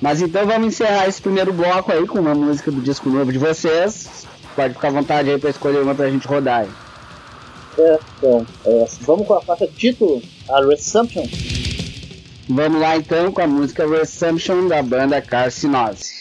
Mas 0.00 0.22
então 0.22 0.46
vamos 0.46 0.68
encerrar 0.68 1.06
esse 1.06 1.20
primeiro 1.20 1.52
bloco 1.52 1.92
aí 1.92 2.06
com 2.06 2.18
uma 2.18 2.34
música 2.34 2.70
do 2.70 2.80
disco 2.80 3.10
novo 3.10 3.32
de 3.32 3.38
vocês. 3.38 4.26
Pode 4.54 4.74
ficar 4.74 4.88
à 4.88 4.92
vontade 4.92 5.30
aí 5.30 5.38
para 5.38 5.50
escolher 5.50 5.82
uma 5.82 5.94
para 5.94 6.06
a 6.06 6.10
gente 6.10 6.26
rodar 6.26 6.60
aí. 6.60 6.68
É, 7.78 7.98
então, 8.18 8.46
é, 8.64 8.86
vamos 9.00 9.26
com 9.26 9.34
a 9.34 9.40
faixa 9.42 9.66
título, 9.66 10.22
a 10.48 10.64
Resumption. 10.64 11.24
Vamos 12.48 12.80
lá 12.80 12.96
então 12.96 13.32
com 13.32 13.42
a 13.42 13.46
música 13.46 13.88
Resumption 13.88 14.68
da 14.68 14.82
banda 14.82 15.20
Carcinose. 15.20 16.15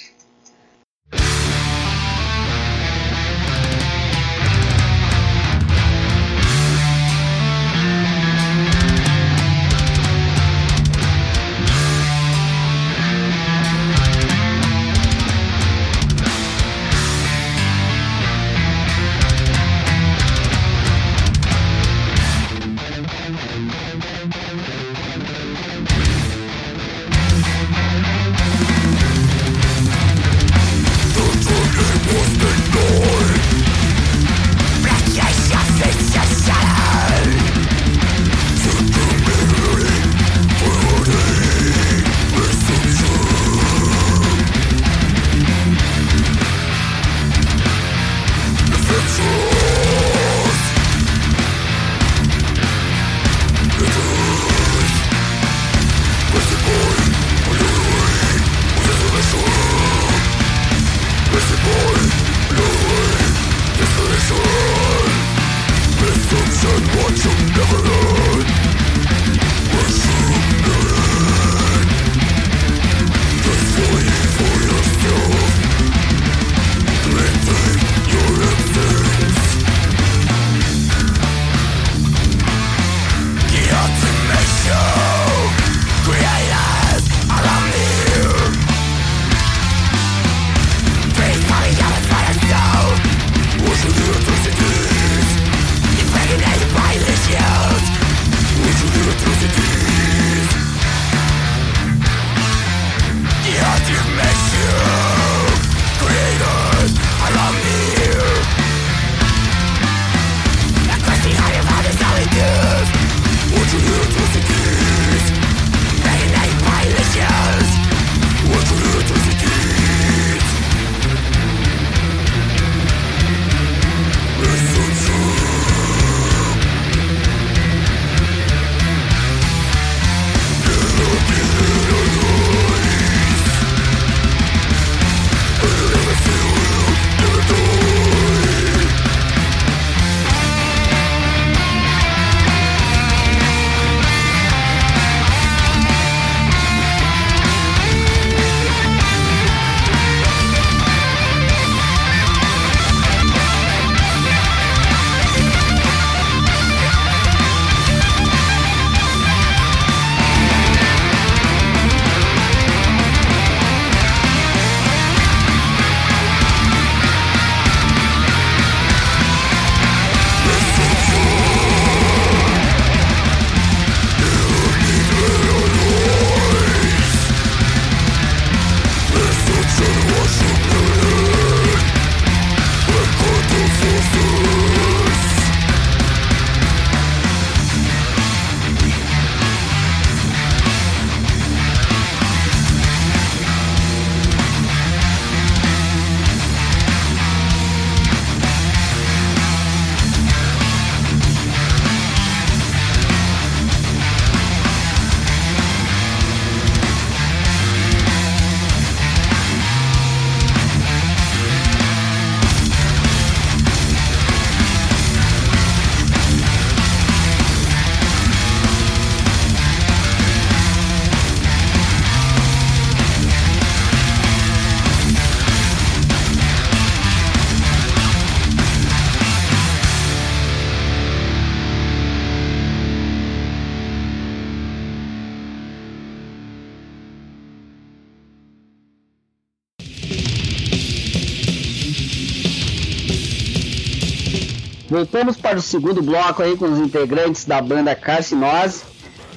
Voltamos 245.06 245.38
para 245.38 245.60
o 245.60 245.62
segundo 245.62 246.02
bloco 246.02 246.42
aí 246.42 246.58
com 246.58 246.66
os 246.66 246.80
integrantes 246.80 247.46
da 247.46 247.62
banda 247.62 247.94
Carcinose. 247.94 248.82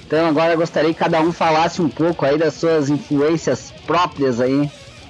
Então 0.06 0.26
agora 0.26 0.54
eu 0.54 0.56
gostaria 0.56 0.94
que 0.94 0.98
cada 0.98 1.20
um 1.20 1.30
falasse 1.30 1.82
um 1.82 1.90
pouco 1.90 2.24
aí 2.24 2.38
das 2.38 2.54
suas 2.54 2.88
influências 2.88 3.70
próprias 3.86 4.40
aí. 4.40 4.66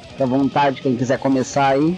Fique 0.08 0.22
à 0.22 0.26
vontade, 0.26 0.82
quem 0.82 0.96
quiser 0.96 1.16
começar 1.20 1.68
aí. 1.68 1.96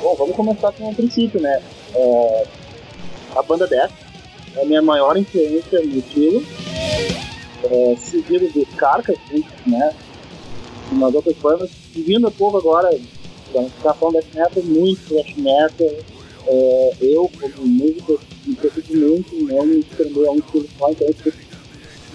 Bom, 0.00 0.14
vamos 0.14 0.36
começar 0.36 0.70
com 0.70 0.90
o 0.90 0.94
princípio, 0.94 1.40
né? 1.40 1.60
É, 1.92 2.46
a 3.34 3.42
banda 3.42 3.66
Death 3.66 3.90
é 4.54 4.62
a 4.62 4.64
minha 4.64 4.80
maior 4.80 5.16
influência 5.16 5.80
no 5.80 5.98
estilo. 5.98 6.44
É, 7.64 7.96
seguido 7.96 8.48
do 8.52 8.64
Carcas, 8.76 9.18
né? 9.66 9.92
Umas 10.92 11.12
outras 11.12 11.36
bandas. 11.38 11.70
Vindo 11.92 12.28
a 12.28 12.30
pouco 12.30 12.58
agora, 12.58 12.88
gente 12.92 13.72
tá 13.82 13.92
falando 13.94 14.14
death 14.14 14.32
metal, 14.32 14.62
muito 14.62 15.08
thrash 15.08 15.34
metal. 15.36 16.21
É, 16.46 16.96
eu, 17.00 17.30
como 17.40 17.66
músico, 17.66 18.20
me 18.44 18.54
preocupo 18.56 18.96
muito 18.96 19.34
em 19.34 19.42
não 19.44 19.66
me 19.66 19.80
estender 19.80 20.26
a 20.26 20.30
um 20.32 20.38
estilo 20.38 20.66
só, 20.78 20.90
então 20.90 21.06
eu 21.06 21.12
escuto 21.12 21.38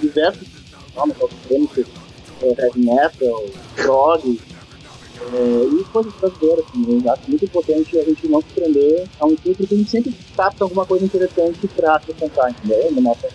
diversos 0.01 0.47
nomes, 0.95 1.15
extremos, 1.17 1.77
é, 2.41 2.61
heavy 2.61 2.79
metal, 2.79 3.45
prog, 3.75 4.39
é, 5.33 5.79
e 5.79 5.83
coisas 5.85 6.13
brasileiras, 6.13 6.65
eu 6.75 7.11
acho 7.11 7.21
muito 7.27 7.45
importante 7.45 7.97
a 7.97 8.03
gente 8.03 8.27
não 8.27 8.41
se 8.41 8.47
prender 8.53 9.07
a 9.19 9.25
um 9.25 9.33
estilo, 9.33 9.55
porque 9.55 9.73
a 9.73 9.77
gente 9.77 9.89
sempre 9.89 10.15
capta 10.35 10.63
alguma 10.63 10.85
coisa 10.85 11.05
interessante 11.05 11.67
pra 11.69 11.95
acrescentar, 11.95 12.51
entendeu? 12.51 12.91
No 12.91 13.01
nosso, 13.01 13.27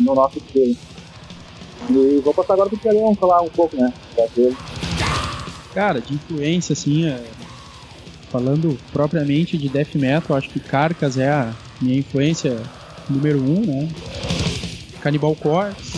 no 0.00 0.14
nosso 0.14 0.38
estilo. 0.38 0.76
E 1.90 2.20
vou 2.24 2.34
passar 2.34 2.54
agora 2.54 2.68
pro 2.68 2.78
Tiagão 2.78 3.14
falar 3.14 3.42
um 3.42 3.48
pouco, 3.48 3.76
né. 3.76 3.92
Cara, 5.72 6.00
de 6.00 6.14
influência, 6.14 6.72
assim, 6.72 7.06
é... 7.06 7.22
falando 8.30 8.78
propriamente 8.92 9.56
de 9.56 9.68
death 9.68 9.94
metal, 9.94 10.36
acho 10.36 10.48
que 10.50 10.60
Carcas 10.60 11.18
é 11.18 11.28
a 11.28 11.54
minha 11.80 11.98
influência 11.98 12.56
número 13.08 13.40
um, 13.40 13.64
né? 13.64 13.88
Cannibal 15.00 15.34
Corpse, 15.36 15.96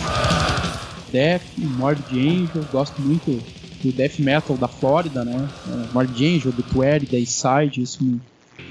Death, 1.11 1.43
Morbid 1.57 2.11
Angel, 2.11 2.63
gosto 2.71 3.01
muito 3.01 3.41
do 3.83 3.91
death 3.91 4.19
metal 4.19 4.55
da 4.55 4.67
Flórida, 4.67 5.25
né? 5.25 5.49
É, 5.67 5.93
Morbid 5.93 6.35
Angel, 6.35 6.51
do 6.51 6.63
Tueri, 6.63 7.05
da 7.05 7.17
Side, 7.25 7.81
isso 7.81 8.03
me 8.03 8.21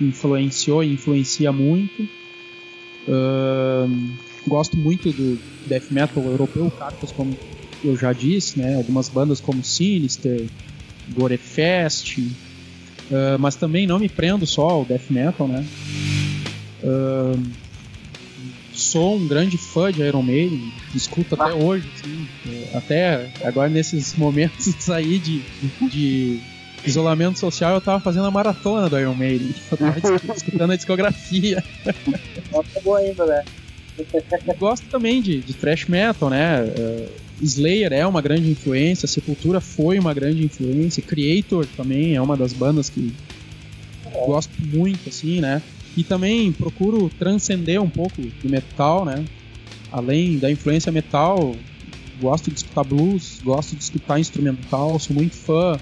influenciou 0.01 0.83
e 0.83 0.93
influencia 0.93 1.53
muito. 1.53 2.03
Uh, 3.09 4.13
gosto 4.47 4.77
muito 4.77 5.11
do 5.11 5.39
death 5.67 5.91
metal 5.91 6.23
europeu, 6.23 6.71
cartas 6.71 7.11
como 7.13 7.37
eu 7.83 7.97
já 7.97 8.13
disse, 8.13 8.59
né? 8.59 8.77
Algumas 8.77 9.09
bandas 9.09 9.41
como 9.41 9.65
Sinister, 9.65 10.47
Gorefest, 11.11 12.23
uh, 13.11 13.39
mas 13.39 13.57
também 13.57 13.87
não 13.87 13.99
me 13.99 14.09
prendo 14.09 14.47
só 14.47 14.69
ao 14.69 14.85
death 14.85 15.11
metal, 15.11 15.47
né? 15.47 15.65
Uh, 16.83 17.41
sou 18.73 19.17
um 19.17 19.29
grande 19.29 19.59
fã 19.59 19.93
de 19.93 20.03
Iron 20.03 20.23
Maiden, 20.23 20.73
escuto 20.95 21.35
até 21.35 21.53
hoje, 21.53 21.89
assim, 21.95 22.29
até 22.75 23.31
agora 23.45 23.69
nesses 23.69 24.15
momentos 24.17 24.89
aí 24.89 25.19
de, 25.19 25.43
de 25.89 26.41
isolamento 26.85 27.39
social 27.39 27.75
eu 27.75 27.81
tava 27.81 28.01
fazendo 28.01 28.27
a 28.27 28.31
maratona 28.31 28.89
do 28.89 28.99
Iron 28.99 29.15
Maiden, 29.15 29.55
eu 29.71 29.77
tava 29.77 29.99
escutando 30.35 30.73
a 30.73 30.77
discografia. 30.77 31.63
Nossa, 32.51 32.81
boa 32.81 32.99
ainda, 32.99 33.27
né? 33.27 33.45
Gosto 34.59 34.87
também 34.87 35.21
de, 35.21 35.41
de 35.41 35.53
thrash 35.53 35.87
metal, 35.87 36.31
né? 36.31 36.63
Uh, 36.63 37.09
Slayer 37.41 37.93
é 37.93 38.07
uma 38.07 38.21
grande 38.21 38.51
influência, 38.51 39.09
Sepultura 39.09 39.61
foi 39.61 39.99
uma 39.99 40.13
grande 40.13 40.45
influência, 40.45 41.03
Creator 41.03 41.67
também 41.77 42.15
é 42.15 42.21
uma 42.21 42.37
das 42.37 42.53
bandas 42.53 42.89
que 42.89 43.13
é. 44.07 44.27
gosto 44.27 44.53
muito, 44.67 45.09
assim, 45.09 45.41
né? 45.41 45.63
E 45.97 46.05
também 46.05 46.53
procuro 46.53 47.11
transcender 47.19 47.81
um 47.83 47.89
pouco 47.89 48.21
do 48.21 48.49
metal, 48.49 49.05
né? 49.05 49.25
Além 49.91 50.39
da 50.39 50.51
influência 50.51 50.93
metal, 50.93 51.55
gosto 52.21 52.51
de 52.51 52.59
escutar 52.59 52.85
blues, 52.85 53.41
gosto 53.43 53.75
de 53.75 53.83
escutar 53.83 54.21
instrumental, 54.21 54.99
sou 54.99 55.17
muito 55.17 55.35
fã 55.35 55.79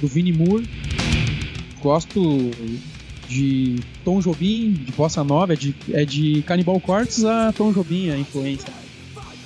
do 0.00 0.08
Vinnie 0.08 0.32
Moore, 0.32 0.68
gosto 1.80 2.50
de 3.28 3.76
Tom 4.04 4.20
Jobim, 4.20 4.72
de 4.72 4.92
Bossa 4.92 5.22
Nova, 5.22 5.52
é 5.52 5.56
de, 5.56 5.74
é 5.92 6.04
de 6.04 6.42
Cannibal 6.42 6.80
Corpse 6.80 7.26
a 7.26 7.52
Tom 7.52 7.72
Jobim 7.72 8.10
a 8.10 8.18
influência. 8.18 8.72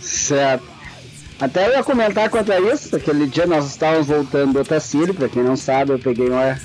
Certo. 0.00 0.77
Até 1.40 1.68
eu 1.68 1.72
ia 1.72 1.84
comentar 1.84 2.28
quanto 2.28 2.52
a 2.52 2.60
isso, 2.60 2.94
aquele 2.96 3.26
dia 3.26 3.46
nós 3.46 3.66
estávamos 3.66 4.08
voltando 4.08 4.54
do 4.54 4.60
Otacílio, 4.60 5.14
pra 5.14 5.28
quem 5.28 5.42
não 5.42 5.56
sabe, 5.56 5.92
eu 5.92 5.98
peguei 5.98 6.28
uma 6.28 6.58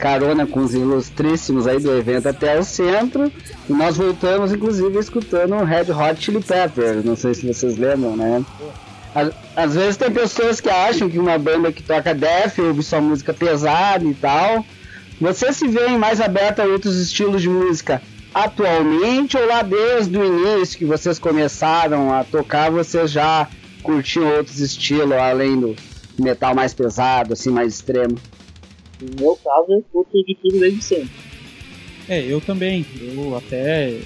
carona 0.00 0.46
com 0.46 0.60
os 0.60 0.74
ilustríssimos 0.74 1.66
aí 1.66 1.78
do 1.78 1.96
evento 1.96 2.28
até 2.28 2.58
o 2.58 2.64
centro. 2.64 3.30
E 3.68 3.72
nós 3.72 3.96
voltamos, 3.96 4.52
inclusive, 4.52 4.98
escutando 4.98 5.54
o 5.54 5.64
Red 5.64 5.92
Hot 5.92 6.22
Chili 6.22 6.42
Peppers. 6.42 7.04
Não 7.04 7.14
sei 7.14 7.34
se 7.34 7.46
vocês 7.46 7.76
lembram, 7.76 8.16
né? 8.16 8.44
Às, 9.56 9.74
vezes 9.74 9.96
tem 9.96 10.10
pessoas 10.10 10.60
que 10.60 10.70
acham 10.70 11.08
que 11.08 11.18
uma 11.18 11.36
banda 11.36 11.72
que 11.72 11.82
toca 11.82 12.14
death 12.14 12.58
ouve 12.58 12.82
só 12.82 13.00
música 13.00 13.34
pesada 13.34 14.04
e 14.04 14.14
tal. 14.14 14.64
Você 15.20 15.52
se 15.52 15.68
vê 15.68 15.88
mais 15.88 16.20
aberto 16.20 16.60
a 16.60 16.64
outros 16.64 16.96
estilos 16.96 17.42
de 17.42 17.48
música 17.48 18.00
atualmente 18.32 19.36
ou 19.36 19.44
lá 19.44 19.62
desde 19.62 20.16
o 20.16 20.24
início 20.24 20.78
que 20.78 20.84
vocês 20.84 21.18
começaram 21.18 22.14
a 22.14 22.22
tocar, 22.22 22.70
vocês 22.70 23.10
já 23.10 23.48
curtiam 23.82 24.26
outros 24.36 24.60
estilos 24.60 25.12
além 25.12 25.58
do 25.58 25.76
metal 26.18 26.54
mais 26.54 26.74
pesado, 26.74 27.32
assim, 27.32 27.50
mais 27.50 27.74
extremo? 27.74 28.16
No 29.00 29.22
meu 29.22 29.36
caso, 29.36 29.72
eu 29.72 29.78
escuto 29.78 30.24
de 30.24 30.34
tudo 30.34 30.60
desde 30.60 30.82
sempre. 30.82 31.10
É, 32.08 32.20
eu 32.20 32.40
também. 32.40 32.84
Eu 33.00 33.36
até. 33.36 33.90
Eu... 33.90 34.00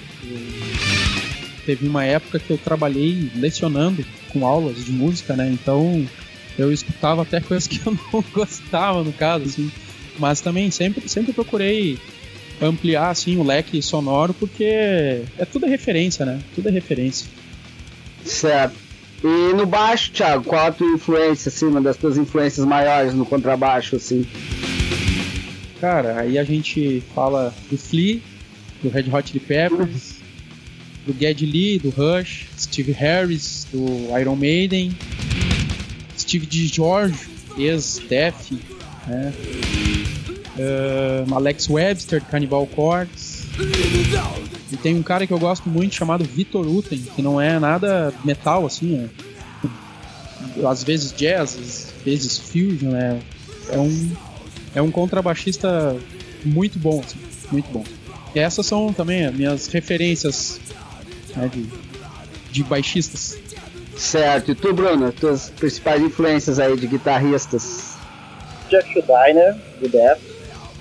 Teve 1.64 1.88
uma 1.88 2.04
época 2.04 2.38
que 2.38 2.50
eu 2.50 2.58
trabalhei 2.58 3.30
lecionando 3.34 4.04
com 4.30 4.46
aulas 4.46 4.84
de 4.84 4.92
música, 4.92 5.34
né? 5.34 5.50
Então 5.50 6.06
eu 6.58 6.72
escutava 6.72 7.22
até 7.22 7.40
coisas 7.40 7.66
que 7.66 7.80
eu 7.84 7.96
não 8.12 8.24
gostava, 8.32 9.02
no 9.02 9.12
caso, 9.12 9.46
assim. 9.46 9.70
Mas 10.18 10.40
também 10.40 10.70
sempre, 10.70 11.08
sempre 11.08 11.32
procurei 11.32 11.98
ampliar 12.60 13.10
assim 13.10 13.36
o 13.36 13.42
leque 13.42 13.82
sonoro 13.82 14.32
porque 14.32 14.64
é 14.64 15.44
tudo 15.50 15.66
referência, 15.66 16.24
né? 16.24 16.40
Tudo 16.54 16.68
é 16.68 16.72
referência. 16.72 17.26
Certo. 18.24 18.76
E 19.24 19.54
no 19.54 19.64
baixo, 19.64 20.12
Thiago, 20.12 20.44
qual 20.44 20.66
a 20.66 20.70
tua 20.70 20.86
influência, 20.86 21.48
assim, 21.48 21.64
uma 21.64 21.80
das 21.80 21.96
tuas 21.96 22.18
influências 22.18 22.66
maiores 22.66 23.14
no 23.14 23.24
contrabaixo, 23.24 23.96
assim? 23.96 24.26
Cara, 25.80 26.20
aí 26.20 26.38
a 26.38 26.44
gente 26.44 27.02
fala 27.14 27.54
do 27.70 27.78
Flea, 27.78 28.20
do 28.82 28.90
Red 28.90 29.04
Hot 29.10 29.26
Chili 29.26 29.40
Peppers, 29.40 30.16
do 31.06 31.14
Geddy 31.18 31.46
Lee, 31.46 31.78
do 31.78 31.88
Rush, 31.88 32.48
Steve 32.58 32.92
Harris, 32.92 33.66
do 33.72 33.86
Iron 34.20 34.36
Maiden, 34.36 34.94
Steve 36.18 36.44
DiGiorgio, 36.44 37.18
ex-Def, 37.56 38.52
né? 39.06 39.32
Uh, 40.58 41.34
Alex 41.34 41.70
Webster, 41.70 42.22
Cannibal 42.22 42.66
Corpse. 42.66 43.44
E 44.72 44.76
tem 44.76 44.94
um 44.94 45.02
cara 45.02 45.26
que 45.26 45.32
eu 45.32 45.38
gosto 45.38 45.68
muito 45.68 45.94
chamado 45.94 46.24
Victor 46.24 46.66
Uten, 46.66 46.98
que 46.98 47.22
não 47.22 47.40
é 47.40 47.58
nada 47.58 48.12
metal 48.24 48.66
assim, 48.66 49.08
é, 50.56 50.66
às 50.66 50.82
vezes 50.82 51.12
jazz, 51.12 51.56
às 51.58 51.92
vezes 52.04 52.38
fusion, 52.38 52.90
né? 52.90 53.20
É 53.68 53.78
um 53.78 54.12
é 54.74 54.82
um 54.82 54.90
contrabaixista 54.90 55.96
muito 56.44 56.78
bom, 56.78 57.00
assim, 57.00 57.18
muito 57.52 57.70
bom. 57.70 57.84
E 58.34 58.40
essas 58.40 58.66
são 58.66 58.92
também 58.92 59.24
as 59.24 59.34
minhas 59.34 59.68
referências 59.68 60.60
né, 61.36 61.48
de, 61.48 61.68
de 62.50 62.64
baixistas. 62.64 63.38
Certo. 63.96 64.50
E 64.50 64.54
tu, 64.54 64.74
Bruno, 64.74 65.12
tuas 65.12 65.50
principais 65.50 66.02
influências 66.02 66.58
aí 66.58 66.76
de 66.76 66.88
guitarristas? 66.88 67.94
Jack 68.68 68.90
Schuldiner, 68.92 69.54
do 69.80 69.88
Death, 69.88 70.20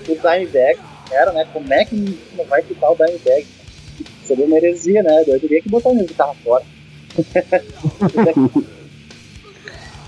o 0.08 0.14
Dimebag, 0.14 0.80
era, 1.12 1.32
né? 1.32 1.46
Como 1.52 1.72
é 1.72 1.84
que 1.84 2.18
não 2.36 2.44
vai 2.46 2.62
citar 2.62 2.90
o 2.90 2.96
Dimebag? 2.96 3.46
Seria 4.24 4.46
uma 4.46 4.56
heresia, 4.56 5.02
né? 5.02 5.24
Eu 5.26 5.40
teria 5.40 5.60
que 5.60 5.68
botar 5.68 5.92
minha 5.92 6.06
guitarra 6.06 6.34
fora. 6.42 6.64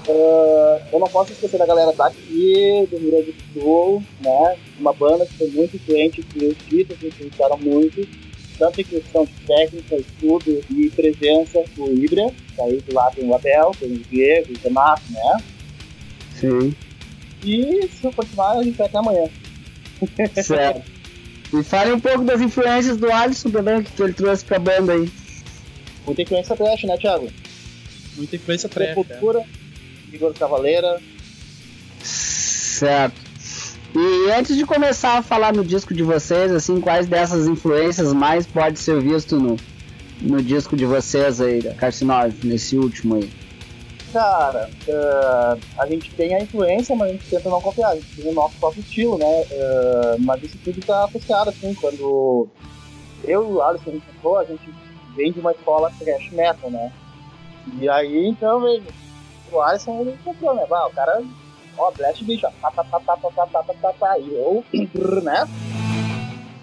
Uh, 0.09 0.81
eu 0.93 0.99
não 0.99 1.09
posso 1.09 1.33
esquecer 1.33 1.59
da 1.59 1.67
galera 1.67 1.93
daqui, 1.93 2.89
do 2.91 2.97
Rio 2.97 3.11
Grande 3.11 3.33
do 3.33 3.61
Sul, 3.61 4.03
né? 4.21 4.57
Uma 4.79 4.93
banda 4.93 5.27
que 5.27 5.35
foi 5.35 5.49
muito 5.49 5.77
influente, 5.77 6.23
que 6.23 6.47
os 6.47 6.57
títulos 6.69 7.03
influenciaram 7.03 7.59
muito, 7.59 8.09
tanto 8.59 8.81
em 8.81 8.85
questão 8.85 9.25
de 9.25 9.33
técnica, 9.47 9.97
estudo 9.97 10.65
e 10.71 10.91
presença, 10.91 11.63
o 11.77 11.91
Ibra, 11.91 12.33
aí 12.61 12.81
do 12.81 12.95
lado 12.95 13.17
tem 13.17 13.29
o 13.29 13.35
Abel, 13.35 13.73
tem 13.79 13.93
o 13.93 13.99
Diego, 13.99 14.53
o 14.53 14.59
Renato, 14.63 15.03
né? 15.11 15.37
Sim. 16.35 16.75
E 17.45 17.89
se 17.89 18.05
eu 18.05 18.13
continuar, 18.13 18.53
a 18.53 18.63
gente 18.63 18.77
vai 18.77 18.87
até 18.87 18.99
amanhã. 18.99 19.29
Certo. 20.43 20.91
E 21.53 21.63
fale 21.63 21.93
um 21.93 22.01
pouco 22.01 22.25
das 22.25 22.41
influências 22.41 22.97
do 22.97 23.11
Alisson 23.11 23.51
também, 23.51 23.83
que 23.83 24.03
ele 24.03 24.13
trouxe 24.13 24.45
pra 24.45 24.59
banda 24.59 24.93
aí. 24.93 25.11
Muita 26.05 26.23
influência 26.23 26.57
trash, 26.57 26.85
né, 26.85 26.97
Thiago? 26.97 27.29
Muita 28.17 28.37
influência 28.37 28.69
trash. 28.69 28.95
Cultura, 28.95 29.45
Igor 30.13 30.35
Cavaleira. 30.35 31.01
Certo. 32.03 33.27
E 33.95 34.31
antes 34.31 34.57
de 34.57 34.67
começar 34.67 35.19
a 35.19 35.23
falar 35.23 35.55
no 35.55 35.65
disco 35.65 35.95
de 35.95 36.03
vocês, 36.03 36.53
assim, 36.53 36.81
quais 36.81 37.07
dessas 37.07 37.47
influências 37.47 38.13
mais 38.13 38.47
pode 38.47 38.79
ser 38.79 39.01
visto 39.01 39.41
no, 39.41 39.57
no 40.21 40.43
disco 40.43 40.77
de 40.77 40.85
vocês 40.85 41.41
aí, 41.41 41.63
da 41.63 41.73
Carcinose, 41.73 42.37
nesse 42.45 42.77
último 42.77 43.17
aí? 43.17 43.46
Cara, 44.17 44.71
uh, 44.89 45.61
a 45.79 45.87
gente 45.87 46.11
tem 46.15 46.35
a 46.35 46.41
influência, 46.41 46.97
mas 46.97 47.11
a 47.11 47.13
gente 47.13 47.29
tenta 47.29 47.51
não 47.51 47.61
copiar, 47.61 47.91
a 47.91 47.95
gente 47.97 48.17
tem 48.17 48.31
o 48.31 48.35
nosso 48.35 48.57
próprio 48.59 48.81
estilo, 48.81 49.19
né? 49.19 49.43
Uh, 49.43 50.17
mas 50.21 50.43
isso 50.43 50.57
tudo 50.65 50.81
tá 50.87 51.05
associado, 51.05 51.51
assim, 51.51 51.75
quando 51.75 52.49
eu 53.25 53.47
e 53.47 53.53
o 53.53 53.61
Alisson 53.61 53.91
a 53.91 53.93
gente 53.93 54.07
entrou, 54.17 54.39
a 54.39 54.45
gente 54.45 54.75
vem 55.15 55.31
de 55.31 55.41
uma 55.41 55.53
escola 55.53 55.93
thrash 55.99 56.31
metal, 56.33 56.71
né? 56.71 56.91
E 57.79 57.91
aí, 57.91 58.27
então, 58.29 58.63
veja, 58.63 58.87
o 59.53 59.61
Alisson 59.61 60.01
ele 60.01 60.19
comprou, 60.25 60.55
né? 60.55 60.65
Ah, 60.71 60.87
o 60.87 60.93
cara 60.93 61.23
ó, 61.77 61.91
Blast 61.91 62.25
bicho, 62.25 62.47
tá, 62.63 62.71
tá, 62.71 62.71
tá, 62.71 62.85
tá, 62.85 63.01
tá, 63.01 63.17
tá, 63.17 63.47
tá, 63.47 63.63
tá, 63.65 63.75
tá, 63.75 63.93
tá, 63.93 64.19
e 64.19 64.33
eu, 64.33 64.65
né? 65.23 65.47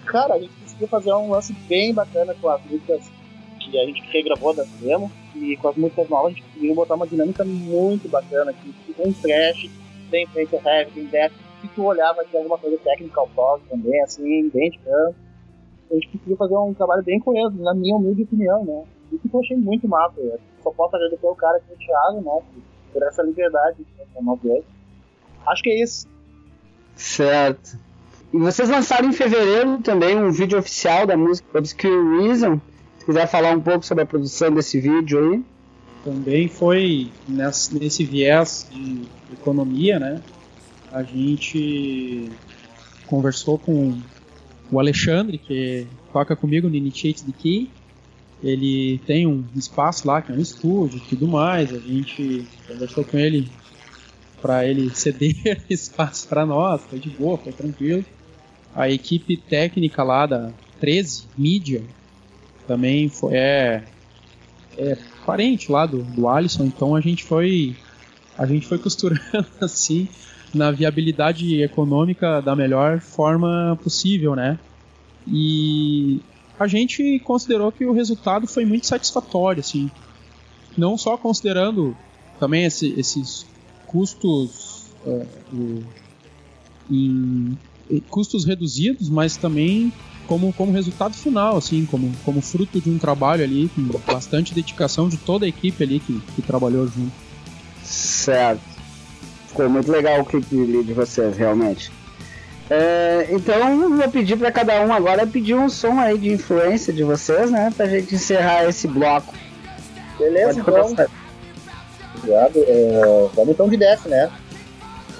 Cara, 0.06 0.34
a 0.34 0.40
gente 0.40 0.52
conseguiu 0.60 0.88
fazer 0.88 1.12
um 1.12 1.30
lance 1.30 1.52
bem 1.68 1.94
bacana 1.94 2.34
com 2.34 2.48
as 2.48 2.60
músicas 2.64 3.13
que 3.70 3.78
a 3.78 3.86
gente 3.86 4.02
regravou 4.10 4.54
da 4.54 4.64
demo, 4.80 5.10
e 5.34 5.56
com 5.56 5.68
as 5.68 5.76
músicas 5.76 6.08
novas 6.08 6.26
a 6.26 6.30
gente 6.30 6.42
conseguiu 6.42 6.74
botar 6.74 6.94
uma 6.94 7.06
dinâmica 7.06 7.44
muito 7.44 8.08
bacana, 8.08 8.52
que 8.52 8.92
tem 8.94 9.12
trash, 9.12 9.70
tem 10.10 10.26
frente 10.28 10.54
heavy, 10.54 10.90
tem 10.92 11.06
death, 11.06 11.32
se 11.60 11.68
tu 11.68 11.84
olhava 11.84 12.24
tinha 12.24 12.40
alguma 12.40 12.58
coisa 12.58 12.76
técnica 12.78 13.20
ao 13.20 13.28
prog 13.28 13.62
também, 13.68 14.00
assim, 14.02 14.48
bem 14.50 14.70
de 14.70 14.78
canto. 14.78 15.16
A 15.90 15.94
gente 15.94 16.08
conseguiu 16.08 16.36
fazer 16.36 16.56
um 16.56 16.74
trabalho 16.74 17.02
bem 17.02 17.20
coeso, 17.20 17.56
na 17.56 17.74
minha 17.74 17.96
humilde 17.96 18.22
opinião, 18.22 18.64
né? 18.64 18.84
Isso 19.12 19.28
que 19.28 19.34
eu 19.34 19.40
achei 19.40 19.56
muito 19.56 19.88
massa. 19.88 20.14
Só 20.62 20.70
posso 20.70 20.96
agradecer 20.96 21.26
o 21.26 21.34
cara 21.34 21.60
que 21.60 21.72
o 21.72 21.76
Thiago, 21.76 22.20
né? 22.20 22.42
Por 22.92 23.02
essa 23.02 23.22
liberdade 23.22 23.76
o 24.14 24.64
Acho 25.46 25.62
que 25.62 25.70
é 25.70 25.82
isso. 25.82 26.08
Certo. 26.94 27.78
E 28.32 28.38
vocês 28.38 28.68
lançaram 28.68 29.08
em 29.08 29.12
fevereiro 29.12 29.78
também 29.82 30.16
um 30.16 30.30
vídeo 30.32 30.58
oficial 30.58 31.06
da 31.06 31.16
música 31.16 31.58
Obscure 31.58 32.18
Reason. 32.18 32.60
Se 33.04 33.08
quiser 33.08 33.28
falar 33.28 33.50
um 33.50 33.60
pouco 33.60 33.84
sobre 33.84 34.02
a 34.02 34.06
produção 34.06 34.50
desse 34.50 34.80
vídeo 34.80 35.18
aí. 35.18 35.44
Também 36.02 36.48
foi 36.48 37.10
nesse, 37.28 37.78
nesse 37.78 38.02
viés 38.02 38.66
de 38.70 39.02
economia, 39.30 39.98
né? 39.98 40.22
A 40.90 41.02
gente 41.02 42.30
conversou 43.06 43.58
com 43.58 43.98
o 44.72 44.80
Alexandre, 44.80 45.36
que 45.36 45.86
toca 46.14 46.34
comigo 46.34 46.66
no 46.66 46.74
Initiate 46.74 47.24
the 47.24 47.32
Key. 47.38 47.70
Ele 48.42 48.98
tem 49.06 49.26
um 49.26 49.44
espaço 49.54 50.08
lá, 50.08 50.22
que 50.22 50.32
é 50.32 50.34
um 50.34 50.40
estúdio 50.40 50.96
e 50.96 51.00
tudo 51.02 51.28
mais. 51.28 51.74
A 51.74 51.78
gente 51.78 52.48
conversou 52.66 53.04
com 53.04 53.18
ele 53.18 53.50
para 54.40 54.66
ele 54.66 54.88
ceder 54.96 55.62
espaço 55.68 56.26
para 56.26 56.46
nós, 56.46 56.80
foi 56.88 56.98
de 56.98 57.10
boa, 57.10 57.36
foi 57.36 57.52
tranquilo. 57.52 58.04
A 58.74 58.88
equipe 58.88 59.36
técnica 59.36 60.02
lá 60.02 60.24
da 60.24 60.50
13 60.80 61.24
Media 61.36 61.82
também 62.66 63.08
foi, 63.08 63.34
é, 63.34 63.84
é 64.76 64.98
parente 65.24 65.70
lá 65.70 65.86
do, 65.86 66.02
do 66.02 66.28
Alisson, 66.28 66.64
então 66.64 66.94
a 66.94 67.00
gente 67.00 67.24
foi 67.24 67.76
a 68.36 68.46
gente 68.46 68.66
foi 68.66 68.78
costurando 68.78 69.22
assim 69.60 70.08
na 70.52 70.70
viabilidade 70.70 71.62
econômica 71.62 72.40
da 72.40 72.54
melhor 72.54 73.00
forma 73.00 73.78
possível, 73.82 74.36
né? 74.36 74.58
E 75.26 76.20
a 76.58 76.66
gente 76.66 77.18
considerou 77.20 77.72
que 77.72 77.84
o 77.84 77.92
resultado 77.92 78.46
foi 78.46 78.64
muito 78.64 78.86
satisfatório, 78.86 79.60
assim. 79.60 79.90
Não 80.76 80.96
só 80.96 81.16
considerando 81.16 81.96
também 82.38 82.64
esse, 82.64 82.94
esses 82.98 83.46
custos 83.86 84.86
é, 85.06 85.26
em, 85.52 85.86
em, 86.90 87.58
custos 88.08 88.44
reduzidos, 88.44 89.08
mas 89.08 89.36
também 89.36 89.92
como, 90.26 90.52
como 90.52 90.72
resultado 90.72 91.14
final, 91.14 91.56
assim, 91.56 91.86
como, 91.86 92.12
como 92.24 92.40
fruto 92.40 92.80
de 92.80 92.90
um 92.90 92.98
trabalho 92.98 93.44
ali 93.44 93.70
com 93.74 93.82
bastante 94.10 94.54
dedicação 94.54 95.08
de 95.08 95.16
toda 95.16 95.44
a 95.44 95.48
equipe 95.48 95.82
ali 95.82 96.00
que, 96.00 96.20
que 96.34 96.42
trabalhou 96.42 96.86
junto. 96.86 97.12
Certo. 97.82 98.62
Ficou 99.48 99.68
muito 99.68 99.90
legal 99.90 100.20
o 100.20 100.24
clipe 100.24 100.82
de 100.82 100.92
vocês, 100.92 101.36
realmente. 101.36 101.92
É, 102.70 103.28
então 103.30 103.96
vou 103.96 104.10
pedir 104.10 104.38
para 104.38 104.50
cada 104.50 104.80
um 104.84 104.92
agora 104.92 105.26
pedir 105.26 105.54
um 105.54 105.68
som 105.68 106.00
aí 106.00 106.16
de 106.16 106.32
influência 106.32 106.92
de 106.92 107.04
vocês, 107.04 107.50
né? 107.50 107.70
Pra 107.76 107.86
gente 107.86 108.14
encerrar 108.14 108.64
esse 108.64 108.88
bloco. 108.88 109.34
Beleza, 110.18 110.60
então. 110.60 110.94
Obrigado. 112.16 112.56
É, 112.56 113.28
vamos 113.34 113.50
então 113.50 113.68
de 113.68 113.76
Death, 113.76 114.06
né? 114.06 114.30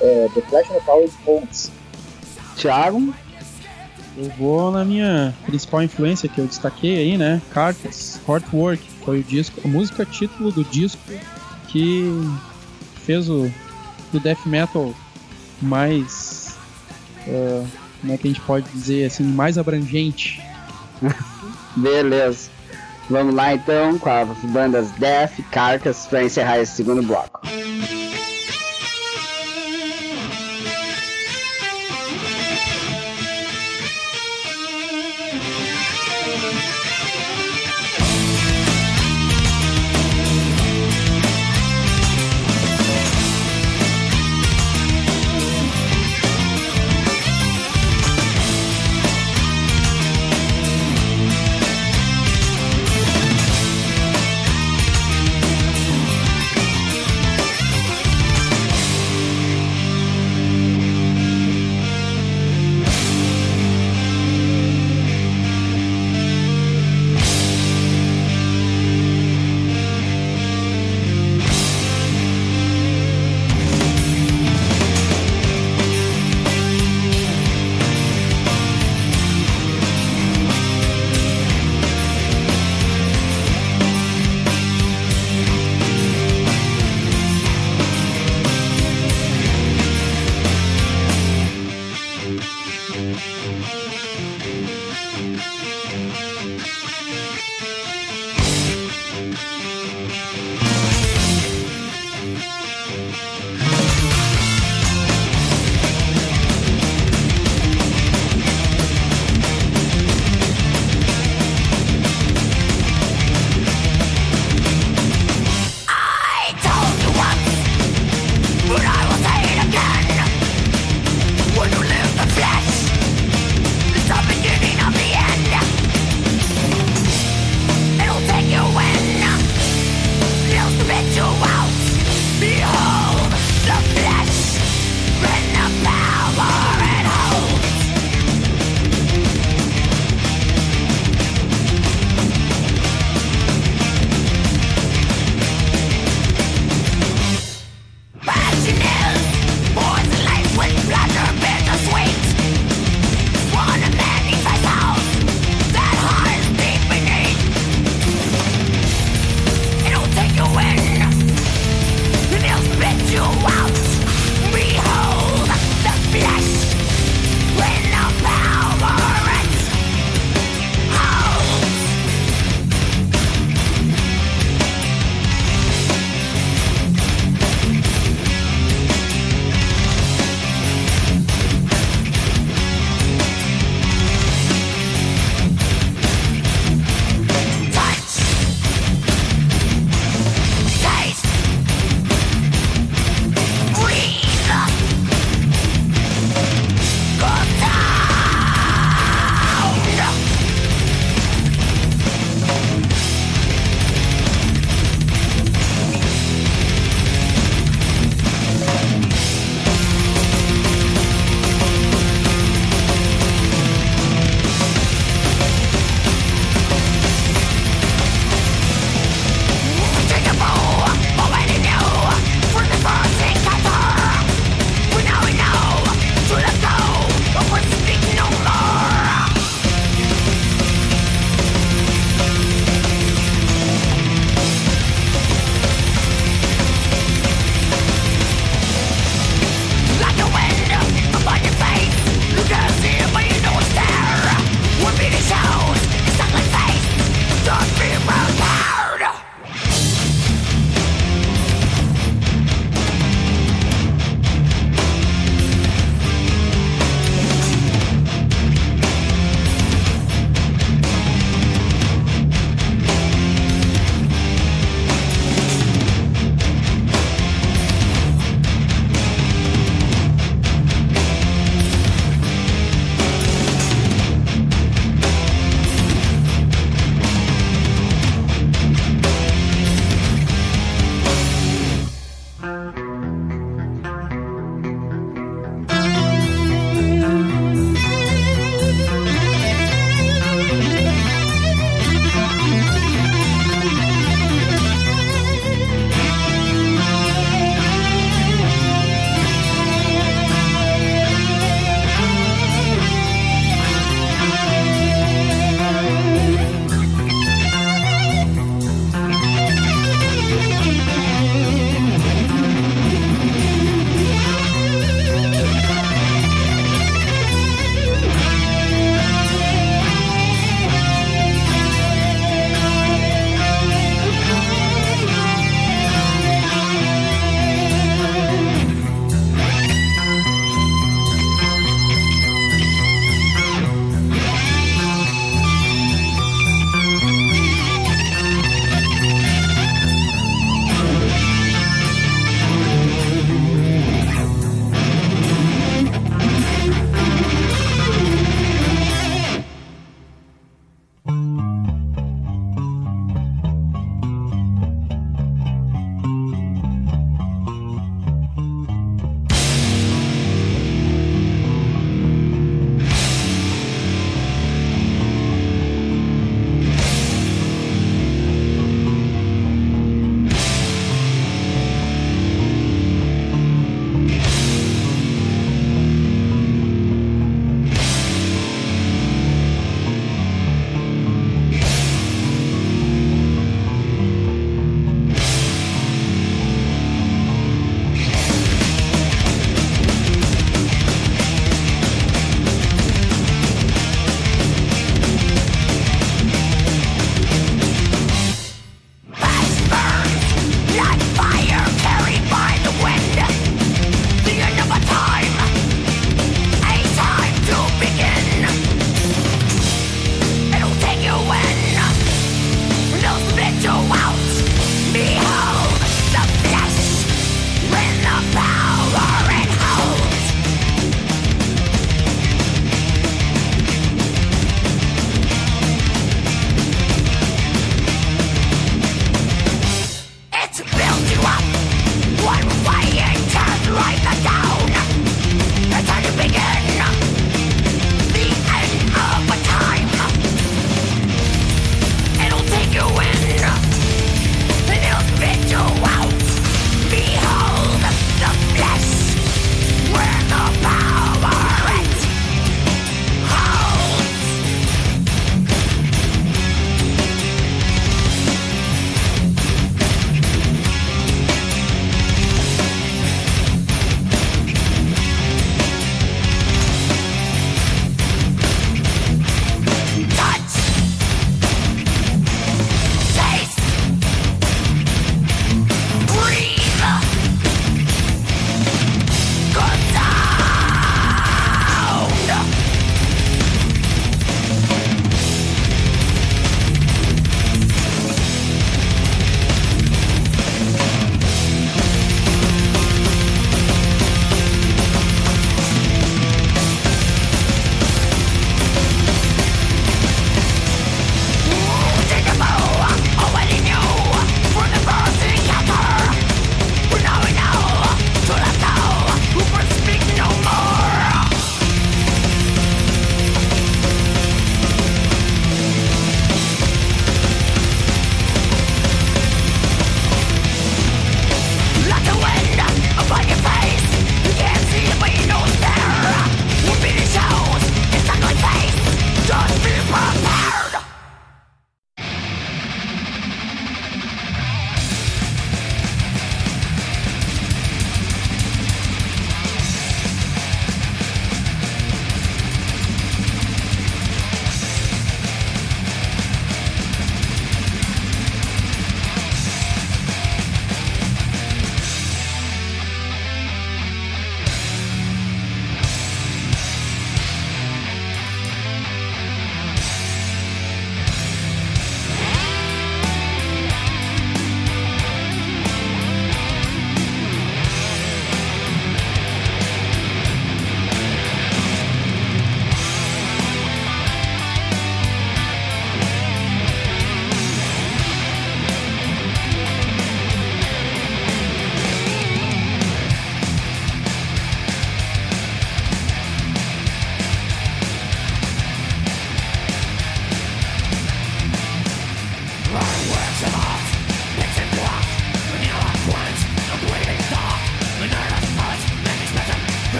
É, 0.00 0.28
The 0.34 0.40
Flash 0.40 0.68
the 0.68 0.80
Power. 0.80 1.08
Thiago? 2.56 3.14
Eu 4.16 4.30
vou 4.38 4.70
na 4.70 4.84
minha 4.84 5.34
principal 5.44 5.82
influência 5.82 6.28
que 6.28 6.40
eu 6.40 6.46
destaquei 6.46 6.98
aí, 6.98 7.18
né? 7.18 7.42
Cartas, 7.52 8.20
Heartwork, 8.28 8.82
foi 9.04 9.20
o 9.20 9.24
disco, 9.24 9.60
a 9.64 9.68
música 9.68 10.06
título 10.06 10.52
do 10.52 10.64
disco 10.64 11.00
que 11.68 12.04
fez 13.04 13.28
o, 13.28 13.50
o 14.12 14.20
death 14.20 14.46
metal 14.46 14.94
mais, 15.60 16.56
uh, 17.26 17.66
como 18.00 18.12
é 18.12 18.16
que 18.16 18.28
a 18.28 18.30
gente 18.30 18.40
pode 18.42 18.68
dizer 18.70 19.06
assim, 19.06 19.24
mais 19.24 19.58
abrangente. 19.58 20.40
Beleza. 21.76 22.50
Vamos 23.10 23.34
lá 23.34 23.52
então 23.54 23.98
com 23.98 24.08
as 24.08 24.38
bandas 24.44 24.90
Death, 24.92 25.40
Carcas 25.50 26.06
para 26.06 26.24
encerrar 26.24 26.58
esse 26.60 26.72
segundo 26.72 27.02
bloco. 27.02 27.40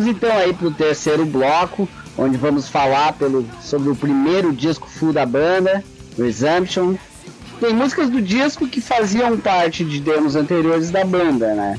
Vamos 0.00 0.16
então 0.16 0.34
aí 0.34 0.54
pro 0.54 0.70
terceiro 0.70 1.26
bloco, 1.26 1.86
onde 2.16 2.38
vamos 2.38 2.66
falar 2.66 3.12
pelo, 3.12 3.44
sobre 3.60 3.90
o 3.90 3.94
primeiro 3.94 4.50
disco 4.50 4.88
full 4.88 5.12
da 5.12 5.26
banda, 5.26 5.84
Resumption. 6.16 6.94
Tem 7.60 7.74
músicas 7.74 8.08
do 8.08 8.22
disco 8.22 8.66
que 8.66 8.80
faziam 8.80 9.36
parte 9.36 9.84
de 9.84 10.00
demos 10.00 10.36
anteriores 10.36 10.90
da 10.90 11.04
banda, 11.04 11.52
né? 11.54 11.78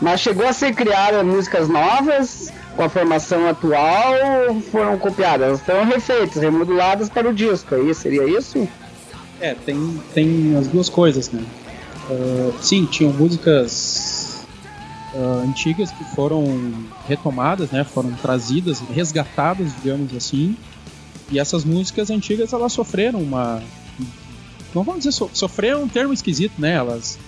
Mas 0.00 0.22
chegou 0.22 0.46
a 0.46 0.52
ser 0.54 0.74
criada 0.74 1.22
músicas 1.22 1.68
novas 1.68 2.50
com 2.74 2.84
a 2.84 2.88
formação 2.88 3.46
atual 3.46 4.14
ou 4.48 4.62
foram 4.62 4.96
copiadas? 4.98 5.60
Foram 5.60 5.84
refeitas, 5.84 6.42
remoduladas 6.42 7.10
para 7.10 7.28
o 7.28 7.34
disco, 7.34 7.74
aí 7.74 7.94
seria 7.94 8.24
isso? 8.24 8.66
É, 9.42 9.54
tem, 9.54 10.00
tem 10.14 10.56
as 10.56 10.68
duas 10.68 10.88
coisas, 10.88 11.30
né? 11.30 11.44
Uh, 12.08 12.54
sim, 12.62 12.86
tinham 12.86 13.12
músicas 13.12 13.70
uh, 15.18 15.42
antigas 15.46 15.90
que 15.90 16.04
foram 16.14 16.72
retomadas, 17.06 17.70
né? 17.70 17.84
Foram 17.84 18.12
trazidas, 18.12 18.80
resgatadas, 18.80 19.74
digamos 19.82 20.14
assim. 20.14 20.56
E 21.30 21.38
essas 21.38 21.64
músicas 21.64 22.10
antigas 22.10 22.52
elas 22.52 22.72
sofreram 22.72 23.20
uma, 23.20 23.62
não 24.74 24.82
vamos 24.82 25.04
dizer 25.04 25.12
so, 25.12 25.30
um 25.82 25.88
termo 25.88 26.12
esquisito, 26.12 26.54
né? 26.58 26.74
Elas 26.74 27.18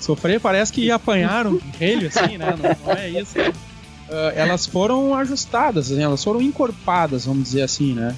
sofrer 0.00 0.40
parece 0.40 0.72
que 0.72 0.90
apanharam 0.90 1.60
relho 1.78 2.08
assim, 2.08 2.36
né? 2.36 2.54
Não, 2.60 2.86
não 2.86 2.92
é 2.92 3.08
isso. 3.08 3.38
Né? 3.38 3.52
Uh, 4.08 4.32
elas 4.34 4.66
foram 4.66 5.14
ajustadas, 5.14 5.90
assim, 5.90 6.02
elas 6.02 6.22
foram 6.22 6.42
encorpadas, 6.42 7.24
vamos 7.24 7.44
dizer 7.44 7.62
assim, 7.62 7.94
né? 7.94 8.14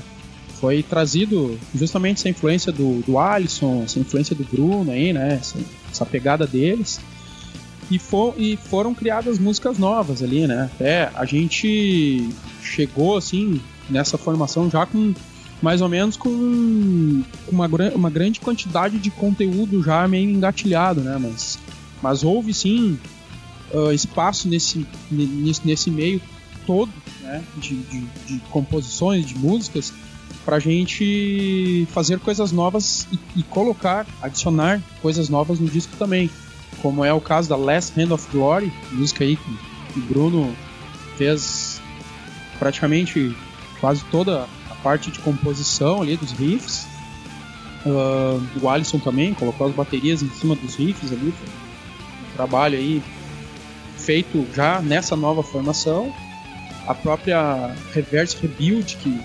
Foi 0.61 0.83
trazido 0.83 1.59
justamente 1.75 2.19
essa 2.19 2.29
influência 2.29 2.73
do, 2.73 3.03
do 3.03 3.19
Alisson, 3.19 3.83
essa 3.85 3.99
influência 3.99 4.35
do 4.35 4.45
Bruno 4.45 4.91
aí, 4.91 5.13
né? 5.13 5.39
Essa, 5.41 5.59
essa 5.91 6.07
pegada 6.07 6.47
deles. 6.47 7.01
E, 7.91 8.01
e 8.37 8.57
foram 8.57 8.95
criadas 8.95 9.39
músicas 9.39 9.79
novas 9.79 10.23
ali, 10.23 10.47
né? 10.47 10.71
Até 10.75 11.11
a 11.15 11.25
gente 11.25 12.29
chegou, 12.63 13.17
assim, 13.17 13.61
nessa 13.89 14.17
formação 14.17 14.71
já 14.71 14.87
com 14.87 15.15
mais 15.63 15.81
ou 15.81 15.89
menos 15.89 16.17
com 16.17 16.29
uma, 17.49 17.67
uma 17.95 18.11
grande 18.11 18.41
quantidade 18.41 18.99
de 18.99 19.11
conteúdo 19.11 19.83
já 19.83 20.07
meio 20.07 20.31
engatilhado, 20.31 21.01
né? 21.01 21.17
Mas, 21.19 21.59
mas 22.03 22.23
houve 22.23 22.53
sim 22.53 22.99
uh, 23.73 23.93
espaço 23.93 24.49
nesse, 24.49 24.87
nesse, 25.11 25.67
nesse 25.67 25.91
meio 25.91 26.21
todo, 26.67 26.93
né? 27.23 27.43
De, 27.57 27.77
de, 27.77 28.01
de 28.27 28.39
composições, 28.51 29.25
de 29.25 29.39
músicas, 29.39 29.93
para 30.45 30.57
a 30.57 30.61
gente 30.61 31.87
fazer 31.91 32.19
coisas 32.19 32.53
novas 32.53 33.07
e, 33.11 33.19
e, 33.41 33.43
colocar, 33.43 34.07
adicionar 34.21 34.83
coisas 35.01 35.29
novas 35.29 35.59
no 35.59 35.69
disco 35.69 35.97
também. 35.97 36.31
Como 36.85 37.03
é 37.03 37.11
o 37.15 37.21
caso 37.21 37.49
da 37.49 37.57
Last 37.57 37.99
Hand 37.99 38.13
of 38.13 38.29
Glory, 38.31 38.71
música 38.93 39.25
aí 39.25 39.37
que 39.37 39.99
o 39.99 40.03
Bruno 40.03 40.55
fez 41.17 41.81
praticamente 42.59 43.35
quase 43.81 44.05
toda 44.11 44.47
parte 44.83 45.11
de 45.11 45.19
composição 45.21 46.03
ali 46.03 46.15
dos 46.15 46.33
riffs. 46.33 46.87
Uh, 47.87 48.61
o 48.61 48.69
Alisson 48.69 48.99
também 48.99 49.33
colocou 49.33 49.67
as 49.67 49.75
baterias 49.75 50.23
em 50.23 50.29
cima 50.29 50.55
dos 50.55 50.75
riffs 50.75 51.11
ali. 51.11 51.33
Um 51.33 52.37
trabalho 52.37 52.77
aí 52.77 53.03
feito 53.97 54.47
já 54.55 54.83
nessa 54.83 55.17
nova 55.17 55.43
formação. 55.43 56.13
A 56.87 56.95
própria 56.95 57.75
Reverse 57.95 58.37
Rebuild, 58.43 58.95
que 58.97 59.19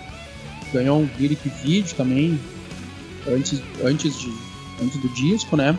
ganhou 0.71 1.01
um 1.01 1.09
lyric 1.19 1.49
video 1.61 1.93
também 1.93 2.39
antes, 3.27 3.61
antes, 3.83 4.17
de, 4.17 4.33
antes 4.81 4.97
do 5.01 5.09
disco, 5.09 5.57
né? 5.57 5.77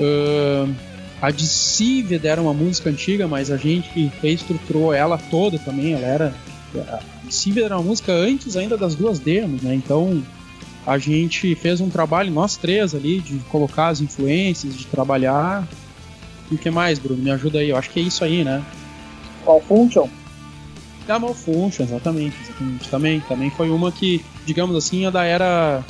Uh, 0.00 0.87
a 1.20 1.30
Deceived 1.30 2.26
era 2.26 2.40
uma 2.40 2.54
música 2.54 2.90
antiga, 2.90 3.26
mas 3.26 3.50
a 3.50 3.56
gente 3.56 4.10
reestruturou 4.22 4.92
ela 4.92 5.18
toda 5.18 5.58
também. 5.58 5.94
Ela 5.94 6.06
era 6.06 6.34
Silvia 7.30 7.66
era 7.66 7.76
uma 7.76 7.84
música 7.84 8.12
antes 8.12 8.56
ainda 8.56 8.76
das 8.76 8.94
duas 8.94 9.18
demos, 9.18 9.62
né? 9.62 9.74
Então 9.74 10.22
a 10.86 10.98
gente 10.98 11.54
fez 11.54 11.80
um 11.80 11.90
trabalho, 11.90 12.30
nós 12.30 12.56
três 12.56 12.94
ali, 12.94 13.20
de 13.20 13.38
colocar 13.50 13.88
as 13.88 14.00
influências, 14.00 14.76
de 14.76 14.86
trabalhar. 14.86 15.66
E 16.50 16.54
o 16.54 16.58
que 16.58 16.70
mais, 16.70 16.98
Bruno? 16.98 17.22
Me 17.22 17.30
ajuda 17.30 17.58
aí, 17.58 17.68
eu 17.68 17.76
acho 17.76 17.90
que 17.90 18.00
é 18.00 18.02
isso 18.02 18.24
aí, 18.24 18.42
né? 18.42 18.64
Malfunction? 19.46 20.08
É, 21.06 21.18
Malfunction, 21.18 21.84
exatamente, 21.84 22.36
exatamente. 22.42 22.88
Também, 22.88 23.20
também 23.20 23.50
foi 23.50 23.70
uma 23.70 23.92
que, 23.92 24.24
digamos 24.46 24.76
assim, 24.76 25.04
é 25.06 25.10
da 25.10 25.24
era 25.24 25.84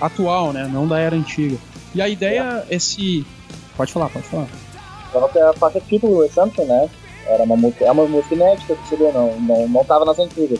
atual, 0.00 0.52
né? 0.52 0.68
Não 0.72 0.88
da 0.88 0.98
era 0.98 1.14
antiga. 1.14 1.56
E 1.94 2.00
a 2.00 2.08
ideia 2.08 2.64
é, 2.68 2.76
é 2.76 2.78
se. 2.78 3.24
Pode 3.76 3.92
falar, 3.92 4.08
pode 4.10 4.26
falar. 4.26 4.46
A 5.14 5.52
faixa 5.54 5.80
título 5.80 6.16
do 6.16 6.22
Assumption, 6.22 6.64
né? 6.64 6.88
Era 7.26 7.44
uma 7.44 7.56
música, 7.56 7.84
é 7.84 7.90
uma 7.90 8.06
música 8.06 8.34
inédita 8.34 8.74
que 8.74 8.88
seria, 8.88 9.12
não, 9.12 9.40
não, 9.40 9.68
não 9.68 9.84
tava 9.84 10.04
nas 10.04 10.18
antigas. 10.18 10.58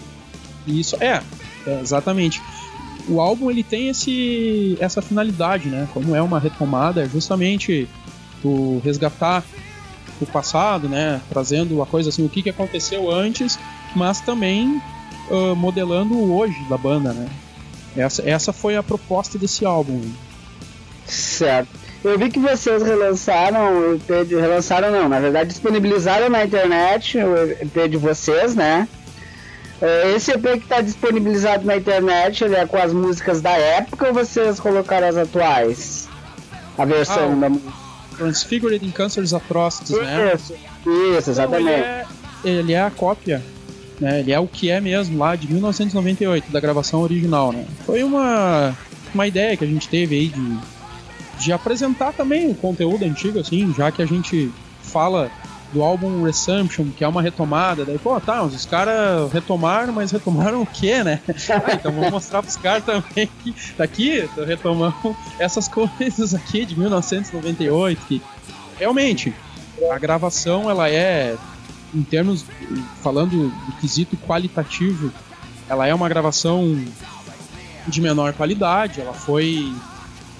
Isso, 0.66 0.96
é, 1.00 1.22
é, 1.66 1.80
exatamente. 1.80 2.40
O 3.08 3.20
álbum 3.20 3.50
ele 3.50 3.64
tem 3.64 3.88
esse, 3.88 4.76
essa 4.80 5.02
finalidade, 5.02 5.68
né? 5.68 5.88
Como 5.92 6.14
é 6.14 6.22
uma 6.22 6.38
retomada, 6.38 7.02
é 7.02 7.08
justamente 7.08 7.88
o 8.44 8.80
resgatar 8.84 9.42
o 10.20 10.26
passado, 10.26 10.88
né? 10.88 11.20
Trazendo 11.28 11.82
a 11.82 11.86
coisa 11.86 12.10
assim, 12.10 12.24
o 12.24 12.28
que, 12.28 12.42
que 12.42 12.50
aconteceu 12.50 13.10
antes, 13.10 13.58
mas 13.96 14.20
também 14.20 14.80
uh, 15.30 15.56
modelando 15.56 16.14
o 16.14 16.36
hoje 16.36 16.62
da 16.68 16.78
banda, 16.78 17.12
né? 17.12 17.28
Essa, 17.96 18.28
essa 18.28 18.52
foi 18.52 18.76
a 18.76 18.82
proposta 18.82 19.38
desse 19.38 19.66
álbum. 19.66 20.00
Certo. 21.06 21.81
Eu 22.04 22.18
vi 22.18 22.30
que 22.30 22.40
vocês 22.40 22.82
relançaram 22.82 23.78
o 23.78 23.94
EP 23.94 24.26
de. 24.26 24.34
Relançaram 24.34 24.90
não, 24.90 25.08
na 25.08 25.20
verdade 25.20 25.50
disponibilizaram 25.50 26.28
na 26.28 26.44
internet 26.44 27.16
o 27.18 27.36
EP 27.36 27.88
de 27.88 27.96
vocês, 27.96 28.56
né? 28.56 28.88
É, 29.80 30.12
esse 30.14 30.32
EP 30.32 30.42
que 30.42 30.58
está 30.58 30.80
disponibilizado 30.80 31.64
na 31.64 31.76
internet, 31.76 32.42
ele 32.42 32.56
é 32.56 32.66
com 32.66 32.76
as 32.76 32.92
músicas 32.92 33.40
da 33.40 33.52
época 33.52 34.08
ou 34.08 34.14
vocês 34.14 34.58
colocaram 34.58 35.08
as 35.08 35.16
atuais? 35.16 36.08
A 36.76 36.84
versão 36.84 37.32
ah, 37.32 37.48
da 37.48 38.16
Transfigured 38.16 38.84
in 38.84 38.90
Cancer's 38.90 39.32
Atrocities, 39.32 39.96
né? 40.00 40.32
Isso, 40.34 40.54
isso, 41.18 41.30
exatamente. 41.30 41.70
Então, 41.70 41.84
ele, 42.44 42.58
é, 42.58 42.60
ele, 42.60 42.72
é, 42.72 42.82
a 42.82 42.90
cópia, 42.90 43.42
né? 44.00 44.20
Ele 44.20 44.32
é 44.32 44.40
o 44.40 44.48
que 44.48 44.70
é 44.70 44.80
mesmo 44.80 45.18
lá 45.18 45.36
de 45.36 45.52
1998, 45.52 46.50
da 46.50 46.58
gravação 46.58 47.00
original, 47.00 47.52
né? 47.52 47.64
Foi 47.86 48.02
uma, 48.02 48.76
uma 49.14 49.26
ideia 49.26 49.56
que 49.56 49.64
a 49.64 49.68
gente 49.68 49.88
teve 49.88 50.16
aí 50.16 50.28
de 50.28 50.58
de 51.42 51.52
apresentar 51.52 52.12
também 52.12 52.50
o 52.50 52.54
conteúdo 52.54 53.04
antigo, 53.04 53.40
assim, 53.40 53.74
já 53.74 53.90
que 53.90 54.00
a 54.00 54.06
gente 54.06 54.52
fala 54.80 55.28
do 55.72 55.82
álbum 55.82 56.22
Resumption, 56.22 56.90
que 56.96 57.02
é 57.02 57.08
uma 57.08 57.20
retomada, 57.20 57.84
daí, 57.84 57.98
pô, 57.98 58.20
tá, 58.20 58.42
os 58.42 58.64
caras 58.64 59.32
retomaram, 59.32 59.92
mas 59.92 60.12
retomaram 60.12 60.62
o 60.62 60.66
quê, 60.66 61.02
né? 61.02 61.20
Ah, 61.50 61.72
então 61.72 61.90
vamos 61.90 62.10
mostrar 62.10 62.42
pros 62.42 62.56
caras 62.56 62.84
também 62.84 63.28
que 63.42 63.54
daqui 63.76 64.28
retomamos 64.46 65.16
essas 65.38 65.66
coisas 65.66 66.34
aqui 66.34 66.64
de 66.64 66.78
1998, 66.78 68.06
que 68.06 68.22
realmente 68.78 69.34
a 69.90 69.98
gravação 69.98 70.70
ela 70.70 70.88
é, 70.88 71.36
em 71.92 72.02
termos, 72.02 72.44
falando 73.02 73.48
do 73.48 73.72
quesito 73.80 74.16
qualitativo, 74.16 75.10
ela 75.68 75.86
é 75.86 75.94
uma 75.94 76.08
gravação 76.08 76.78
de 77.88 78.00
menor 78.00 78.32
qualidade, 78.32 79.00
ela 79.00 79.12
foi 79.12 79.74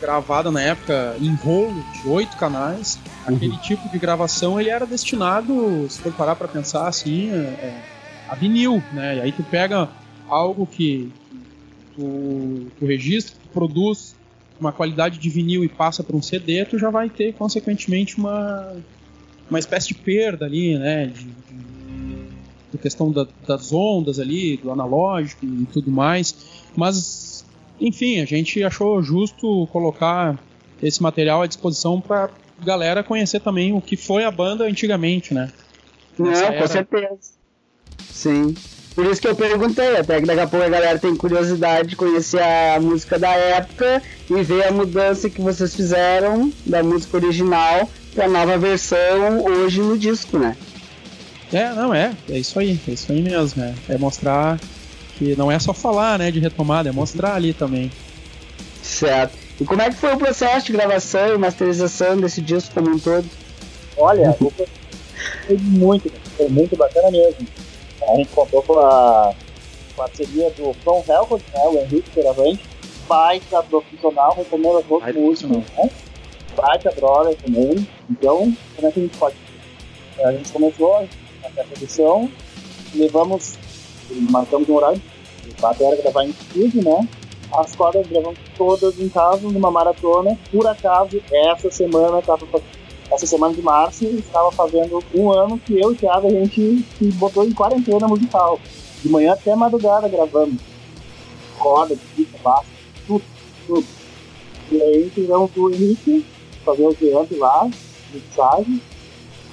gravada 0.03 0.51
na 0.51 0.61
época 0.61 1.17
em 1.21 1.35
rolo 1.37 1.83
de 1.95 2.09
oito 2.09 2.37
canais. 2.37 2.99
Uhum. 3.27 3.37
Aquele 3.37 3.57
tipo 3.59 3.89
de 3.89 3.99
gravação 3.99 4.61
ele 4.61 4.69
era 4.69 4.85
destinado, 4.85 5.87
se 5.89 6.01
for 6.01 6.13
parar 6.13 6.35
para 6.35 6.49
pensar 6.49 6.89
assim, 6.89 7.31
é, 7.31 7.37
é, 7.37 7.83
a 8.29 8.35
vinil, 8.35 8.83
né? 8.93 9.19
E 9.19 9.21
aí 9.21 9.33
tu 9.33 9.45
pega 9.45 9.89
algo 10.29 10.67
que 10.67 11.11
tu, 11.95 12.67
tu 12.79 12.85
registra, 12.85 13.37
tu 13.43 13.49
produz 13.51 14.17
uma 14.59 14.73
qualidade 14.73 15.19
de 15.19 15.31
vinil 15.31 15.65
e 15.65 15.69
passa 15.69 16.03
para 16.03 16.17
um 16.17 16.23
CD, 16.23 16.65
tu 16.65 16.79
já 16.79 16.91
vai 16.91 17.09
ter 17.09 17.33
consequentemente 17.35 18.19
uma 18.19 18.77
uma 19.49 19.59
espécie 19.59 19.89
de 19.89 19.95
perda 19.95 20.47
ali, 20.47 20.79
né? 20.79 21.07
De, 21.07 21.25
de, 21.25 22.27
de 22.73 22.79
questão 22.79 23.13
da, 23.13 23.27
das 23.47 23.73
ondas 23.73 24.19
ali, 24.19 24.57
do 24.57 24.71
analógico 24.71 25.45
e 25.45 25.67
tudo 25.67 25.91
mais. 25.91 26.35
Mas 26.75 27.22
enfim, 27.87 28.21
a 28.21 28.25
gente 28.25 28.63
achou 28.63 29.03
justo 29.03 29.67
colocar 29.73 30.39
esse 30.83 31.03
material 31.03 31.43
à 31.43 31.47
disposição 31.47 32.01
para 32.01 32.31
galera 32.65 33.03
conhecer 33.03 33.41
também 33.41 33.73
o 33.73 33.81
que 33.81 33.97
foi 33.97 34.25
a 34.25 34.31
banda 34.31 34.65
antigamente, 34.65 35.35
né? 35.35 35.51
Não, 36.19 36.27
Nessa 36.27 36.47
com 36.47 36.53
era. 36.53 36.69
certeza. 36.69 37.33
Sim. 38.11 38.55
Por 38.95 39.07
isso 39.07 39.21
que 39.21 39.29
eu 39.29 39.35
perguntei, 39.35 39.97
até 39.97 40.21
que 40.21 40.27
daqui 40.27 40.41
a 40.41 40.47
pouco 40.47 40.65
a 40.67 40.69
galera 40.69 40.99
tem 40.99 41.17
curiosidade 41.17 41.89
de 41.89 41.97
conhecer 41.97 42.43
a 42.43 42.79
música 42.79 43.19
da 43.19 43.31
época 43.31 44.03
e 44.29 44.43
ver 44.43 44.67
a 44.67 44.71
mudança 44.71 45.31
que 45.31 45.41
vocês 45.41 45.75
fizeram 45.75 46.53
da 46.67 46.83
música 46.83 47.17
original 47.17 47.89
pra 48.15 48.29
nova 48.29 48.59
versão 48.59 49.45
hoje 49.45 49.81
no 49.81 49.97
disco, 49.97 50.39
né? 50.39 50.57
É, 51.51 51.73
não, 51.73 51.95
é, 51.95 52.13
é 52.29 52.39
isso 52.39 52.59
aí, 52.59 52.79
é 52.87 52.91
isso 52.93 53.11
aí 53.13 53.23
mesmo, 53.23 53.63
é, 53.63 53.75
é 53.89 53.99
mostrar 53.99 54.59
que 55.19 55.37
não 55.37 55.51
é 55.51 55.59
só 55.59 55.73
falar, 55.73 56.19
né, 56.19 56.31
de 56.31 56.41
retomada, 56.41 56.89
é 56.89 56.93
mostrar 56.93 57.35
ali 57.35 57.53
também. 57.53 57.91
Certo. 58.83 59.37
E 59.61 59.65
como 59.65 59.81
é 59.81 59.91
que 59.91 59.97
foi 59.97 60.13
o 60.15 60.19
processo 60.19 60.67
de 60.67 60.73
gravação 60.73 61.35
e 61.35 61.39
masterização 61.39 62.17
desse 62.17 62.41
disco 62.41 62.75
como 62.75 62.91
um 62.91 62.99
todo? 62.99 63.29
Olha, 63.97 64.33
foi 64.33 65.57
muito, 65.59 66.13
foi 66.37 66.49
muito 66.49 66.77
bacana 66.77 67.11
mesmo. 67.11 67.47
A 68.09 68.17
gente 68.17 68.31
contou 68.31 68.63
com 68.63 68.79
a 68.79 69.33
parceria 69.97 70.51
do 70.51 70.75
From 70.83 71.05
Records, 71.07 71.47
né, 71.53 71.63
o 71.67 71.79
Henrique 71.79 72.11
Peravante, 72.11 72.65
baita 73.09 73.63
profissional, 73.63 74.35
recomendo 74.35 74.79
a 74.79 74.83
todos 74.83 75.09
os 75.09 75.15
músicos, 75.15 75.51
né? 75.77 75.91
Baita 76.57 76.91
brother 76.93 77.37
também. 77.37 77.87
Então, 78.11 78.57
como 78.77 78.89
é 78.89 78.93
que 78.93 79.01
a 79.01 79.03
gente 79.03 79.17
pode? 79.17 79.37
A 80.25 80.33
gente 80.33 80.51
começou 80.51 80.97
a 80.97 81.65
produção, 81.65 82.31
levamos, 82.95 83.55
marcamos 84.11 84.69
um 84.69 84.75
horário, 84.75 85.01
o 85.51 85.61
papo 85.61 85.85
era 85.85 85.97
gravar 85.97 86.25
em 86.25 86.31
estúdio, 86.31 86.85
né? 86.85 87.09
As 87.53 87.75
cordas 87.77 88.07
gravamos 88.07 88.39
todas 88.57 88.99
em 88.99 89.09
casa, 89.09 89.47
numa 89.49 89.71
maratona. 89.71 90.39
Por 90.51 90.67
acaso, 90.67 91.21
essa 91.31 91.71
semana 91.71 92.23
essa 93.11 93.27
semana 93.27 93.53
de 93.53 93.61
março 93.61 94.07
estava 94.07 94.51
fazendo 94.51 95.03
um 95.15 95.31
ano 95.31 95.59
que 95.59 95.75
eu 95.75 95.91
e 95.91 95.93
o 95.93 95.95
Thiago 95.95 96.29
a 96.29 96.31
gente 96.31 96.83
se 96.99 97.05
botou 97.13 97.45
em 97.45 97.53
quarentena 97.53 98.09
musical. 98.09 98.59
De 99.03 99.09
manhã 99.11 99.33
até 99.33 99.55
madrugada 99.55 100.09
gravando. 100.09 100.57
Corda, 101.59 101.95
guitarra, 102.17 102.43
baixo, 102.43 102.71
tudo, 103.07 103.25
tudo. 103.67 103.87
E 104.71 104.81
aí 104.81 105.11
fizemos 105.11 105.51
o 105.55 105.71
Henrique 105.71 106.25
fazer 106.65 106.87
o 106.87 106.95
diante 106.95 107.35
lá, 107.35 107.69
mixagem. 108.15 108.81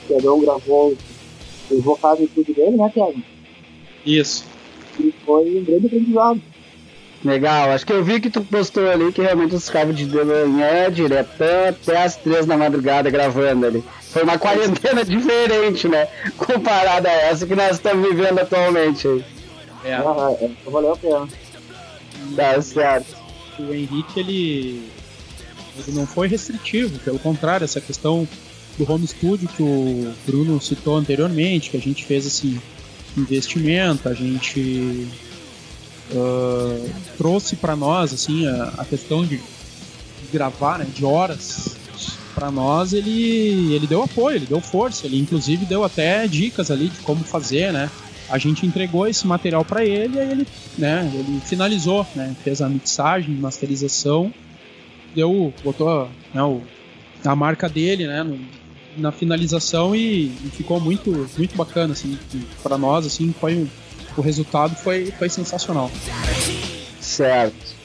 O 0.04 0.08
Thiagão 0.08 0.40
gravou 0.40 0.96
os 1.70 1.84
vocais 1.84 2.20
no 2.20 2.26
estúdio 2.26 2.56
dele, 2.56 2.78
né, 2.78 2.90
Thiago? 2.94 3.22
Isso. 4.06 4.46
E 5.00 5.14
foi 5.26 5.60
um 5.60 5.64
grande 5.64 5.88
aprendizado. 5.88 6.42
Legal, 7.24 7.72
acho 7.72 7.86
que 7.86 7.92
eu 7.92 8.04
vi 8.04 8.22
que 8.22 8.30
tu 8.30 8.42
postou 8.42 8.90
ali 8.90 9.12
que 9.12 9.22
realmente 9.22 9.54
os 9.54 9.70
cabos 9.70 9.96
de 9.96 10.06
manhã 10.06 10.90
direto 10.90 11.44
até 11.44 12.02
as 12.02 12.16
três 12.16 12.46
da 12.46 12.56
madrugada 12.56 13.10
gravando 13.10 13.66
ali. 13.66 13.84
Foi 14.02 14.24
uma 14.24 14.40
quarentena 14.40 15.04
diferente, 15.06 15.88
né? 15.90 16.08
Comparada 16.38 17.10
a 17.10 17.14
essa 17.14 17.46
que 17.46 17.56
nós 17.56 17.74
estamos 17.74 18.08
vivendo 18.08 18.40
atualmente 18.40 19.06
aí. 19.08 19.26
É, 19.84 19.96
Ah, 19.96 20.36
é, 20.40 20.50
valeu 20.66 20.94
a 20.94 20.98
pena. 20.98 21.28
Tá 22.36 22.62
certo. 22.62 23.18
o 23.60 23.74
Henrique, 23.74 24.20
ele, 24.20 24.90
ele 25.78 25.98
não 25.98 26.08
foi 26.08 26.28
restritivo, 26.28 27.00
pelo 27.00 27.20
contrário, 27.20 27.66
essa 27.66 27.82
questão 27.82 28.28
do 28.78 28.90
home 28.90 29.06
studio 29.06 29.50
que 29.50 29.62
o 29.62 30.14
Bruno 30.26 30.60
citou 30.62 30.96
anteriormente, 30.96 31.70
que 31.70 31.78
a 31.78 31.82
gente 31.82 32.06
fez 32.06 32.26
esse 32.26 32.62
investimento, 33.18 34.08
a 34.10 34.14
gente 34.14 35.08
ah, 36.16 36.86
trouxe 37.18 37.56
para 37.56 37.76
nós 37.76 38.14
assim 38.14 38.48
a, 38.48 38.74
a 38.78 38.86
questão 38.86 39.24
de, 39.26 39.38
de 39.38 40.28
gravar, 40.32 40.80
né, 40.80 40.86
de 40.94 41.06
horas 41.06 41.76
para 42.36 42.50
nós, 42.52 42.94
ele 42.94 43.74
ele 43.74 43.86
deu 43.88 44.02
apoio, 44.04 44.38
ele 44.38 44.46
deu 44.46 44.62
força, 44.62 45.06
ele 45.06 45.20
inclusive 45.20 45.66
deu 45.66 45.84
até 45.84 46.26
dicas 46.28 46.72
ali 46.72 46.88
de 46.88 47.00
como 47.00 47.24
fazer, 47.24 47.74
né? 47.74 47.90
A 48.30 48.38
gente 48.38 48.66
entregou 48.66 49.08
esse 49.08 49.26
material 49.26 49.66
para 49.66 49.84
ele 49.84 50.16
e 50.16 50.20
ele, 50.22 50.48
né, 50.78 51.12
ele 51.14 51.42
finalizou, 51.42 52.06
né, 52.16 52.36
fez 52.44 52.62
a 52.62 52.70
mixagem, 52.70 53.34
masterização, 53.36 54.32
deu, 55.16 55.52
botou 55.64 56.08
né, 56.34 56.44
o, 56.44 56.62
a 57.26 57.36
marca 57.36 57.68
dele, 57.68 58.06
né, 58.08 58.22
no- 58.24 58.40
na 59.00 59.12
finalização 59.12 59.96
e, 59.96 60.26
e 60.46 60.52
ficou 60.56 60.80
muito 60.80 61.28
muito 61.38 61.56
bacana 61.56 61.94
assim 61.94 62.18
para 62.62 62.78
nós 62.78 63.06
assim 63.06 63.34
foi 63.40 63.68
o 64.18 64.22
resultado 64.22 64.76
foi 64.76 65.12
foi 65.18 65.30
sensacional 65.30 65.90
Certo. 67.00 67.76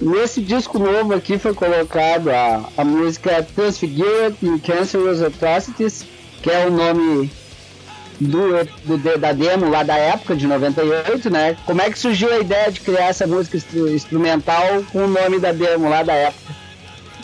Nesse 0.00 0.40
disco 0.40 0.78
novo 0.78 1.14
aqui 1.14 1.38
foi 1.38 1.54
colocado 1.54 2.30
a, 2.30 2.68
a 2.76 2.84
música 2.84 3.42
Transfigured 3.42 4.36
in 4.42 4.58
Cancerous 4.58 5.20
Atrocities, 5.22 6.04
que 6.42 6.50
é 6.50 6.66
o 6.66 6.70
nome 6.70 7.28
do, 8.20 8.64
do- 8.84 9.18
da 9.18 9.32
demo 9.32 9.68
lá 9.68 9.82
da 9.82 9.96
época, 9.96 10.36
de 10.36 10.46
98, 10.46 11.30
né? 11.30 11.56
Como 11.66 11.80
é 11.82 11.90
que 11.90 11.98
surgiu 11.98 12.32
a 12.32 12.38
ideia 12.38 12.70
de 12.70 12.80
criar 12.80 13.06
essa 13.06 13.26
música 13.26 13.56
instru- 13.56 13.88
instrumental 13.88 14.84
com 14.92 15.04
o 15.04 15.08
nome 15.08 15.40
da 15.40 15.50
demo 15.50 15.88
lá 15.88 16.02
da 16.02 16.12
época? 16.14 16.54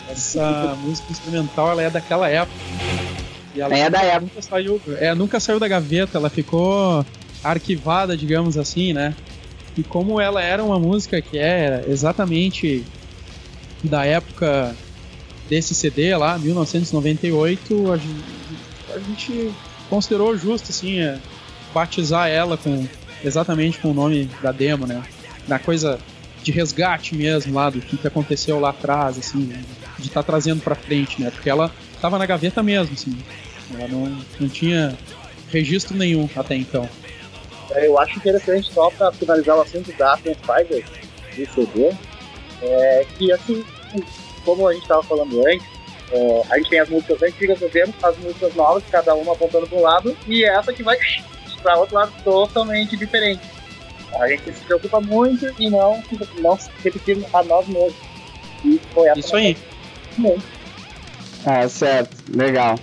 essa 0.09 0.75
música 0.83 1.11
instrumental 1.11 1.71
ela 1.71 1.81
é 1.83 1.89
daquela 1.89 2.27
época 2.29 2.53
e 3.55 3.61
ela 3.61 3.75
É 3.77 3.89
da 3.89 4.01
época. 4.01 4.21
nunca 4.21 4.41
saiu 4.41 4.81
é 4.97 5.15
nunca 5.15 5.39
saiu 5.39 5.59
da 5.59 5.67
gaveta 5.67 6.17
ela 6.17 6.29
ficou 6.29 7.05
arquivada 7.43 8.15
digamos 8.17 8.57
assim 8.57 8.93
né 8.93 9.15
e 9.77 9.83
como 9.83 10.19
ela 10.21 10.41
era 10.41 10.63
uma 10.63 10.79
música 10.79 11.21
que 11.21 11.37
é 11.37 11.83
exatamente 11.87 12.83
da 13.83 14.05
época 14.05 14.75
desse 15.49 15.75
CD 15.75 16.15
lá 16.15 16.37
1998 16.39 17.91
a 17.91 17.97
gente, 17.97 18.23
a 18.95 18.99
gente 18.99 19.51
considerou 19.89 20.35
justo 20.37 20.71
assim 20.71 20.99
é, 20.99 21.19
batizar 21.73 22.27
ela 22.29 22.57
com 22.57 22.87
exatamente 23.23 23.77
com 23.79 23.91
o 23.91 23.93
nome 23.93 24.29
da 24.41 24.51
demo 24.51 24.87
né 24.87 25.03
da 25.47 25.59
coisa 25.59 25.99
de 26.43 26.51
resgate 26.51 27.15
mesmo 27.15 27.53
lá 27.55 27.69
do 27.69 27.79
que, 27.81 27.97
que 27.97 28.07
aconteceu 28.07 28.59
lá 28.59 28.69
atrás 28.69 29.17
assim 29.17 29.39
né? 29.45 29.63
de 29.99 30.07
estar 30.07 30.23
trazendo 30.23 30.61
pra 30.61 30.75
frente 30.75 31.21
né 31.21 31.29
porque 31.31 31.49
ela 31.49 31.71
tava 32.01 32.17
na 32.17 32.25
gaveta 32.25 32.63
mesmo 32.63 32.93
assim 32.93 33.15
ela 33.73 33.87
não, 33.87 34.21
não 34.39 34.49
tinha 34.49 34.97
registro 35.49 35.95
nenhum 35.95 36.29
até 36.35 36.55
então 36.55 36.87
É, 37.71 37.87
Eu 37.87 37.99
acho 37.99 38.17
interessante, 38.17 38.71
só 38.73 38.89
para 38.91 39.11
finalizar 39.11 39.57
o 39.57 39.61
assunto 39.61 39.91
da 39.93 40.13
Athens 40.13 40.37
Spider 40.37 40.85
do 41.35 41.53
CD, 41.53 41.95
é 42.61 43.05
que 43.17 43.31
assim, 43.31 43.63
como 44.43 44.67
a 44.67 44.73
gente 44.73 44.83
estava 44.83 45.03
falando 45.03 45.45
antes, 45.47 45.65
é, 46.11 46.43
a 46.49 46.57
gente 46.57 46.69
tem 46.69 46.79
as 46.79 46.89
músicas 46.89 47.21
antigas 47.23 47.59
do 47.59 47.69
demo, 47.69 47.93
as 48.03 48.17
músicas 48.17 48.53
novas, 48.55 48.83
cada 48.91 49.15
uma 49.15 49.33
apontando 49.33 49.67
para 49.67 49.77
um 49.77 49.81
lado, 49.81 50.17
e 50.27 50.45
essa 50.45 50.71
que 50.71 50.83
vai 50.83 50.97
para 51.61 51.77
outro 51.77 51.95
lado 51.95 52.13
totalmente 52.23 52.95
diferente. 52.95 53.41
A 54.19 54.27
gente 54.29 54.43
se 54.53 54.63
preocupa 54.63 55.01
muito 55.01 55.53
e 55.59 55.69
não, 55.69 56.01
não 56.39 56.57
se 56.57 56.69
repetir 56.83 57.17
a 57.33 57.43
nós 57.43 57.67
mesmos. 57.67 57.95
E 58.63 58.79
foi 58.93 59.09
essa 59.09 59.19
isso 59.19 59.35
aí. 59.35 59.57
Ah, 61.45 61.67
certo, 61.67 62.15
legal. 62.33 62.79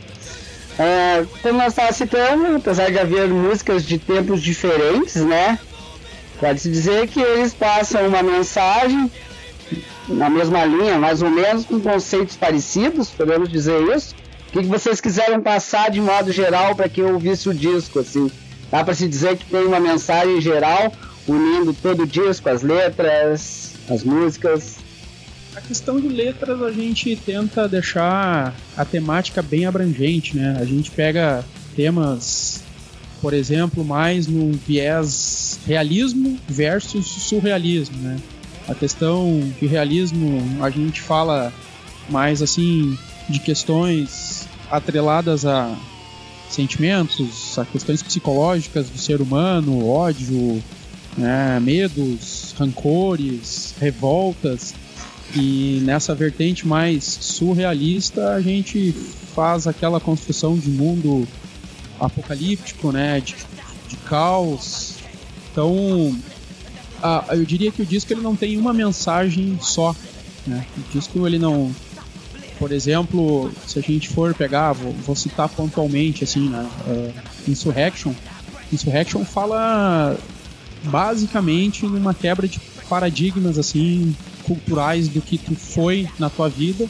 É, 0.78 1.24
como 1.43 1.59
nós 1.59 1.69
estávamos 1.69 1.97
citando, 1.97 2.57
apesar 2.57 2.90
de 2.90 2.99
haver 2.99 3.28
músicas 3.28 3.85
de 3.85 3.99
tempos 3.99 4.43
diferentes, 4.43 5.16
né? 5.16 5.59
Pode-se 6.40 6.70
dizer 6.70 7.07
que 7.09 7.20
eles 7.20 7.55
passam 7.55 8.07
uma 8.09 8.23
mensagem 8.23 9.11
na 10.09 10.28
mesma 10.28 10.65
linha, 10.65 10.99
mais 10.99 11.23
ou 11.23 11.31
menos, 11.31 11.65
com 11.65 11.81
conceitos 11.81 12.36
parecidos, 12.36 13.11
podemos 13.11 13.49
dizer 13.49 13.81
isso. 13.94 14.15
O 14.49 14.61
que, 14.61 14.66
vocês 14.66 15.01
quiseram 15.01 15.40
passar 15.40 15.90
de 15.90 16.01
modo 16.01 16.31
geral 16.31 16.74
para 16.74 16.89
quem 16.89 17.05
ouvisse 17.05 17.49
o 17.49 17.55
disco, 17.55 18.01
assim? 18.01 18.31
Dá 18.70 18.85
para 18.85 18.94
se 18.94 19.09
dizer 19.09 19.36
que 19.36 19.47
tem 19.47 19.65
uma 19.65 19.81
mensagem 19.81 20.40
geral 20.40 20.93
unindo 21.27 21.73
todo 21.73 22.03
o 22.03 22.07
disco, 22.07 22.49
as 22.49 22.62
letras, 22.62 23.74
as 23.89 24.03
músicas. 24.03 24.77
A 25.54 25.60
questão 25.60 26.00
de 26.00 26.08
letras 26.08 26.62
a 26.62 26.72
gente 26.72 27.14
tenta 27.14 27.68
deixar 27.68 28.54
a 28.76 28.84
temática 28.84 29.42
bem 29.42 29.66
abrangente, 29.66 30.36
né? 30.36 30.56
A 30.58 30.64
gente 30.64 30.90
pega 30.90 31.44
temas, 31.76 32.62
por 33.20 33.34
exemplo, 33.34 33.84
mais 33.84 34.26
no 34.26 34.52
viés 34.52 35.60
realismo 35.66 36.38
versus 36.48 37.06
surrealismo, 37.06 37.96
né? 37.98 38.18
A 38.66 38.74
questão 38.74 39.42
de 39.60 39.66
realismo 39.66 40.40
a 40.62 40.70
gente 40.70 41.02
fala 41.02 41.52
mais 42.08 42.40
assim 42.40 42.96
de 43.28 43.38
questões 43.38 44.48
atreladas 44.70 45.44
a 45.44 45.76
sentimentos, 46.48 47.58
a 47.58 47.64
questões 47.64 48.02
psicológicas 48.02 48.88
do 48.88 48.98
ser 48.98 49.20
humano, 49.20 49.86
ódio, 49.86 50.62
né, 51.16 51.58
medos, 51.60 52.54
rancores, 52.58 53.74
revoltas. 53.78 54.74
E 55.34 55.80
nessa 55.82 56.14
vertente 56.14 56.66
mais 56.66 57.04
surrealista, 57.04 58.34
a 58.34 58.40
gente 58.40 58.92
faz 59.34 59.66
aquela 59.66 59.98
construção 59.98 60.59
de 60.59 60.68
mundo 60.68 61.26
apocalíptico, 61.98 62.92
né, 62.92 63.20
de, 63.20 63.36
de 63.88 63.96
caos. 63.96 64.96
Então, 65.50 66.16
ah, 67.02 67.24
eu 67.30 67.44
diria 67.44 67.70
que 67.72 67.82
o 67.82 67.86
disco 67.86 68.12
ele 68.12 68.20
não 68.20 68.36
tem 68.36 68.59
uma 68.59 68.72
mensagem 68.72 69.59
só. 69.60 69.94
Né? 70.46 70.66
O 70.76 70.92
disco 70.92 71.26
ele 71.26 71.38
não 71.38 71.72
por 72.62 72.70
exemplo, 72.70 73.50
se 73.66 73.80
a 73.80 73.82
gente 73.82 74.09
for 74.09 74.32
pegar, 74.34 74.72
vou, 74.72 74.92
vou 74.92 75.16
citar 75.16 75.48
pontualmente, 75.48 76.22
assim, 76.22 76.48
né? 76.48 76.64
Uh, 76.86 77.50
Insurrection. 77.50 78.12
Insurrection 78.72 79.24
fala 79.24 80.16
basicamente 80.84 81.84
numa 81.84 82.14
quebra 82.14 82.46
de 82.46 82.60
paradigmas, 82.88 83.59
assim, 83.59 84.14
culturais 84.44 85.09
do 85.09 85.20
que 85.20 85.39
tu 85.39 85.55
foi 85.55 86.09
na 86.19 86.28
tua 86.28 86.48
vida, 86.48 86.86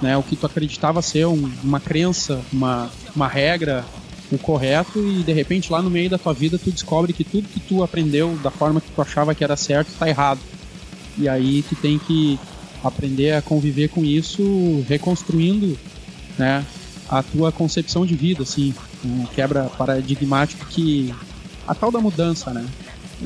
né? 0.00 0.16
O 0.16 0.22
que 0.22 0.36
tu 0.36 0.46
acreditava 0.46 1.02
ser 1.02 1.26
um, 1.26 1.50
uma 1.62 1.80
crença, 1.80 2.40
uma, 2.52 2.90
uma 3.14 3.28
regra, 3.28 3.84
o 4.32 4.38
correto 4.38 4.98
e 4.98 5.22
de 5.22 5.32
repente 5.32 5.70
lá 5.70 5.80
no 5.80 5.90
meio 5.90 6.10
da 6.10 6.18
tua 6.18 6.32
vida 6.32 6.58
tu 6.58 6.70
descobre 6.70 7.12
que 7.12 7.24
tudo 7.24 7.48
que 7.48 7.60
tu 7.60 7.82
aprendeu 7.82 8.36
da 8.42 8.50
forma 8.50 8.80
que 8.80 8.90
tu 8.90 9.00
achava 9.00 9.34
que 9.34 9.44
era 9.44 9.56
certo 9.56 9.88
está 9.88 10.08
errado. 10.08 10.40
E 11.16 11.28
aí 11.28 11.62
tu 11.62 11.76
tem 11.76 11.98
que 11.98 12.38
aprender 12.82 13.32
a 13.32 13.42
conviver 13.42 13.88
com 13.88 14.04
isso, 14.04 14.84
reconstruindo, 14.88 15.78
né, 16.36 16.64
a 17.08 17.22
tua 17.22 17.52
concepção 17.52 18.04
de 18.04 18.14
vida, 18.14 18.42
assim, 18.42 18.74
um 19.04 19.24
quebra 19.26 19.64
paradigmático 19.64 20.66
que 20.66 21.14
a 21.66 21.74
tal 21.74 21.90
da 21.90 22.00
mudança, 22.00 22.52
né? 22.52 22.66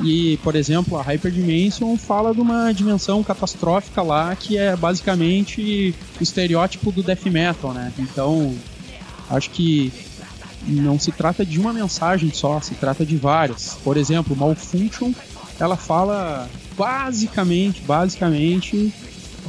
E, 0.03 0.37
por 0.37 0.55
exemplo, 0.55 0.97
a 0.97 1.01
Hyperdimension 1.01 1.97
fala 1.97 2.33
de 2.33 2.39
uma 2.39 2.71
dimensão 2.71 3.23
catastrófica 3.23 4.01
lá 4.01 4.35
que 4.35 4.57
é 4.57 4.75
basicamente 4.75 5.93
o 6.19 6.23
estereótipo 6.23 6.91
do 6.91 7.03
death 7.03 7.25
metal, 7.25 7.73
né? 7.73 7.91
Então, 7.99 8.55
acho 9.29 9.49
que 9.49 9.91
não 10.67 10.99
se 10.99 11.11
trata 11.11 11.45
de 11.45 11.59
uma 11.59 11.73
mensagem 11.73 12.31
só, 12.33 12.59
se 12.61 12.75
trata 12.75 13.05
de 13.05 13.17
várias. 13.17 13.77
Por 13.83 13.97
exemplo, 13.97 14.35
Malfunction, 14.35 15.11
ela 15.59 15.75
fala 15.75 16.49
basicamente, 16.77 17.81
basicamente 17.81 18.93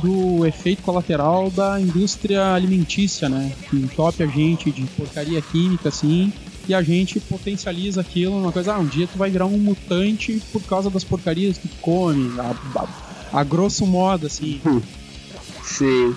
do 0.03 0.47
efeito 0.47 0.83
colateral 0.83 1.51
da 1.51 1.81
indústria 1.81 2.55
alimentícia, 2.55 3.29
né? 3.29 3.53
Que 3.69 3.77
entope 3.77 4.23
a 4.23 4.27
gente 4.27 4.71
de 4.71 4.83
porcaria 4.83 5.41
química, 5.43 5.89
assim, 5.89 6.33
e 6.71 6.75
a 6.75 6.83
gente 6.83 7.19
potencializa 7.19 8.01
aquilo 8.01 8.39
numa 8.39 8.53
coisa, 8.53 8.75
ah, 8.75 8.79
um 8.79 8.87
dia 8.87 9.09
tu 9.09 9.19
vai 9.19 9.29
virar 9.29 9.47
um 9.47 9.59
mutante 9.59 10.41
por 10.53 10.63
causa 10.63 10.89
das 10.89 11.03
porcarias 11.03 11.59
que 11.59 11.67
tu 11.67 11.77
come, 11.81 12.33
a, 12.39 12.55
a, 13.33 13.41
a 13.41 13.45
grosso 13.45 13.85
modo, 13.85 14.29
assim. 14.29 14.61
Sim. 15.65 16.15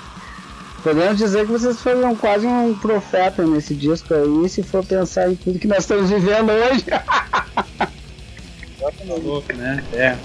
Podemos 0.83 1.17
dizer 1.17 1.47
que 1.47 1.51
vocês 1.51 1.81
foram 1.81 2.15
quase 2.15 2.45
um 2.45 2.75
profeta 2.75 3.43
nesse 3.47 3.73
disco 3.73 4.13
aí, 4.13 4.47
se 4.47 4.61
for 4.61 4.85
pensar 4.85 5.31
em 5.31 5.35
tudo 5.35 5.57
que 5.57 5.67
nós 5.67 5.79
estamos 5.79 6.11
vivendo 6.11 6.51
hoje. 6.51 6.83
Tá 6.85 8.91
louco, 9.23 9.51
né? 9.53 9.83
É. 9.93 10.15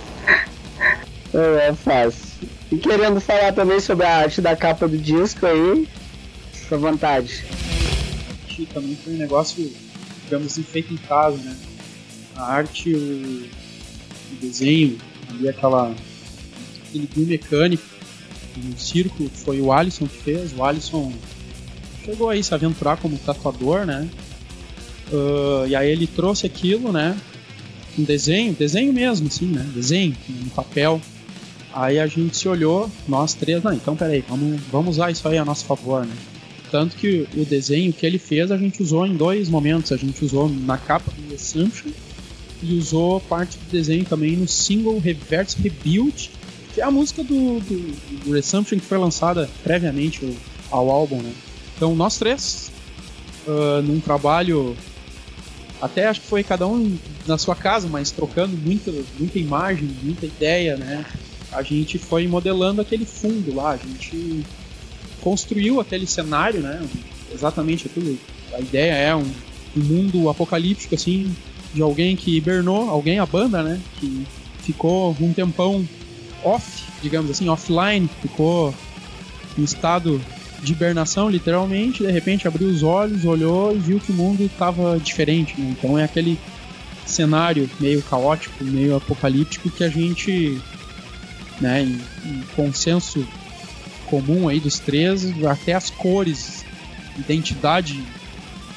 É, 1.33 1.69
é 1.69 1.75
fácil. 1.75 2.47
E 2.71 2.77
querendo 2.77 3.19
falar 3.19 3.55
também 3.55 3.81
sobre 3.81 4.05
a 4.05 4.19
arte 4.19 4.43
da 4.43 4.55
capa 4.55 4.87
do 4.87 4.99
disco 4.99 5.47
aí, 5.47 5.89
fica 6.53 6.75
à 6.75 6.79
vontade. 6.79 7.47
Também 8.75 8.97
foi 8.97 9.15
um 9.15 9.19
negócio, 9.19 9.73
digamos 10.29 10.53
assim, 10.53 10.63
feito 10.63 10.93
em 10.93 10.99
casa, 10.99 11.39
né? 11.39 11.57
A 12.37 12.43
arte, 12.43 12.95
o, 12.95 13.49
o 14.33 14.37
desenho, 14.41 14.99
ali 15.31 15.49
aquela, 15.49 15.95
aquele 16.87 17.09
biomecânico 17.15 17.83
no 18.57 18.79
circo 18.79 19.29
foi 19.33 19.61
o 19.61 19.73
Alisson 19.73 20.07
que 20.07 20.19
fez. 20.19 20.53
O 20.57 20.63
Alisson 20.63 21.13
chegou 22.05 22.29
aí 22.29 22.43
se 22.45 22.55
aventurar 22.55 22.99
como 22.99 23.19
tatuador, 23.19 23.87
né? 23.87 24.09
Uh, 25.11 25.67
e 25.67 25.75
aí 25.75 25.91
ele 25.91 26.07
trouxe 26.07 26.47
aquilo, 26.47 26.93
né? 26.93 27.17
Um 27.99 28.05
desenho, 28.05 28.53
desenho 28.53 28.93
mesmo, 28.93 29.29
assim, 29.29 29.47
né? 29.47 29.67
Desenho, 29.75 30.15
no 30.29 30.51
papel. 30.51 31.01
Aí 31.73 31.99
a 31.99 32.07
gente 32.07 32.37
se 32.37 32.49
olhou, 32.49 32.91
nós 33.07 33.35
três, 33.35 33.63
não, 33.63 33.73
então 33.73 33.95
peraí, 33.95 34.25
vamos, 34.29 34.61
vamos 34.71 34.97
usar 34.97 35.11
isso 35.11 35.27
aí 35.29 35.39
a 35.39 35.45
nosso 35.45 35.65
favor, 35.65 36.05
né? 36.05 36.15
Tanto 36.71 36.97
que 36.97 37.27
o 37.35 37.45
desenho 37.45 37.93
que 37.93 38.05
ele 38.05 38.19
fez 38.19 38.51
a 38.51 38.57
gente 38.57 38.83
usou 38.83 39.07
em 39.07 39.17
dois 39.17 39.49
momentos. 39.49 39.93
A 39.93 39.97
gente 39.97 40.25
usou 40.25 40.49
na 40.49 40.77
capa 40.77 41.11
do 41.17 41.35
Assumption 41.35 41.91
e 42.63 42.75
usou 42.75 43.21
parte 43.21 43.57
do 43.57 43.71
desenho 43.71 44.05
também 44.05 44.37
no 44.37 44.49
single 44.49 44.99
Reverse 44.99 45.61
Rebuild, 45.61 46.31
que 46.75 46.81
é 46.81 46.85
a 46.85 46.91
música 46.91 47.23
do, 47.23 47.61
do, 47.61 48.31
do 48.31 48.67
que 48.67 48.81
foi 48.81 48.99
lançada 48.99 49.49
previamente 49.63 50.37
ao 50.71 50.91
álbum, 50.91 51.23
né? 51.23 51.33
Então 51.77 51.95
nós 51.95 52.19
três, 52.19 52.71
uh, 53.47 53.81
num 53.83 54.01
trabalho, 54.01 54.77
até 55.81 56.07
acho 56.07 56.21
que 56.21 56.27
foi 56.27 56.43
cada 56.43 56.67
um 56.67 56.99
na 57.27 57.39
sua 57.39 57.55
casa, 57.55 57.89
mas 57.89 58.11
trocando 58.11 58.57
muita, 58.57 58.93
muita 59.19 59.39
imagem, 59.39 59.89
muita 60.03 60.27
ideia, 60.27 60.77
né? 60.77 61.05
A 61.53 61.63
gente 61.63 61.97
foi 61.99 62.27
modelando 62.27 62.81
aquele 62.81 63.07
fundo 63.07 63.55
lá, 63.55 63.71
a 63.71 63.77
gente 63.77 64.45
construiu 65.21 65.81
aquele 65.81 66.07
cenário, 66.07 66.61
né? 66.61 66.87
Exatamente 67.33 67.87
aquilo. 67.87 68.19
A 68.53 68.61
ideia 68.61 68.93
é 68.93 69.15
um, 69.15 69.31
um 69.77 69.81
mundo 69.81 70.29
apocalíptico, 70.29 70.95
assim, 70.95 71.35
de 71.75 71.83
alguém 71.83 72.17
que 72.17 72.37
hibernou, 72.37 72.89
alguém, 72.89 73.19
a 73.19 73.27
banda, 73.27 73.63
né? 73.63 73.81
Que 73.99 74.27
ficou 74.63 75.17
um 75.21 75.33
tempão 75.33 75.87
off, 76.43 76.85
digamos 77.03 77.31
assim, 77.31 77.49
offline, 77.49 78.09
ficou 78.21 78.75
em 79.57 79.65
estado 79.65 80.21
de 80.63 80.73
hibernação, 80.73 81.29
literalmente, 81.31 82.05
de 82.05 82.11
repente 82.11 82.49
abriu 82.49 82.69
os 82.69 82.83
olhos, 82.83 83.25
olhou 83.25 83.75
e 83.75 83.79
viu 83.79 84.01
que 84.01 84.13
o 84.13 84.15
mundo 84.15 84.43
estava 84.43 84.99
diferente. 84.99 85.59
Né? 85.61 85.75
Então 85.79 85.99
é 85.99 86.05
aquele 86.05 86.39
cenário 87.07 87.69
meio 87.81 88.03
caótico, 88.03 88.65
meio 88.65 88.97
apocalíptico 88.97 89.71
que 89.71 89.85
a 89.85 89.89
gente, 89.89 90.61
né, 91.61 91.83
em, 91.83 92.01
em 92.29 92.43
consenso 92.55 93.27
comum 94.09 94.49
aí 94.49 94.61
dos 94.61 94.79
três, 94.79 95.25
até 95.45 95.75
as 95.75 95.91
cores, 95.91 96.65
identidade 97.17 98.03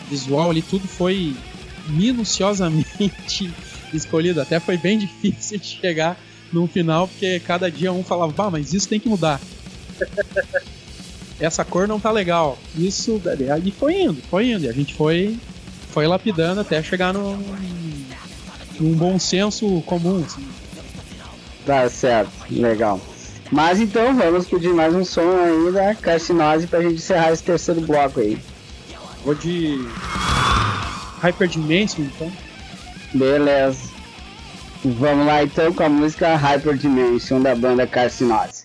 visual 0.09 0.49
ali, 0.49 0.61
tudo 0.61 0.87
foi 0.87 1.35
minuciosamente 1.87 3.53
escolhido. 3.93 4.41
Até 4.41 4.59
foi 4.59 4.77
bem 4.77 4.97
difícil 4.99 5.57
de 5.57 5.67
chegar 5.67 6.17
no 6.51 6.67
final, 6.67 7.07
porque 7.07 7.39
cada 7.39 7.71
dia 7.71 7.91
um 7.93 8.03
falava, 8.03 8.31
bah, 8.31 8.49
mas 8.49 8.73
isso 8.73 8.89
tem 8.89 8.99
que 8.99 9.09
mudar. 9.09 9.39
Essa 11.39 11.65
cor 11.65 11.87
não 11.87 11.99
tá 11.99 12.11
legal. 12.11 12.57
Isso. 12.77 13.19
E 13.65 13.71
foi 13.71 14.01
indo, 14.03 14.21
foi 14.29 14.51
indo. 14.51 14.65
E 14.65 14.69
a 14.69 14.71
gente 14.71 14.93
foi, 14.93 15.39
foi 15.89 16.05
lapidando 16.05 16.61
até 16.61 16.83
chegar 16.83 17.11
no, 17.11 17.35
num 18.79 18.93
bom 18.93 19.17
senso 19.17 19.81
comum. 19.81 20.23
Assim. 20.23 20.47
Tá 21.65 21.89
certo, 21.89 22.31
legal. 22.51 23.01
Mas 23.51 23.81
então 23.81 24.15
vamos 24.15 24.47
pedir 24.47 24.73
mais 24.73 24.95
um 24.95 25.03
som 25.03 25.29
aí 25.37 25.71
da 25.73 25.93
Carcinose 25.93 26.67
pra 26.67 26.81
gente 26.81 26.95
encerrar 26.95 27.33
esse 27.33 27.43
terceiro 27.43 27.81
bloco 27.81 28.21
aí. 28.21 28.39
Vou 29.25 29.35
de 29.35 29.77
Hyperdimension 31.21 32.05
então. 32.05 32.31
Beleza. 33.13 33.89
Vamos 34.85 35.27
lá 35.27 35.43
então 35.43 35.73
com 35.73 35.83
a 35.83 35.89
música 35.89 36.35
Hyperdimension 36.35 37.41
da 37.41 37.53
banda 37.53 37.85
Carcinose. 37.85 38.60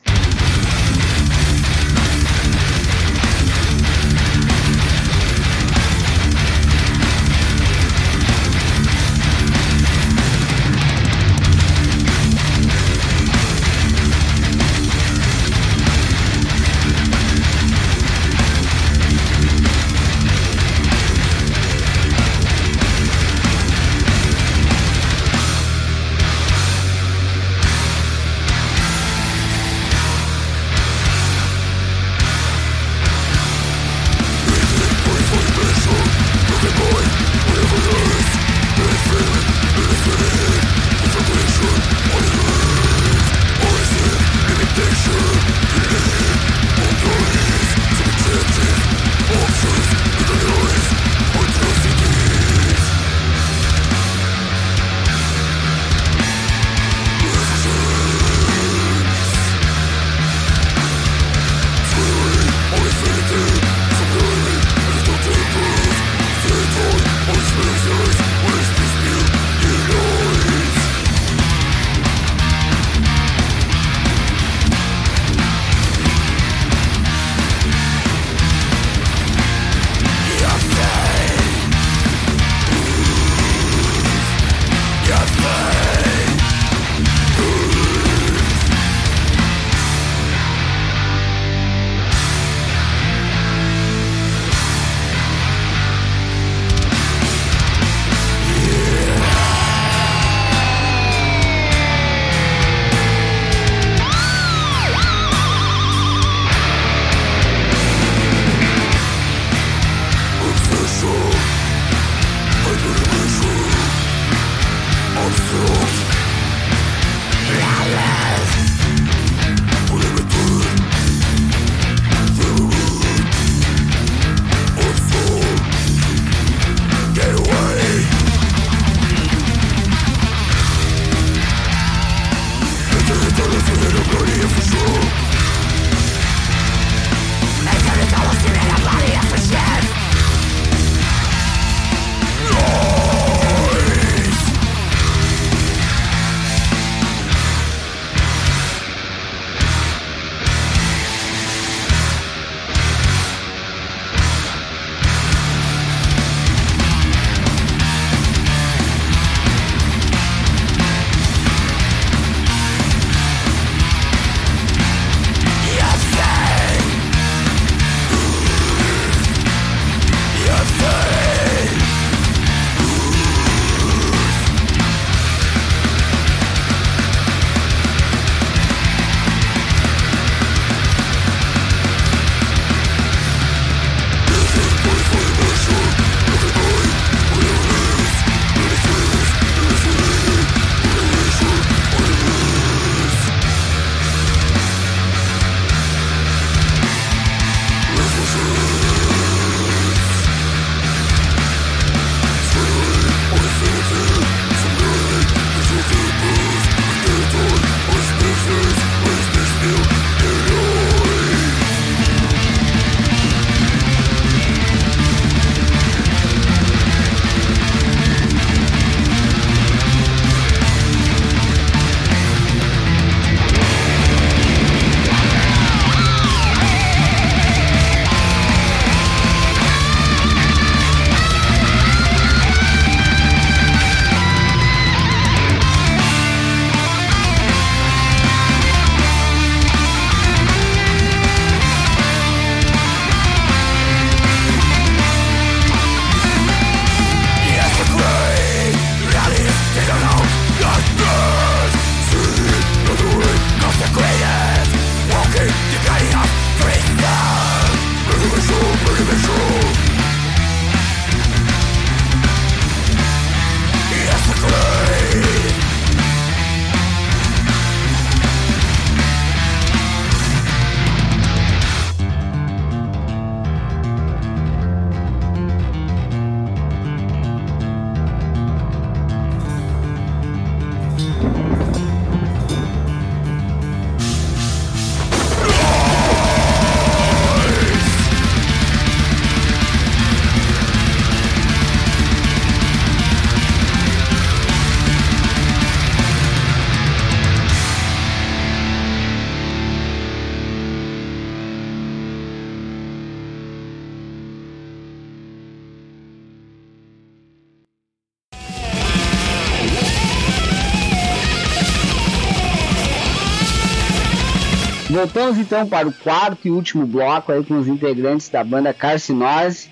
Voltamos 314.96 315.36
então 315.36 315.68
para 315.68 315.86
o 315.86 315.92
quarto 315.92 316.48
e 316.48 316.50
último 316.50 316.86
bloco 316.86 317.30
aí 317.30 317.44
com 317.44 317.58
os 317.58 317.68
integrantes 317.68 318.30
da 318.30 318.42
banda 318.42 318.72
Carcinose. 318.72 319.68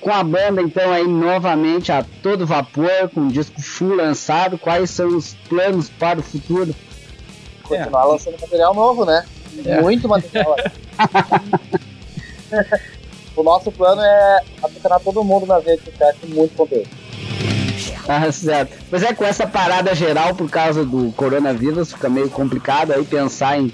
Com 0.00 0.10
a 0.10 0.24
banda 0.24 0.60
então 0.60 0.90
aí 0.90 1.06
novamente 1.06 1.92
a 1.92 2.04
todo 2.22 2.46
vapor, 2.46 3.08
com 3.14 3.28
o 3.28 3.28
disco 3.28 3.62
full 3.62 3.94
lançado, 3.94 4.58
quais 4.58 4.90
são 4.90 5.16
os 5.16 5.34
planos 5.48 5.88
para 5.88 6.18
o 6.18 6.22
futuro? 6.22 6.74
Continuar 7.62 8.02
é. 8.02 8.06
lançando 8.06 8.40
material 8.40 8.74
novo, 8.74 9.04
né? 9.04 9.24
É. 9.64 9.80
Muito 9.80 10.08
material. 10.08 10.56
o 13.36 13.42
nosso 13.44 13.70
plano 13.70 14.02
é 14.02 14.40
apresentar 14.62 14.98
todo 15.00 15.22
mundo 15.22 15.46
nas 15.46 15.64
redes 15.64 15.84
sociais 15.84 16.16
com 16.20 16.26
muito 16.28 16.56
conteúdo. 16.56 16.88
Ah, 18.08 18.32
certo. 18.32 18.76
Mas 18.90 19.02
é 19.02 19.12
com 19.12 19.24
essa 19.24 19.46
parada 19.46 19.94
geral 19.94 20.34
por 20.34 20.50
causa 20.50 20.84
do 20.84 21.12
coronavírus, 21.12 21.92
fica 21.92 22.08
meio 22.08 22.30
complicado 22.30 22.92
aí 22.92 23.04
pensar 23.04 23.60
em, 23.60 23.70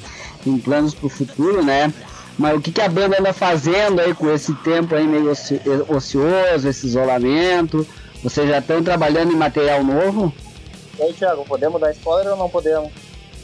em 0.49 0.59
planos 0.59 0.95
para 0.95 1.07
o 1.07 1.11
futuro, 1.11 1.63
né? 1.65 1.93
Mas 2.39 2.57
o 2.57 2.61
que, 2.61 2.71
que 2.71 2.81
a 2.81 2.89
banda 2.89 3.19
anda 3.19 3.33
fazendo 3.33 4.01
aí 4.01 4.15
com 4.15 4.31
esse 4.31 4.55
tempo 4.57 4.95
aí 4.95 5.07
meio 5.07 5.31
oci 5.31 5.61
ocioso, 5.89 6.69
esse 6.69 6.87
isolamento? 6.87 7.87
Vocês 8.23 8.49
já 8.49 8.59
estão 8.59 8.83
trabalhando 8.83 9.33
em 9.33 9.37
material 9.37 9.83
novo? 9.83 10.33
E 10.99 11.03
aí, 11.03 11.13
Thiago, 11.13 11.45
podemos 11.45 11.81
dar 11.81 11.91
spoiler 11.93 12.33
ou 12.33 12.39
não 12.39 12.49
podemos? 12.49 12.91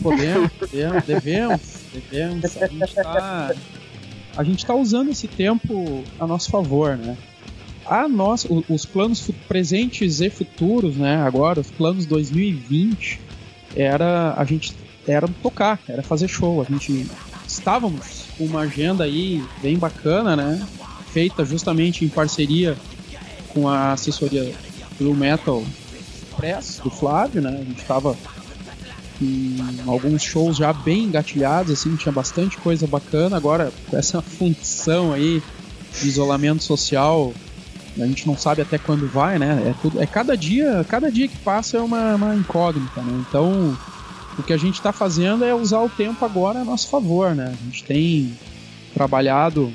Podemos, 0.03 0.51
podemos, 0.59 1.05
devemos, 1.05 1.61
devemos. 1.93 2.57
A 2.57 2.67
gente 2.67 2.95
tá, 2.95 3.55
a 4.37 4.45
gente 4.45 4.67
tá 4.67 4.75
usando 4.75 5.11
esse 5.11 5.29
tempo 5.29 6.03
a 6.19 6.27
nosso 6.27 6.51
favor, 6.51 6.97
né? 6.97 7.17
A 7.87 8.09
nossa, 8.09 8.49
os 8.69 8.87
planos 8.87 9.29
presentes 9.49 10.21
e 10.21 10.31
futuros, 10.31 10.97
né? 10.97 11.17
Agora, 11.17 11.61
os 11.61 11.71
planos 11.71 12.07
2020 12.07 13.21
era 13.75 14.35
a 14.37 14.45
gente 14.45 14.75
era 15.07 15.27
tocar, 15.43 15.79
era 15.89 16.03
fazer 16.03 16.29
show. 16.29 16.61
A 16.61 16.65
gente 16.65 17.07
estávamos 17.47 18.25
com 18.37 18.45
uma 18.45 18.61
agenda 18.61 19.05
aí 19.05 19.45
bem 19.61 19.77
bacana, 19.77 20.37
né? 20.37 20.67
Feita 21.13 21.45
justamente 21.45 22.05
em 22.05 22.09
parceria 22.09 22.77
com 23.49 23.69
a 23.69 23.93
assessoria 23.93 24.53
Blue 24.99 25.15
Metal 25.15 25.63
Press 26.37 26.81
do 26.83 26.91
Flávio, 26.91 27.43
né? 27.43 27.51
A 27.51 27.65
gente 27.65 27.81
estava 27.81 28.17
com 29.19 29.91
alguns 29.91 30.23
shows 30.23 30.57
já 30.57 30.73
bem 30.73 31.05
engatilhados, 31.05 31.73
assim, 31.73 31.95
tinha 31.97 32.13
bastante 32.13 32.57
coisa 32.59 32.87
bacana. 32.87 33.37
Agora, 33.37 33.73
com 33.89 33.97
essa 33.97 34.23
função 34.23 35.13
aí 35.13 35.43
de 36.01 36.09
isolamento 36.09 36.63
social, 36.63 37.33
a 37.99 38.07
gente 38.07 38.27
não 38.27 38.37
sabe 38.37 38.63
até 38.63 38.79
quando 38.79 39.07
vai, 39.07 39.39
né? 39.39 39.63
É, 39.67 39.75
tudo, 39.83 40.01
é 40.01 40.07
cada 40.07 40.37
dia, 40.37 40.85
cada 40.89 41.11
dia 41.11 41.29
que 41.29 41.37
passa 41.39 41.77
é 41.77 41.81
uma, 41.81 42.15
uma 42.15 42.35
incógnita, 42.35 43.01
né? 43.03 43.25
Então, 43.29 43.77
o 44.39 44.43
que 44.43 44.53
a 44.53 44.57
gente 44.57 44.75
está 44.75 44.93
fazendo 44.93 45.45
é 45.45 45.55
usar 45.55 45.81
o 45.81 45.89
tempo 45.89 46.25
agora 46.25 46.61
a 46.61 46.65
nosso 46.65 46.89
favor, 46.89 47.35
né? 47.35 47.55
A 47.61 47.65
gente 47.65 47.85
tem 47.85 48.37
trabalhado, 48.95 49.73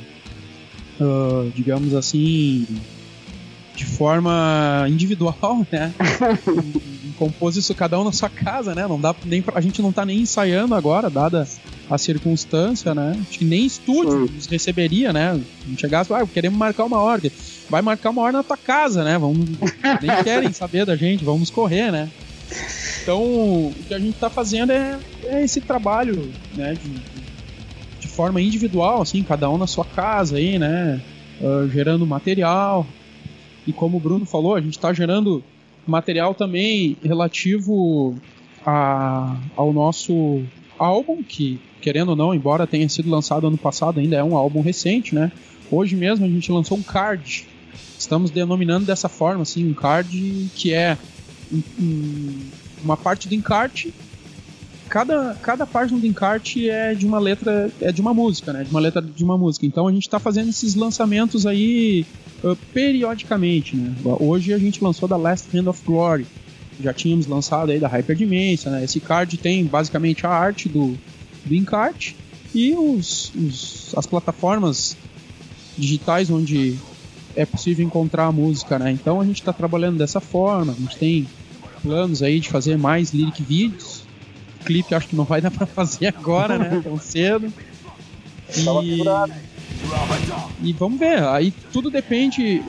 uh, 0.99 1.51
digamos 1.55 1.93
assim, 1.93 2.65
de 3.75 3.85
forma 3.85 4.85
individual, 4.89 5.65
né? 5.71 5.93
compôs 7.17 7.57
isso 7.57 7.73
cada 7.73 7.99
um 7.99 8.03
na 8.03 8.11
sua 8.11 8.29
casa, 8.29 8.73
né? 8.73 8.87
Não 8.87 8.99
dá 8.99 9.13
nem 9.25 9.41
pra, 9.41 9.57
a 9.57 9.61
gente 9.61 9.81
não 9.81 9.91
tá 9.91 10.05
nem 10.05 10.19
ensaiando 10.19 10.75
agora, 10.75 11.09
dada 11.09 11.47
a 11.89 11.97
circunstância, 11.97 12.93
né? 12.93 13.17
Acho 13.27 13.39
que 13.39 13.45
nem 13.45 13.65
estúdio 13.65 14.29
nos 14.33 14.45
receberia, 14.45 15.11
né? 15.11 15.39
Gente 15.67 15.81
chegasse, 15.81 16.13
ah, 16.13 16.25
queremos 16.31 16.57
marcar 16.57 16.85
uma 16.85 16.99
hora. 16.99 17.21
Vai 17.69 17.81
marcar 17.81 18.11
uma 18.11 18.21
hora 18.21 18.33
na 18.33 18.43
tua 18.43 18.57
casa, 18.57 19.03
né? 19.03 19.17
Vamos, 19.17 19.49
nem 20.01 20.15
querem 20.23 20.53
saber 20.53 20.85
da 20.85 20.95
gente, 20.95 21.25
vamos 21.25 21.49
correr, 21.49 21.91
né? 21.91 22.09
Então, 23.07 23.23
o 23.23 23.73
que 23.87 23.93
a 23.93 23.99
gente 23.99 24.19
tá 24.19 24.29
fazendo 24.29 24.73
é, 24.73 24.99
é 25.27 25.41
esse 25.41 25.61
trabalho, 25.61 26.29
né? 26.53 26.73
De, 26.73 28.01
de 28.01 28.07
forma 28.09 28.41
individual, 28.41 29.01
assim, 29.01 29.23
cada 29.23 29.49
um 29.49 29.57
na 29.57 29.65
sua 29.65 29.85
casa 29.85 30.35
aí, 30.35 30.59
né? 30.59 31.01
Uh, 31.39 31.69
gerando 31.69 32.05
material. 32.05 32.85
E 33.65 33.71
como 33.71 33.95
o 33.95 33.99
Bruno 34.01 34.25
falou, 34.25 34.55
a 34.55 34.59
gente 34.59 34.77
tá 34.77 34.91
gerando 34.91 35.41
material 35.87 36.35
também 36.35 36.97
relativo 37.01 38.13
a, 38.65 39.37
ao 39.55 39.71
nosso 39.71 40.43
álbum, 40.77 41.23
que, 41.23 41.61
querendo 41.79 42.09
ou 42.09 42.15
não, 42.17 42.35
embora 42.35 42.67
tenha 42.67 42.89
sido 42.89 43.09
lançado 43.09 43.47
ano 43.47 43.57
passado, 43.57 44.01
ainda 44.01 44.17
é 44.17 44.23
um 44.23 44.35
álbum 44.35 44.59
recente, 44.61 45.15
né? 45.15 45.31
Hoje 45.71 45.95
mesmo 45.95 46.25
a 46.25 46.29
gente 46.29 46.51
lançou 46.51 46.77
um 46.77 46.83
card. 46.83 47.47
Estamos 47.97 48.31
denominando 48.31 48.85
dessa 48.85 49.07
forma, 49.07 49.43
assim, 49.43 49.65
um 49.65 49.73
card 49.73 50.49
que 50.53 50.73
é 50.73 50.97
um, 51.49 51.63
um, 51.79 52.39
uma 52.83 52.97
parte 52.97 53.27
do 53.27 53.35
encarte. 53.35 53.93
Cada, 54.89 55.35
cada 55.41 55.65
página 55.65 55.99
do 55.99 56.07
encarte 56.07 56.69
é 56.69 56.95
de 56.95 57.05
uma 57.05 57.19
letra, 57.19 57.69
é 57.81 57.91
de 57.91 57.99
uma 57.99 58.13
música, 58.13 58.53
né? 58.53 58.63
De 58.63 58.69
uma 58.69 58.79
letra 58.79 59.01
de 59.01 59.23
uma 59.23 59.37
música. 59.37 59.65
Então 59.65 59.87
a 59.87 59.91
gente 59.91 60.03
está 60.03 60.17
fazendo 60.17 60.49
esses 60.49 60.75
lançamentos 60.75 61.45
aí 61.45 62.05
uh, 62.43 62.55
periodicamente, 62.73 63.75
né? 63.75 63.93
Hoje 64.19 64.53
a 64.53 64.57
gente 64.57 64.81
lançou 64.81 65.07
da 65.07 65.17
Last 65.17 65.55
Hand 65.55 65.67
of 65.67 65.83
Glory. 65.85 66.25
Já 66.81 66.93
tínhamos 66.93 67.27
lançado 67.27 67.71
aí 67.71 67.79
da 67.79 67.87
Hyperdimension, 67.87 68.71
né? 68.71 68.83
Esse 68.83 68.99
card 68.99 69.35
tem 69.37 69.65
basicamente 69.65 70.25
a 70.25 70.29
arte 70.29 70.69
do, 70.69 70.97
do 71.45 71.53
encarte 71.53 72.15
e 72.55 72.73
os, 72.73 73.31
os, 73.35 73.93
as 73.97 74.05
plataformas 74.05 74.95
digitais 75.77 76.29
onde 76.29 76.77
é 77.35 77.45
possível 77.45 77.85
encontrar 77.85 78.25
a 78.25 78.31
música, 78.31 78.79
né? 78.79 78.91
Então 78.91 79.21
a 79.21 79.25
gente 79.25 79.39
está 79.39 79.53
trabalhando 79.53 79.97
dessa 79.97 80.19
forma, 80.19 80.73
a 80.73 80.75
gente 80.75 80.97
tem 80.97 81.27
planos 81.87 82.21
aí 82.21 82.39
de 82.39 82.49
fazer 82.49 82.77
mais 82.77 83.11
lyric 83.11 83.41
vídeos. 83.41 84.03
Clipe 84.65 84.93
acho 84.93 85.07
que 85.07 85.15
não 85.15 85.23
vai 85.23 85.39
dar 85.39 85.51
para 85.51 85.65
fazer 85.65 86.07
agora, 86.07 86.57
né? 86.57 86.81
Tão 86.83 86.99
cedo. 86.99 87.51
E... 88.83 89.01
E 90.61 90.73
vamos 90.73 90.99
ver, 90.99 91.23
aí 91.23 91.53
tudo 91.71 91.89
depende. 91.89 92.61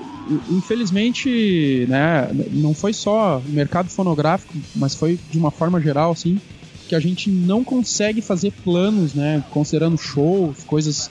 Infelizmente, 0.50 1.86
né, 1.88 2.28
não 2.52 2.74
foi 2.74 2.92
só 2.92 3.38
o 3.38 3.50
mercado 3.50 3.88
fonográfico, 3.88 4.52
mas 4.76 4.94
foi 4.94 5.18
de 5.30 5.38
uma 5.38 5.50
forma 5.50 5.80
geral, 5.80 6.10
assim, 6.12 6.38
que 6.86 6.94
a 6.94 7.00
gente 7.00 7.30
não 7.30 7.64
consegue 7.64 8.20
fazer 8.20 8.52
planos, 8.62 9.14
né, 9.14 9.42
considerando 9.50 9.96
shows, 9.96 10.62
coisas 10.64 11.10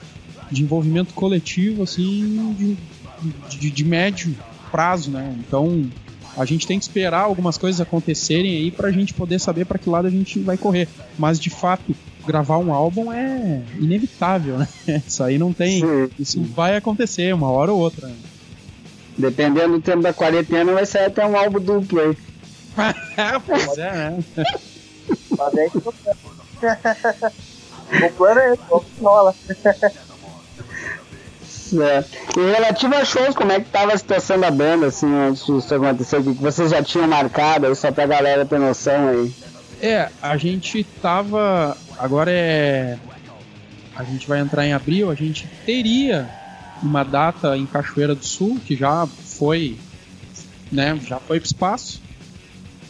de 0.52 0.62
envolvimento 0.62 1.14
coletivo, 1.14 1.82
assim, 1.82 2.54
de, 2.56 3.58
de, 3.58 3.70
de 3.70 3.84
médio 3.84 4.32
prazo, 4.70 5.10
né? 5.10 5.36
Então, 5.40 5.84
a 6.38 6.44
gente 6.44 6.66
tem 6.68 6.78
que 6.78 6.84
esperar 6.84 7.22
algumas 7.22 7.58
coisas 7.58 7.80
acontecerem 7.80 8.56
aí 8.56 8.70
para 8.70 8.88
a 8.88 8.92
gente 8.92 9.12
poder 9.12 9.40
saber 9.40 9.64
para 9.66 9.76
que 9.76 9.90
lado 9.90 10.06
a 10.06 10.10
gente 10.10 10.38
vai 10.38 10.56
correr. 10.56 10.88
Mas 11.18 11.40
de 11.40 11.50
fato, 11.50 11.94
gravar 12.24 12.58
um 12.58 12.72
álbum 12.72 13.12
é 13.12 13.60
inevitável, 13.80 14.56
né? 14.56 14.68
Isso 15.06 15.22
aí 15.24 15.36
não 15.36 15.52
tem. 15.52 15.80
Sim. 15.80 16.10
Isso 16.16 16.40
vai 16.40 16.76
acontecer 16.76 17.34
uma 17.34 17.50
hora 17.50 17.72
ou 17.72 17.80
outra. 17.80 18.08
Dependendo 19.16 19.72
do 19.74 19.80
tempo 19.80 20.00
da 20.00 20.12
quarentena, 20.12 20.72
vai 20.72 20.86
sair 20.86 21.06
até 21.06 21.26
um 21.26 21.36
álbum 21.36 21.58
duplo 21.58 22.00
aí. 22.00 22.16
pois 23.44 23.78
é, 23.78 23.92
né? 23.92 24.24
Mas 25.36 25.54
é 25.56 25.68
que 25.68 25.78
o 28.06 28.12
plano 28.16 28.40
é 28.40 28.52
esse, 28.52 28.62
rola. 29.02 29.34
É. 31.74 32.04
E 32.36 32.52
relativo 32.52 32.94
a 32.94 33.04
shows, 33.04 33.34
como 33.34 33.52
é 33.52 33.60
que 33.60 33.70
tava 33.70 33.92
a 33.92 33.98
situação 33.98 34.38
da 34.38 34.50
banda, 34.50 34.86
assim, 34.86 35.12
antes 35.12 35.44
disso 35.44 35.74
acontecer? 35.74 36.18
O 36.18 36.34
que 36.34 36.42
vocês 36.42 36.70
já 36.70 36.82
tinham 36.82 37.08
marcado 37.08 37.66
aí, 37.66 37.74
só 37.74 37.90
pra 37.90 38.06
galera 38.06 38.44
ter 38.46 38.58
noção 38.58 39.08
aí? 39.08 39.32
É, 39.80 40.08
a 40.20 40.36
gente 40.36 40.82
tava 41.00 41.76
Agora 41.98 42.30
é. 42.30 42.96
A 43.96 44.04
gente 44.04 44.28
vai 44.28 44.38
entrar 44.38 44.64
em 44.64 44.72
abril, 44.72 45.10
a 45.10 45.14
gente 45.16 45.48
teria 45.66 46.30
uma 46.80 47.02
data 47.02 47.58
em 47.58 47.66
Cachoeira 47.66 48.14
do 48.14 48.24
Sul, 48.24 48.60
que 48.64 48.76
já 48.76 49.06
foi. 49.06 49.76
Né, 50.70 50.98
já 51.04 51.18
foi 51.18 51.40
pro 51.40 51.46
espaço. 51.46 52.00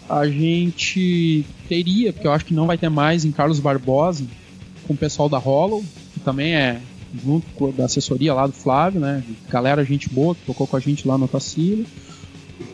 A 0.07 0.27
gente 0.27 1.47
teria, 1.69 2.13
porque 2.13 2.27
eu 2.27 2.33
acho 2.33 2.45
que 2.45 2.53
não 2.53 2.67
vai 2.67 2.77
ter 2.77 2.91
mais 2.91 3.25
em 3.25 3.33
Carlos 3.33 3.61
Barbosa, 3.61 4.25
com 4.87 4.93
o 4.93 4.97
pessoal 4.97 5.29
da 5.29 5.39
Hollow, 5.39 5.83
que 6.13 6.21
também 6.21 6.55
é 6.55 6.81
junto 7.25 7.47
com 7.55 7.71
da 7.71 7.87
assessoria 7.87 8.35
lá 8.35 8.47
do 8.47 8.53
Flávio, 8.53 9.01
né? 9.01 9.23
Galera, 9.49 9.85
gente 9.85 10.09
boa, 10.09 10.35
que 10.35 10.43
tocou 10.45 10.67
com 10.67 10.77
a 10.77 10.81
gente 10.81 11.07
lá 11.07 11.17
no 11.17 11.29
Tacílio. 11.29 11.87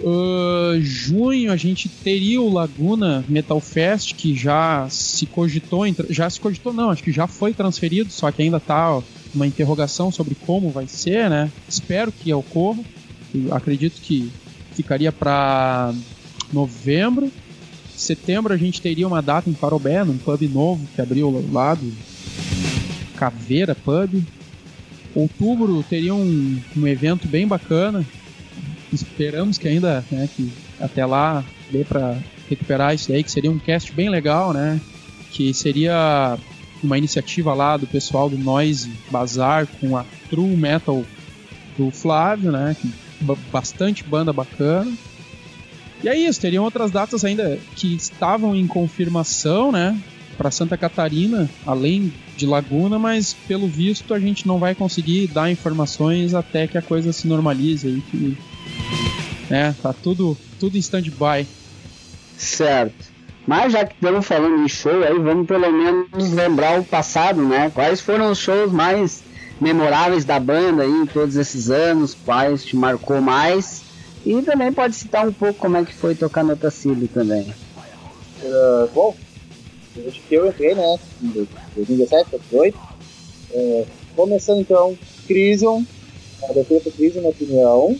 Uh, 0.02 0.80
junho 0.80 1.52
a 1.52 1.56
gente 1.56 1.88
teria 1.88 2.40
o 2.40 2.50
Laguna 2.50 3.22
Metal 3.28 3.60
Fest 3.60 4.14
que 4.14 4.34
já 4.34 4.88
se 4.88 5.26
cogitou, 5.26 5.84
já 6.08 6.28
se 6.30 6.40
cogitou 6.40 6.72
não, 6.72 6.90
acho 6.90 7.02
que 7.02 7.12
já 7.12 7.26
foi 7.26 7.52
transferido, 7.52 8.10
só 8.10 8.32
que 8.32 8.40
ainda 8.40 8.56
está 8.56 9.02
uma 9.34 9.46
interrogação 9.46 10.10
sobre 10.10 10.34
como 10.34 10.70
vai 10.70 10.86
ser, 10.86 11.28
né? 11.28 11.50
Espero 11.68 12.10
que 12.10 12.32
ocorra. 12.32 12.82
Eu 13.34 13.54
acredito 13.54 14.00
que 14.00 14.30
ficaria 14.72 15.12
para 15.12 15.92
novembro. 16.52 17.30
Setembro 17.94 18.52
a 18.52 18.56
gente 18.56 18.80
teria 18.80 19.06
uma 19.06 19.20
data 19.20 19.50
em 19.50 19.54
Parobé, 19.54 20.04
num 20.04 20.16
pub 20.16 20.42
novo 20.48 20.86
que 20.94 21.00
abriu 21.00 21.44
lá 21.52 21.74
do 21.74 21.92
Caveira 23.16 23.74
Pub. 23.74 24.22
Outubro 25.14 25.82
teria 25.84 26.14
um, 26.14 26.60
um 26.76 26.86
evento 26.86 27.28
bem 27.28 27.46
bacana 27.46 28.04
esperamos 28.94 29.58
que 29.58 29.68
ainda, 29.68 30.04
né, 30.10 30.28
que 30.34 30.52
até 30.80 31.04
lá 31.04 31.44
dê 31.70 31.84
para 31.84 32.16
recuperar 32.48 32.94
isso 32.94 33.08
daí, 33.08 33.22
que 33.22 33.30
seria 33.30 33.50
um 33.50 33.58
cast 33.58 33.92
bem 33.92 34.08
legal, 34.08 34.52
né? 34.52 34.80
Que 35.30 35.52
seria 35.54 36.38
uma 36.82 36.98
iniciativa 36.98 37.54
lá 37.54 37.76
do 37.76 37.86
pessoal 37.86 38.28
do 38.28 38.36
Noise 38.38 38.90
Bazar 39.10 39.66
com 39.80 39.96
a 39.96 40.04
True 40.28 40.56
Metal 40.56 41.04
do 41.76 41.90
Flávio, 41.90 42.52
né? 42.52 42.76
Bastante 43.50 44.04
banda 44.04 44.32
bacana. 44.32 44.92
E 46.02 46.08
é 46.08 46.16
isso, 46.16 46.40
teriam 46.40 46.64
outras 46.64 46.90
datas 46.90 47.24
ainda 47.24 47.58
que 47.76 47.94
estavam 47.94 48.54
em 48.54 48.66
confirmação, 48.66 49.72
né? 49.72 49.98
Para 50.36 50.50
Santa 50.50 50.76
Catarina, 50.76 51.48
além 51.66 52.12
de 52.36 52.46
Laguna, 52.46 52.98
mas 52.98 53.34
pelo 53.46 53.66
visto 53.66 54.12
a 54.12 54.18
gente 54.18 54.46
não 54.46 54.58
vai 54.58 54.74
conseguir 54.74 55.28
dar 55.28 55.50
informações 55.50 56.34
até 56.34 56.66
que 56.66 56.76
a 56.76 56.82
coisa 56.82 57.12
se 57.12 57.26
normalize 57.26 57.86
aí, 57.86 58.02
que 58.10 58.38
né, 59.48 59.74
tá 59.82 59.92
tudo, 59.92 60.36
tudo 60.58 60.76
em 60.76 60.80
stand-by. 60.80 61.46
Certo. 62.36 63.14
Mas 63.46 63.72
já 63.72 63.84
que 63.84 63.94
estamos 63.94 64.26
falando 64.26 64.62
de 64.62 64.68
show, 64.68 65.02
aí 65.02 65.18
vamos 65.18 65.46
pelo 65.46 65.70
menos 65.70 66.32
lembrar 66.32 66.80
o 66.80 66.84
passado, 66.84 67.42
né? 67.42 67.70
Quais 67.74 68.00
foram 68.00 68.30
os 68.30 68.38
shows 68.38 68.72
mais 68.72 69.22
memoráveis 69.60 70.24
da 70.24 70.40
banda 70.40 70.82
aí 70.82 70.90
em 70.90 71.06
todos 71.06 71.36
esses 71.36 71.70
anos? 71.70 72.16
Quais 72.24 72.64
te 72.64 72.74
marcou 72.74 73.20
mais? 73.20 73.82
E 74.24 74.40
também 74.40 74.72
pode 74.72 74.96
citar 74.96 75.28
um 75.28 75.32
pouco 75.32 75.60
como 75.60 75.76
é 75.76 75.84
que 75.84 75.92
foi 75.92 76.14
tocar 76.14 76.42
no 76.42 76.54
Otacílio 76.54 77.06
também. 77.08 77.54
Uh, 78.42 78.88
bom, 78.94 79.14
desde 79.94 80.20
que 80.20 80.34
eu 80.34 80.46
entrei, 80.46 80.74
né? 80.74 80.98
Em 81.22 81.28
2017, 81.28 82.30
2018. 82.30 82.78
Uh, 83.52 83.86
começando 84.16 84.60
então, 84.60 84.96
Crisium, 85.26 85.84
a 86.48 86.52
defesa 86.52 86.90
Crisium, 86.90 87.22
na 87.22 87.28
opinião. 87.28 87.96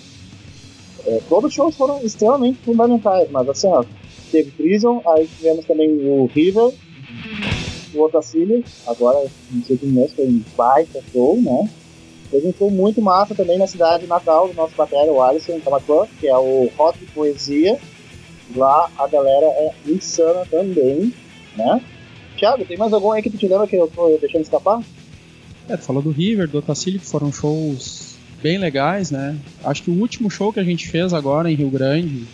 Uh, 1.06 1.22
todos 1.28 1.48
os 1.48 1.54
shows 1.54 1.76
foram 1.76 2.00
extremamente 2.02 2.58
fundamentais, 2.64 3.30
mas 3.30 3.48
assim, 3.48 3.68
ó, 3.68 3.84
teve 4.34 4.50
Prison, 4.50 5.00
aí 5.06 5.28
tivemos 5.36 5.64
também 5.64 5.90
o 5.90 6.26
River, 6.26 6.72
o 7.94 8.02
Otacílio, 8.02 8.64
agora 8.86 9.24
não 9.50 9.62
sei 9.64 9.76
que 9.76 9.86
mês, 9.86 10.12
foi 10.12 10.26
um 10.26 10.42
baita 10.56 11.00
show, 11.12 11.40
né? 11.40 11.70
Teve 12.30 12.48
um 12.48 12.54
show 12.54 12.70
muito 12.70 13.00
massa 13.00 13.34
também 13.34 13.58
na 13.58 13.66
cidade 13.66 14.06
natal 14.08 14.48
do 14.48 14.54
nosso 14.54 14.74
batera, 14.74 15.12
o 15.12 15.22
Alisson, 15.22 15.60
Camacuã, 15.60 16.06
que 16.18 16.26
é 16.26 16.36
o 16.36 16.68
Rock 16.76 16.98
Poesia. 17.14 17.78
Lá 18.56 18.90
a 18.98 19.06
galera 19.06 19.46
é 19.46 19.72
insana 19.86 20.44
também, 20.50 21.14
né? 21.56 21.80
Thiago, 22.36 22.64
tem 22.64 22.76
mais 22.76 22.92
algum 22.92 23.12
aí 23.12 23.22
que 23.22 23.30
tu 23.30 23.38
te 23.38 23.46
lembra 23.46 23.66
que 23.66 23.76
eu 23.76 23.86
tô 23.88 24.16
deixando 24.18 24.42
escapar? 24.42 24.82
É, 25.68 25.76
tu 25.76 25.84
falou 25.84 26.02
do 26.02 26.10
River, 26.10 26.48
do 26.48 26.58
Otacílio, 26.58 27.00
que 27.00 27.06
foram 27.06 27.32
shows 27.32 28.16
bem 28.42 28.58
legais, 28.58 29.10
né? 29.10 29.36
Acho 29.62 29.84
que 29.84 29.90
o 29.90 29.98
último 29.98 30.30
show 30.30 30.52
que 30.52 30.60
a 30.60 30.64
gente 30.64 30.88
fez 30.88 31.14
agora 31.14 31.50
em 31.50 31.54
Rio 31.54 31.70
Grande, 31.70 32.26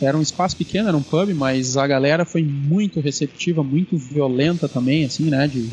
era 0.00 0.16
um 0.16 0.22
espaço 0.22 0.56
pequeno, 0.56 0.88
era 0.88 0.96
um 0.96 1.02
pub, 1.02 1.34
mas 1.34 1.76
a 1.76 1.86
galera 1.86 2.24
foi 2.24 2.42
muito 2.42 3.00
receptiva, 3.00 3.62
muito 3.62 3.98
violenta 3.98 4.68
também, 4.68 5.04
assim, 5.04 5.24
né? 5.24 5.46
De, 5.48 5.68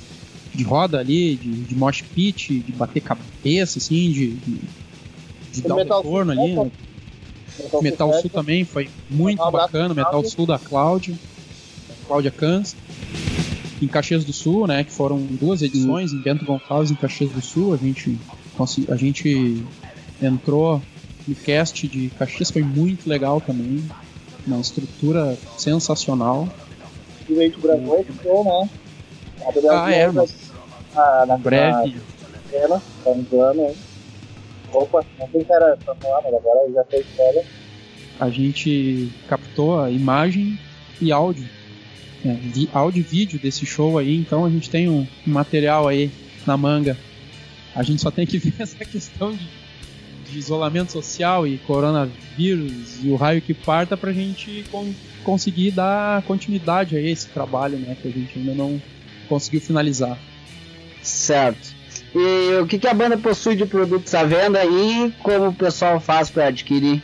de 0.54 0.64
roda 0.64 1.00
ali, 1.00 1.36
de, 1.36 1.52
de 1.52 1.76
mosh 1.76 2.02
pit, 2.02 2.60
de 2.60 2.72
bater 2.72 3.02
cabeça, 3.02 3.78
assim, 3.78 4.12
de, 4.12 4.32
de, 4.32 4.60
de 5.54 5.62
dar 5.62 5.76
um 5.76 5.78
retorno 5.78 6.32
ali. 6.32 6.54
Né? 6.54 6.72
Metal, 7.58 7.82
Metal 7.82 8.12
Sul, 8.14 8.22
Sul 8.22 8.30
também 8.32 8.66
foi 8.66 8.90
muito 9.10 9.42
um 9.42 9.52
bacana, 9.52 9.94
Metal 9.94 10.24
Sul 10.26 10.46
da 10.46 10.60
Cláudia, 10.60 11.16
Cláudia 12.08 12.32
Cans. 12.32 12.76
Em 13.82 13.88
Caxias 13.88 14.24
do 14.24 14.32
Sul, 14.32 14.68
né, 14.68 14.84
que 14.84 14.92
foram 14.92 15.20
duas 15.20 15.62
edições, 15.62 16.14
em 16.14 16.22
Bento 16.22 16.46
Gonçalves 16.46 16.92
em 16.92 16.96
Caxias 16.96 17.30
do 17.32 17.42
Sul, 17.42 17.74
a 17.74 17.78
gente, 17.78 18.18
a 18.90 18.96
gente 18.96 19.66
entrou 20.22 20.82
no 21.28 21.36
cast 21.36 21.88
de 21.88 22.10
Caxias, 22.18 22.52
foi 22.52 22.64
muito 22.64 23.08
legal 23.08 23.42
também 23.42 23.84
uma 24.48 24.62
estrutura 24.62 25.38
sensacional. 25.58 26.48
E 27.28 27.34
o 27.34 27.42
Age 27.42 27.56
gravou 27.62 28.00
esse 28.00 28.14
show, 28.24 28.44
né? 28.46 28.70
Ah, 29.70 29.92
é, 29.92 30.12
mas... 30.12 30.36
Ah, 30.96 31.26
na, 31.28 31.38
breve. 31.38 31.98
Na, 32.70 32.80
tá 33.04 33.14
no 33.14 33.24
plano, 33.26 33.62
hein? 33.62 33.76
Opa, 34.72 35.04
não 35.20 35.28
sei 35.30 35.44
se 35.44 35.52
era 35.52 35.78
pra 35.84 35.96
falar, 35.96 36.22
mas 36.24 36.34
agora 36.34 36.72
já 36.72 36.84
fez 36.86 37.06
spoiler. 37.08 37.46
A 38.20 38.30
gente 38.30 39.12
captou 39.28 39.82
a 39.82 39.90
imagem 39.92 40.58
e 41.02 41.12
áudio. 41.12 41.48
É, 42.24 42.38
áudio 42.74 43.02
e 43.02 43.04
vídeo 43.04 43.40
desse 43.40 43.66
show 43.66 43.98
aí, 43.98 44.16
então 44.16 44.46
a 44.46 44.50
gente 44.50 44.70
tem 44.70 44.90
um, 44.90 45.08
um 45.28 45.32
material 45.32 45.88
aí 45.88 46.10
na 46.46 46.58
manga. 46.58 46.98
A 47.76 47.84
gente 47.84 48.02
só 48.02 48.10
tem 48.10 48.26
que 48.26 48.38
ver 48.40 48.54
essa 48.60 48.84
questão 48.86 49.34
de 49.34 49.48
de 50.36 50.40
isolamento 50.40 50.92
social 50.92 51.48
e 51.48 51.58
coronavírus 51.60 53.04
e 53.04 53.10
o 53.10 53.16
raio 53.16 53.42
que 53.42 53.54
parta 53.54 53.96
para 53.96 54.10
a 54.10 54.14
gente 54.14 54.66
con 54.72 54.94
conseguir 55.24 55.72
dar 55.72 56.22
continuidade 56.24 56.96
a 56.96 57.02
esse 57.02 57.28
trabalho, 57.30 57.80
né, 57.80 57.98
que 58.00 58.08
a 58.08 58.12
gente 58.12 58.38
ainda 58.38 58.54
não 58.54 58.80
conseguiu 59.28 59.60
finalizar. 59.60 60.20
Certo. 61.02 61.74
E 62.14 62.60
o 62.62 62.68
que, 62.68 62.78
que 62.78 62.88
a 62.88 62.94
banda 62.94 63.18
possui 63.18 63.56
de 63.56 63.66
produtos 63.66 64.14
à 64.14 64.24
venda 64.24 64.64
e 64.64 65.12
como 65.24 65.48
o 65.48 65.54
pessoal 65.54 66.00
faz 66.00 66.30
para 66.30 66.48
adquirir? 66.48 67.02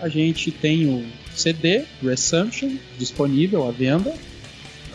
A 0.00 0.08
gente 0.08 0.50
tem 0.50 0.86
o 0.86 1.06
CD 1.38 1.84
Resumption 2.02 2.76
disponível 2.98 3.66
à 3.68 3.70
venda. 3.70 4.14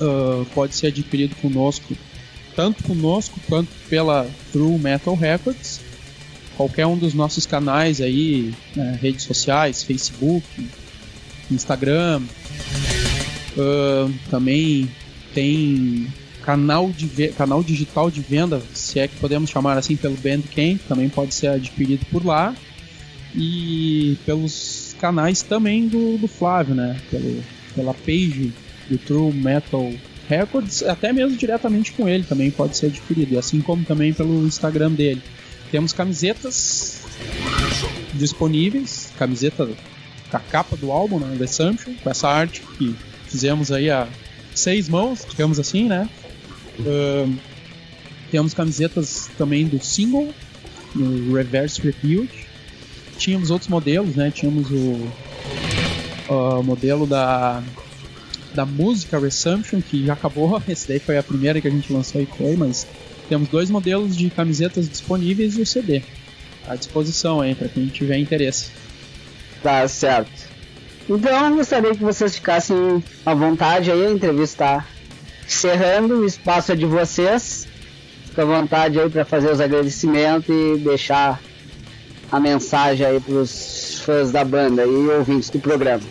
Uh, 0.02 0.46
pode 0.54 0.76
ser 0.76 0.88
adquirido 0.88 1.36
conosco, 1.36 1.96
tanto 2.56 2.84
conosco 2.84 3.40
quanto 3.48 3.70
pela 3.90 4.28
True 4.52 4.78
Metal 4.80 5.16
Records 5.16 5.82
qualquer 6.56 6.86
um 6.86 6.98
dos 6.98 7.14
nossos 7.14 7.46
canais 7.46 8.02
aí, 8.02 8.54
né, 8.76 8.98
redes 9.02 9.24
sociais, 9.24 9.84
Facebook, 9.84 10.46
Instagram. 11.52 12.22
Uh, 13.58 14.14
também 14.30 14.90
tem 15.34 16.08
canal, 16.44 16.90
de 16.90 17.30
canal 17.30 17.64
digital 17.64 18.10
de 18.10 18.22
venda, 18.22 18.62
se 18.74 19.00
é 19.00 19.08
que 19.08 19.16
podemos 19.18 19.50
chamar 19.50 19.78
assim, 19.78 19.96
pelo 19.96 20.16
Bandcamp, 20.16 20.80
também 20.88 21.10
pode 21.10 21.34
ser 21.34 21.48
adquirido 21.48 22.06
por 22.12 22.26
lá. 22.26 22.56
E 23.36 24.16
pelos 24.28 24.54
canais 25.04 25.42
também 25.42 25.86
do, 25.86 26.18
do 26.18 26.30
Flávio, 26.30 26.74
né? 26.74 26.98
Pelo, 27.12 27.44
pela 27.76 27.94
page 27.94 28.54
do 28.90 28.98
True 28.98 29.34
Metal 29.34 29.92
Records, 30.30 30.82
até 30.82 31.12
mesmo 31.12 31.36
diretamente 31.36 31.92
com 31.92 32.08
ele 32.08 32.24
também 32.24 32.50
pode 32.50 32.78
ser 32.78 32.86
adquirido, 32.86 33.38
assim 33.38 33.60
como 33.60 33.84
também 33.84 34.14
pelo 34.14 34.48
Instagram 34.48 34.92
dele. 34.94 35.22
Temos 35.70 35.92
camisetas 35.92 37.02
disponíveis, 38.14 39.12
camiseta 39.18 39.68
com 40.32 40.38
a 40.38 40.40
capa 40.40 40.78
do 40.78 40.90
álbum, 40.90 41.20
né, 41.20 41.36
The 41.38 41.44
Assumption, 41.44 41.96
com 42.02 42.10
essa 42.10 42.30
arte 42.30 42.62
que 42.78 42.96
fizemos 43.28 43.74
aí 43.74 43.90
a 43.90 44.08
seis 44.56 44.88
mãos, 44.88 45.26
digamos 45.30 45.60
assim, 45.60 45.84
né? 45.84 46.08
Uh, 46.80 47.36
temos 48.32 48.54
camisetas 48.54 49.30
também 49.38 49.68
do 49.68 49.84
single, 49.84 50.34
no 50.96 51.36
Reverse 51.36 51.82
Rebuild. 51.82 52.43
Tínhamos 53.24 53.50
outros 53.52 53.70
modelos, 53.70 54.18
né? 54.18 54.30
Tínhamos 54.30 54.70
o, 54.70 55.10
o 56.28 56.62
modelo 56.62 57.08
da 57.08 57.64
da 58.54 58.66
música 58.66 59.18
Resumption, 59.18 59.82
que 59.82 60.06
já 60.06 60.12
acabou. 60.12 60.62
Esse 60.68 60.90
daí 60.90 61.00
foi 61.00 61.18
a 61.18 61.24
primeira 61.24 61.62
que 61.62 61.68
a 61.70 61.72
gente 61.72 61.92
lançou 61.92 62.22
e 62.22 62.26
foi, 62.26 62.58
mas 62.58 62.86
temos 63.30 63.48
dois 63.48 63.70
modelos 63.70 64.18
de 64.18 64.30
camisetas 64.30 64.90
disponíveis 64.90 65.58
e 65.58 65.62
o 65.62 65.66
CD 65.66 66.04
à 66.68 66.76
disposição 66.76 67.40
aí 67.40 67.56
para 67.56 67.70
quem 67.70 67.88
tiver 67.88 68.18
interesse. 68.18 68.72
Tá 69.62 69.88
certo. 69.88 70.52
Então 71.10 71.50
eu 71.50 71.56
gostaria 71.56 71.96
que 71.96 72.04
vocês 72.04 72.36
ficassem 72.36 73.02
à 73.26 73.34
vontade 73.34 73.90
aí, 73.90 74.06
a 74.06 74.12
entrevista 74.12 74.66
tá 74.66 74.86
encerrando, 75.48 76.20
o 76.20 76.26
espaço 76.26 76.74
é 76.74 76.76
de 76.76 76.86
vocês. 76.86 77.70
Fica 78.26 78.42
à 78.42 78.46
vontade 78.46 79.00
aí 79.00 79.10
para 79.10 79.24
fazer 79.24 79.50
os 79.50 79.62
agradecimentos 79.62 80.50
e 80.50 80.78
deixar 80.78 81.42
a 82.34 82.40
mensagem 82.40 83.06
aí 83.06 83.20
para 83.20 83.36
os 83.36 84.00
fãs 84.00 84.32
da 84.32 84.44
banda 84.44 84.84
e 84.84 85.10
ouvintes 85.10 85.52
do 85.52 85.60
programa. 85.60 86.02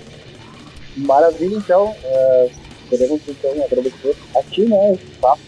Maravilha, 0.97 1.57
então. 1.57 1.93
É, 2.05 2.51
queremos 2.89 3.21
então 3.27 3.51
agradecer 3.65 4.17
a 4.37 4.43
ti, 4.45 4.63
né, 4.63 4.93
esse 4.93 5.05
papo 5.21 5.41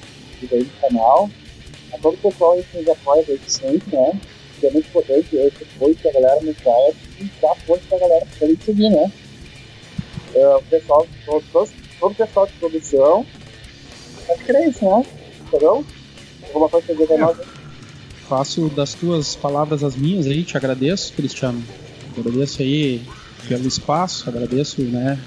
aí 0.51 0.64
do 0.64 0.80
canal 0.80 1.30
a 1.92 1.98
todo 1.98 2.14
o 2.14 2.16
pessoal 2.16 2.56
que 2.56 2.78
nos 2.78 2.88
apoia 2.88 3.22
desde 3.22 3.52
sempre, 3.52 3.96
né? 3.96 4.20
Que 4.59 4.66
é 4.66 4.70
muito 4.72 4.88
importante 4.88 5.36
esse 5.36 5.62
apoio 5.62 5.94
que 5.94 6.09
a 6.09 6.12
galera 6.12 6.40
nos 6.40 6.56
dá 6.56 6.72
e 7.20 7.30
dar 7.40 7.52
apoio 7.52 7.80
pra 7.88 7.98
galera 7.98 8.26
pra 8.36 8.48
gente 8.48 8.64
seguir, 8.64 8.90
né? 8.90 9.12
Uh, 10.34 10.56
o 10.56 10.62
pessoal, 10.64 11.06
todo, 11.24 11.44
todo, 11.52 11.70
o 12.01 12.14
pessoal 12.14 12.46
de 12.48 12.52
produção. 12.55 13.26
Acho 14.28 14.44
que 14.44 14.51
era 14.51 14.66
isso, 14.66 14.84
né? 14.84 15.06
Entendeu? 15.46 15.84
Alguma 16.48 16.68
coisa 16.68 16.86
que 16.88 16.94
dizer 16.94 17.18
nós? 17.18 17.53
Faço 18.28 18.68
das 18.68 18.94
tuas 18.94 19.36
palavras 19.36 19.84
as 19.84 19.96
minhas 19.96 20.26
aí, 20.26 20.42
te 20.42 20.56
agradeço, 20.56 21.12
Cristiano. 21.12 21.62
Agradeço 22.16 22.62
aí 22.62 23.02
pelo 23.48 23.66
espaço, 23.66 24.28
agradeço, 24.28 24.80
né, 24.82 25.18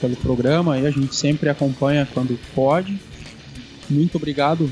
pelo 0.00 0.16
programa 0.16 0.74
aí, 0.74 0.86
a 0.86 0.90
gente 0.90 1.14
sempre 1.14 1.48
acompanha 1.48 2.08
quando 2.12 2.38
pode. 2.54 2.98
Muito 3.88 4.16
obrigado 4.16 4.70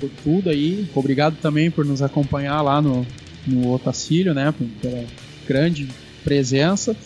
por 0.00 0.10
tudo 0.22 0.50
aí. 0.50 0.88
Obrigado 0.94 1.36
também 1.40 1.70
por 1.70 1.84
nos 1.84 2.02
acompanhar 2.02 2.62
lá 2.62 2.80
no, 2.80 3.06
no 3.46 3.72
Otacílio, 3.72 4.34
né? 4.34 4.54
Pela 4.80 5.04
grande 5.46 5.88
presença. 6.22 6.96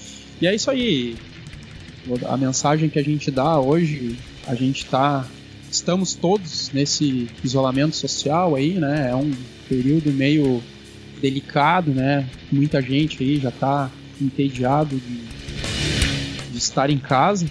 E 0.40 0.46
é 0.46 0.54
isso 0.54 0.70
aí. 0.70 1.16
A 2.26 2.36
mensagem 2.36 2.88
que 2.88 2.98
a 2.98 3.02
gente 3.02 3.30
dá 3.30 3.58
hoje, 3.58 4.16
a 4.46 4.54
gente 4.54 4.84
está 4.84 5.26
estamos 5.70 6.14
todos 6.14 6.70
nesse 6.72 7.28
isolamento 7.44 7.94
social 7.94 8.54
aí, 8.54 8.74
né? 8.74 9.10
É 9.10 9.14
um 9.14 9.30
período 9.68 10.12
meio 10.12 10.62
delicado, 11.20 11.92
né? 11.92 12.28
Muita 12.50 12.80
gente 12.80 13.22
aí 13.22 13.38
já 13.38 13.48
está 13.48 13.90
entediado 14.20 14.96
de, 14.96 16.52
de 16.52 16.58
estar 16.58 16.90
em 16.90 16.98
casa, 16.98 17.46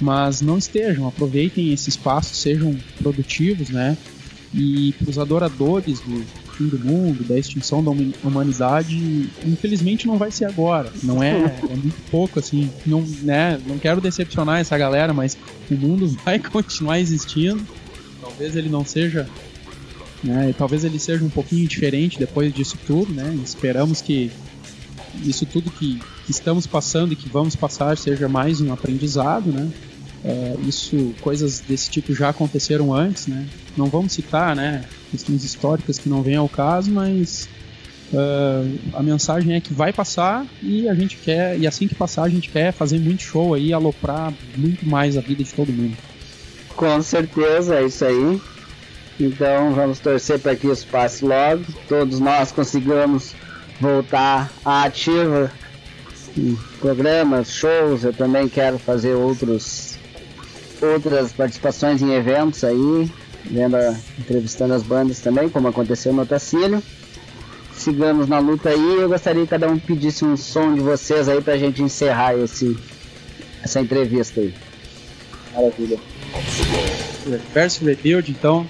mas 0.00 0.40
não 0.40 0.58
estejam, 0.58 1.06
aproveitem 1.06 1.72
esse 1.72 1.88
espaço, 1.88 2.34
sejam 2.34 2.76
produtivos, 2.98 3.70
né? 3.70 3.96
E 4.52 4.92
para 4.98 5.10
os 5.10 5.18
adoradores 5.18 5.98
do 6.00 6.24
fim 6.56 6.68
do 6.68 6.78
mundo, 6.78 7.24
da 7.24 7.36
extinção 7.36 7.82
da 7.82 7.90
humanidade, 8.22 9.28
infelizmente 9.44 10.06
não 10.06 10.16
vai 10.16 10.30
ser 10.30 10.44
agora. 10.44 10.92
Não 11.02 11.22
é, 11.22 11.32
é 11.68 11.76
muito 11.76 12.00
pouco 12.10 12.38
assim. 12.38 12.70
Não, 12.86 13.02
né? 13.22 13.60
Não 13.66 13.78
quero 13.78 14.00
decepcionar 14.00 14.60
essa 14.60 14.78
galera, 14.78 15.12
mas 15.12 15.36
o 15.70 15.74
mundo 15.74 16.06
vai 16.24 16.38
continuar 16.38 17.00
existindo. 17.00 17.66
Talvez 18.20 18.56
ele 18.56 18.68
não 18.68 18.84
seja 18.84 19.28
né? 20.24 20.54
talvez 20.56 20.84
ele 20.84 20.98
seja 20.98 21.22
um 21.24 21.28
pouquinho 21.28 21.68
diferente 21.68 22.18
depois 22.18 22.52
disso 22.52 22.78
tudo, 22.86 23.12
né? 23.12 23.38
Esperamos 23.44 24.00
que 24.00 24.32
isso 25.22 25.46
tudo 25.46 25.70
que, 25.70 26.00
que, 26.24 26.30
estamos 26.30 26.66
passando 26.66 27.12
e 27.12 27.16
que 27.16 27.28
vamos 27.28 27.54
passar 27.54 27.96
seja 27.96 28.28
mais 28.28 28.60
um 28.60 28.72
aprendizado, 28.72 29.52
né? 29.52 29.70
É, 30.24 30.56
isso, 30.66 31.14
coisas 31.20 31.60
desse 31.60 31.90
tipo 31.90 32.14
já 32.14 32.30
aconteceram 32.30 32.92
antes, 32.94 33.26
né? 33.26 33.46
Não 33.76 33.86
vamos 33.86 34.12
citar, 34.12 34.56
né? 34.56 34.84
Questões 35.10 35.44
históricas 35.44 35.98
que 35.98 36.08
não 36.08 36.22
vêm 36.22 36.36
ao 36.36 36.48
caso, 36.48 36.90
mas 36.90 37.46
uh, 38.12 38.78
a 38.94 39.02
mensagem 39.02 39.54
é 39.54 39.60
que 39.60 39.74
vai 39.74 39.92
passar 39.92 40.46
e 40.62 40.88
a 40.88 40.94
gente 40.94 41.16
quer, 41.18 41.58
e 41.58 41.66
assim 41.66 41.86
que 41.86 41.94
passar 41.94 42.24
a 42.24 42.28
gente 42.30 42.48
quer 42.48 42.72
fazer 42.72 42.98
muito 42.98 43.22
show 43.22 43.52
aí, 43.52 43.72
aloprar 43.72 44.32
muito 44.56 44.88
mais 44.88 45.18
a 45.18 45.20
vida 45.20 45.44
de 45.44 45.52
todo 45.52 45.70
mundo. 45.70 45.96
Com 46.74 47.02
certeza, 47.02 47.76
é 47.76 47.84
isso 47.84 48.04
aí. 48.04 48.40
Então 49.18 49.72
vamos 49.72 49.98
torcer 49.98 50.38
para 50.38 50.56
que 50.56 50.66
isso 50.66 50.86
passe 50.88 51.24
logo. 51.24 51.64
Todos 51.88 52.18
nós 52.18 52.50
consigamos 52.50 53.34
voltar 53.80 54.50
à 54.64 54.84
ativa 54.84 55.50
programas, 56.80 57.52
shows. 57.52 58.04
Eu 58.04 58.12
também 58.12 58.48
quero 58.48 58.78
fazer 58.78 59.14
outros 59.14 59.98
outras 60.82 61.32
participações 61.32 62.02
em 62.02 62.12
eventos 62.12 62.62
aí, 62.62 63.10
vendo, 63.44 63.76
entrevistando 64.18 64.74
as 64.74 64.82
bandas 64.82 65.20
também, 65.20 65.48
como 65.48 65.68
aconteceu 65.68 66.12
no 66.12 66.22
Otacílio. 66.22 66.82
Sigamos 67.72 68.28
na 68.28 68.38
luta 68.38 68.70
aí. 68.70 68.96
Eu 69.00 69.08
gostaria 69.08 69.42
que 69.42 69.48
cada 69.48 69.68
um 69.68 69.78
pedisse 69.78 70.24
um 70.24 70.36
som 70.36 70.74
de 70.74 70.80
vocês 70.80 71.28
aí 71.28 71.40
pra 71.40 71.56
gente 71.56 71.82
encerrar 71.82 72.36
esse, 72.36 72.76
essa 73.62 73.80
entrevista 73.80 74.40
aí. 74.40 74.54
Maravilha. 75.54 75.98
Verso 77.52 77.84
Rebuild, 77.84 78.30
então. 78.30 78.66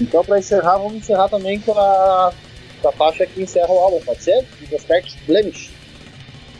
Então, 0.00 0.24
para 0.24 0.38
encerrar, 0.38 0.78
vamos 0.78 0.94
encerrar 0.94 1.28
também 1.28 1.58
com 1.60 1.72
a, 1.72 2.32
com 2.80 2.88
a 2.88 2.92
faixa 2.92 3.26
que 3.26 3.42
encerra 3.42 3.70
o 3.70 3.78
álbum, 3.78 4.00
pode 4.00 4.22
ser? 4.22 4.46
Retrospect 4.60 5.16
Blemish. 5.26 5.70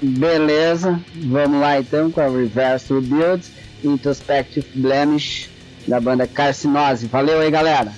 Beleza, 0.01 1.01
vamos 1.15 1.61
lá 1.61 1.81
então 1.81 2.11
com 2.11 2.21
a 2.21 2.29
Reverse 2.29 2.93
Rebuild, 2.93 3.45
Introspective 3.83 4.67
Blemish 4.75 5.51
da 5.89 6.01
banda 6.01 6.27
Carcinose. 6.27 7.07
Valeu 7.07 7.41
aí, 7.41 7.51
galera. 7.51 7.93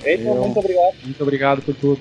Feito, 0.00 0.24
muito 0.24 0.58
obrigado. 0.58 0.94
Muito 1.02 1.22
obrigado 1.22 1.62
por 1.62 1.74
tudo. 1.74 2.00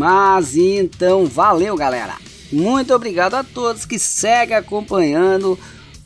Mas 0.00 0.56
então, 0.56 1.26
valeu 1.26 1.76
galera! 1.76 2.16
Muito 2.50 2.94
obrigado 2.94 3.34
a 3.34 3.44
todos 3.44 3.84
que 3.84 3.98
seguem 3.98 4.56
acompanhando 4.56 5.58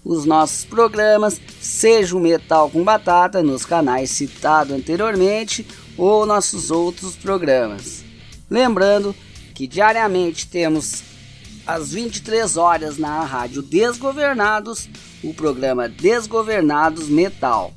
os 0.04 0.24
nossos 0.24 0.64
programas, 0.64 1.40
seja 1.60 2.16
o 2.16 2.20
Metal 2.20 2.68
com 2.68 2.82
Batata 2.82 3.40
nos 3.40 3.64
canais 3.64 4.10
citados 4.10 4.74
anteriormente 4.74 5.64
ou 5.96 6.26
nossos 6.26 6.72
outros 6.72 7.14
programas. 7.14 8.02
Lembrando 8.50 9.14
que 9.54 9.64
diariamente 9.64 10.48
temos 10.48 11.04
às 11.64 11.92
23 11.92 12.56
horas 12.56 12.98
na 12.98 13.22
rádio 13.22 13.62
Desgovernados 13.62 14.88
o 15.22 15.32
programa 15.32 15.88
Desgovernados 15.88 17.08
Metal. 17.08 17.72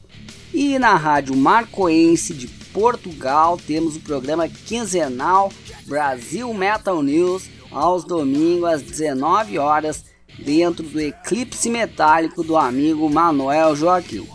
E 0.52 0.80
na 0.80 0.96
rádio 0.96 1.36
Marcoense 1.36 2.34
de 2.34 2.57
Portugal 2.78 3.58
temos 3.58 3.96
o 3.96 4.02
programa 4.02 4.48
quinzenal 4.48 5.52
Brasil 5.88 6.54
Metal 6.54 7.02
News 7.02 7.50
aos 7.72 8.04
domingos 8.04 8.70
às 8.70 8.84
19 8.84 9.58
horas 9.58 10.06
dentro 10.38 10.84
do 10.84 11.02
eclipse 11.02 11.72
metálico 11.72 12.44
do 12.44 12.56
amigo 12.56 13.10
Manuel 13.10 13.76
Joaquim. 13.76 14.28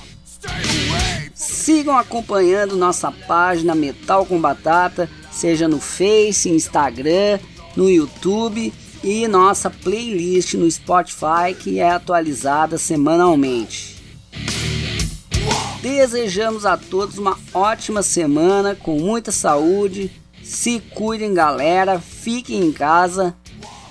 Sigam 1.35 1.97
acompanhando 1.97 2.77
nossa 2.77 3.11
página 3.11 3.75
Metal 3.75 4.25
com 4.27 4.41
Batata, 4.41 5.09
seja 5.31 5.67
no 5.67 5.81
Face, 5.81 6.49
Instagram, 6.49 7.39
no 7.77 7.91
YouTube 7.91 8.73
e 9.03 9.29
nossa 9.29 9.69
playlist 9.69 10.55
no 10.55 10.71
Spotify 10.71 11.55
que 11.59 11.79
é 11.79 11.91
atualizada 11.91 12.79
semanalmente. 12.79 13.95
Desejamos 15.83 16.65
a 16.65 16.79
todos 16.79 17.19
uma 17.19 17.39
ótima 17.53 18.03
semana 18.03 18.75
com 18.75 18.99
muita 18.99 19.31
saúde. 19.31 20.11
Se 20.43 20.81
cuidem, 20.81 21.35
galera. 21.35 22.01
Fiquem 22.01 22.63
em 22.63 22.73
casa. 22.73 23.37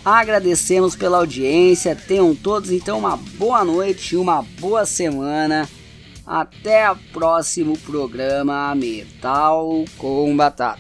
Agradecemos 0.06 0.96
pela 0.96 1.18
audiência. 1.18 1.96
Tenham 1.96 2.36
todos 2.36 2.72
então 2.72 3.00
uma 3.00 3.16
boa 3.16 3.64
noite 3.64 4.16
uma 4.16 4.42
boa 4.60 4.86
semana. 4.86 5.68
Até 6.26 6.90
o 6.92 6.96
próximo 7.12 7.78
programa 7.78 8.74
Metal 8.76 9.86
com 9.98 10.36
Batata. 10.36 10.80